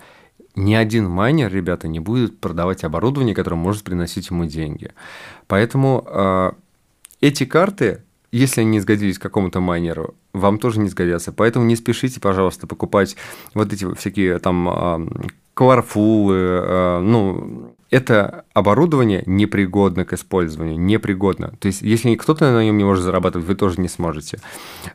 Ни 0.55 0.74
один 0.74 1.09
майнер, 1.09 1.51
ребята, 1.51 1.88
не 1.88 2.01
будет 2.01 2.39
продавать 2.39 2.84
оборудование, 2.84 3.34
которое 3.34 3.55
может 3.55 3.84
приносить 3.84 4.30
ему 4.30 4.45
деньги. 4.45 4.91
Поэтому 5.47 6.03
а, 6.05 6.53
эти 7.22 7.45
карты, 7.45 8.03
если 8.34 8.61
они 8.61 8.72
не 8.72 8.80
сгодились 8.82 9.20
какому-то 9.20 9.61
майнеру, 9.61 10.15
вам 10.34 10.59
тоже 10.59 10.82
не 10.82 10.89
сгодятся. 10.89 11.32
Поэтому 11.32 11.63
не 11.65 11.78
спешите, 11.78 12.20
пожалуйста, 12.20 12.67
покупать 12.67 13.15
вот 13.53 13.72
эти 13.72 13.91
всякие 13.95 14.38
там 14.39 15.09
кларфулы, 15.53 16.99
ну, 17.01 17.74
это 17.89 18.45
оборудование 18.53 19.23
непригодно 19.25 20.05
к 20.05 20.13
использованию, 20.13 20.79
непригодно. 20.79 21.53
То 21.59 21.67
есть, 21.67 21.81
если 21.81 22.15
кто-то 22.15 22.51
на 22.51 22.63
нем 22.63 22.77
не 22.77 22.83
может 22.83 23.03
зарабатывать, 23.03 23.47
вы 23.47 23.55
тоже 23.55 23.81
не 23.81 23.87
сможете. 23.87 24.39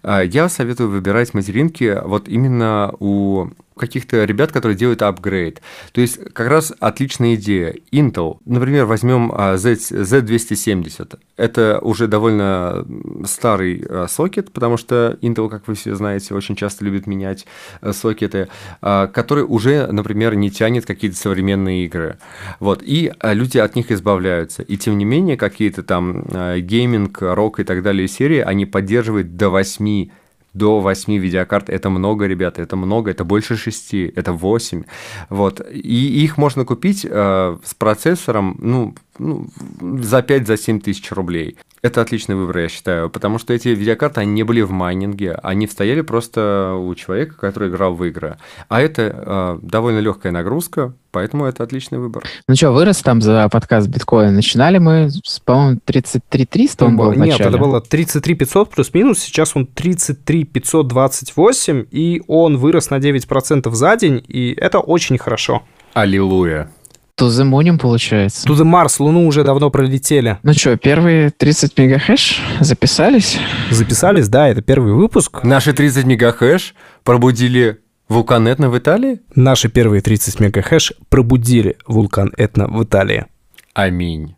А, 0.02 0.22
я 0.22 0.48
советую 0.48 0.90
выбирать 0.90 1.34
материнки 1.34 2.00
вот 2.04 2.28
именно 2.28 2.92
у 3.00 3.48
каких-то 3.76 4.24
ребят, 4.24 4.52
которые 4.52 4.76
делают 4.76 5.02
апгрейд. 5.02 5.60
То 5.92 6.00
есть 6.00 6.18
как 6.32 6.48
раз 6.48 6.72
отличная 6.78 7.34
идея. 7.34 7.74
Intel, 7.92 8.38
например, 8.44 8.86
возьмем 8.86 9.32
а, 9.34 9.56
Z, 9.56 9.72
Z270. 9.72 11.18
Это 11.36 11.78
уже 11.80 12.06
довольно 12.06 12.86
старый 13.24 13.84
а, 13.88 14.06
сокет, 14.08 14.52
потому 14.52 14.76
что 14.76 15.18
Intel, 15.22 15.48
как 15.48 15.66
вы 15.68 15.74
все 15.74 15.94
знаете, 15.94 16.34
очень 16.34 16.56
часто 16.56 16.84
любит 16.84 17.06
менять 17.06 17.46
а, 17.80 17.92
сокеты, 17.92 18.48
который 18.80 19.44
уже, 19.44 19.86
например, 19.90 20.34
не 20.34 20.50
тянет 20.50 20.86
какие-то 20.86 21.16
современные 21.16 21.84
игры. 21.84 22.18
Вот. 22.60 22.82
И 22.84 23.12
люди 23.22 23.58
от 23.58 23.76
них 23.76 23.90
избавляются. 23.90 24.62
И 24.62 24.76
тем 24.76 24.98
не 24.98 25.04
менее, 25.04 25.36
какие-то 25.36 25.82
там 25.82 26.24
гейминг, 26.24 27.18
рок 27.22 27.60
и 27.60 27.64
так 27.64 27.82
далее 27.82 28.08
серии, 28.08 28.38
они 28.38 28.66
поддерживают 28.66 29.36
до 29.36 29.50
8 29.50 30.08
до 30.54 30.80
8 30.80 31.18
видеокарт. 31.18 31.68
Это 31.68 31.90
много, 31.90 32.26
ребята, 32.26 32.62
это 32.62 32.76
много, 32.76 33.10
это 33.10 33.24
больше 33.24 33.56
6, 33.56 33.94
это 33.94 34.32
8. 34.32 34.84
Вот. 35.30 35.60
И 35.72 36.24
их 36.24 36.38
можно 36.38 36.64
купить 36.64 37.06
э, 37.08 37.56
с 37.64 37.74
процессором, 37.74 38.56
ну, 38.60 38.94
ну, 39.18 39.46
за 40.02 40.20
5-7 40.20 40.44
за 40.44 40.80
тысяч 40.80 41.12
рублей. 41.12 41.56
Это 41.84 42.00
отличный 42.00 42.34
выбор, 42.34 42.60
я 42.60 42.68
считаю, 42.70 43.10
потому 43.10 43.38
что 43.38 43.52
эти 43.52 43.68
видеокарты, 43.68 44.22
они 44.22 44.32
не 44.32 44.42
были 44.42 44.62
в 44.62 44.70
майнинге, 44.70 45.38
они 45.42 45.66
стояли 45.66 46.00
просто 46.00 46.72
у 46.80 46.94
человека, 46.94 47.34
который 47.36 47.68
играл 47.68 47.92
в 47.92 48.02
игры. 48.06 48.38
А 48.70 48.80
это 48.80 49.02
э, 49.14 49.58
довольно 49.60 49.98
легкая 49.98 50.32
нагрузка, 50.32 50.94
поэтому 51.10 51.44
это 51.44 51.62
отличный 51.62 51.98
выбор. 51.98 52.24
Ну 52.48 52.56
что, 52.56 52.70
вырос 52.70 53.02
там 53.02 53.20
за 53.20 53.50
подкаст 53.50 53.88
биткоина? 53.88 54.30
Начинали 54.30 54.78
мы, 54.78 55.10
с, 55.10 55.40
по-моему, 55.40 55.78
33 55.84 56.46
300 56.46 56.84
он 56.86 56.96
был 56.96 57.10
в 57.10 57.18
Нет, 57.18 57.38
это 57.38 57.58
было 57.58 57.82
33 57.82 58.34
500 58.34 58.70
плюс-минус, 58.70 59.18
сейчас 59.18 59.54
он 59.54 59.66
33 59.66 60.44
528, 60.44 61.84
и 61.90 62.22
он 62.26 62.56
вырос 62.56 62.88
на 62.88 62.94
9% 62.94 63.70
за 63.70 63.96
день, 63.98 64.24
и 64.26 64.54
это 64.58 64.78
очень 64.78 65.18
хорошо. 65.18 65.64
Аллилуйя. 65.92 66.70
To 67.16 67.28
the 67.28 67.44
Moon, 67.48 67.78
получается. 67.78 68.46
To 68.48 68.56
the 68.56 68.64
Mars, 68.64 68.96
Луну 68.98 69.26
уже 69.26 69.44
давно 69.44 69.70
пролетели. 69.70 70.38
Ну 70.42 70.52
что, 70.52 70.76
первые 70.76 71.30
30 71.30 71.78
мегахэш 71.78 72.40
записались? 72.58 73.38
Записались, 73.70 74.28
да, 74.28 74.48
это 74.48 74.62
первый 74.62 74.94
выпуск. 74.94 75.44
Наши 75.44 75.72
30 75.72 76.06
мегахэш 76.06 76.74
пробудили 77.04 77.78
вулкан 78.08 78.48
Этна 78.48 78.68
в 78.68 78.76
Италии? 78.76 79.20
Наши 79.36 79.68
первые 79.68 80.02
30 80.02 80.40
мегахэш 80.40 80.92
пробудили 81.08 81.76
вулкан 81.86 82.32
Этна 82.36 82.66
в 82.66 82.82
Италии. 82.82 83.26
Аминь. 83.74 84.34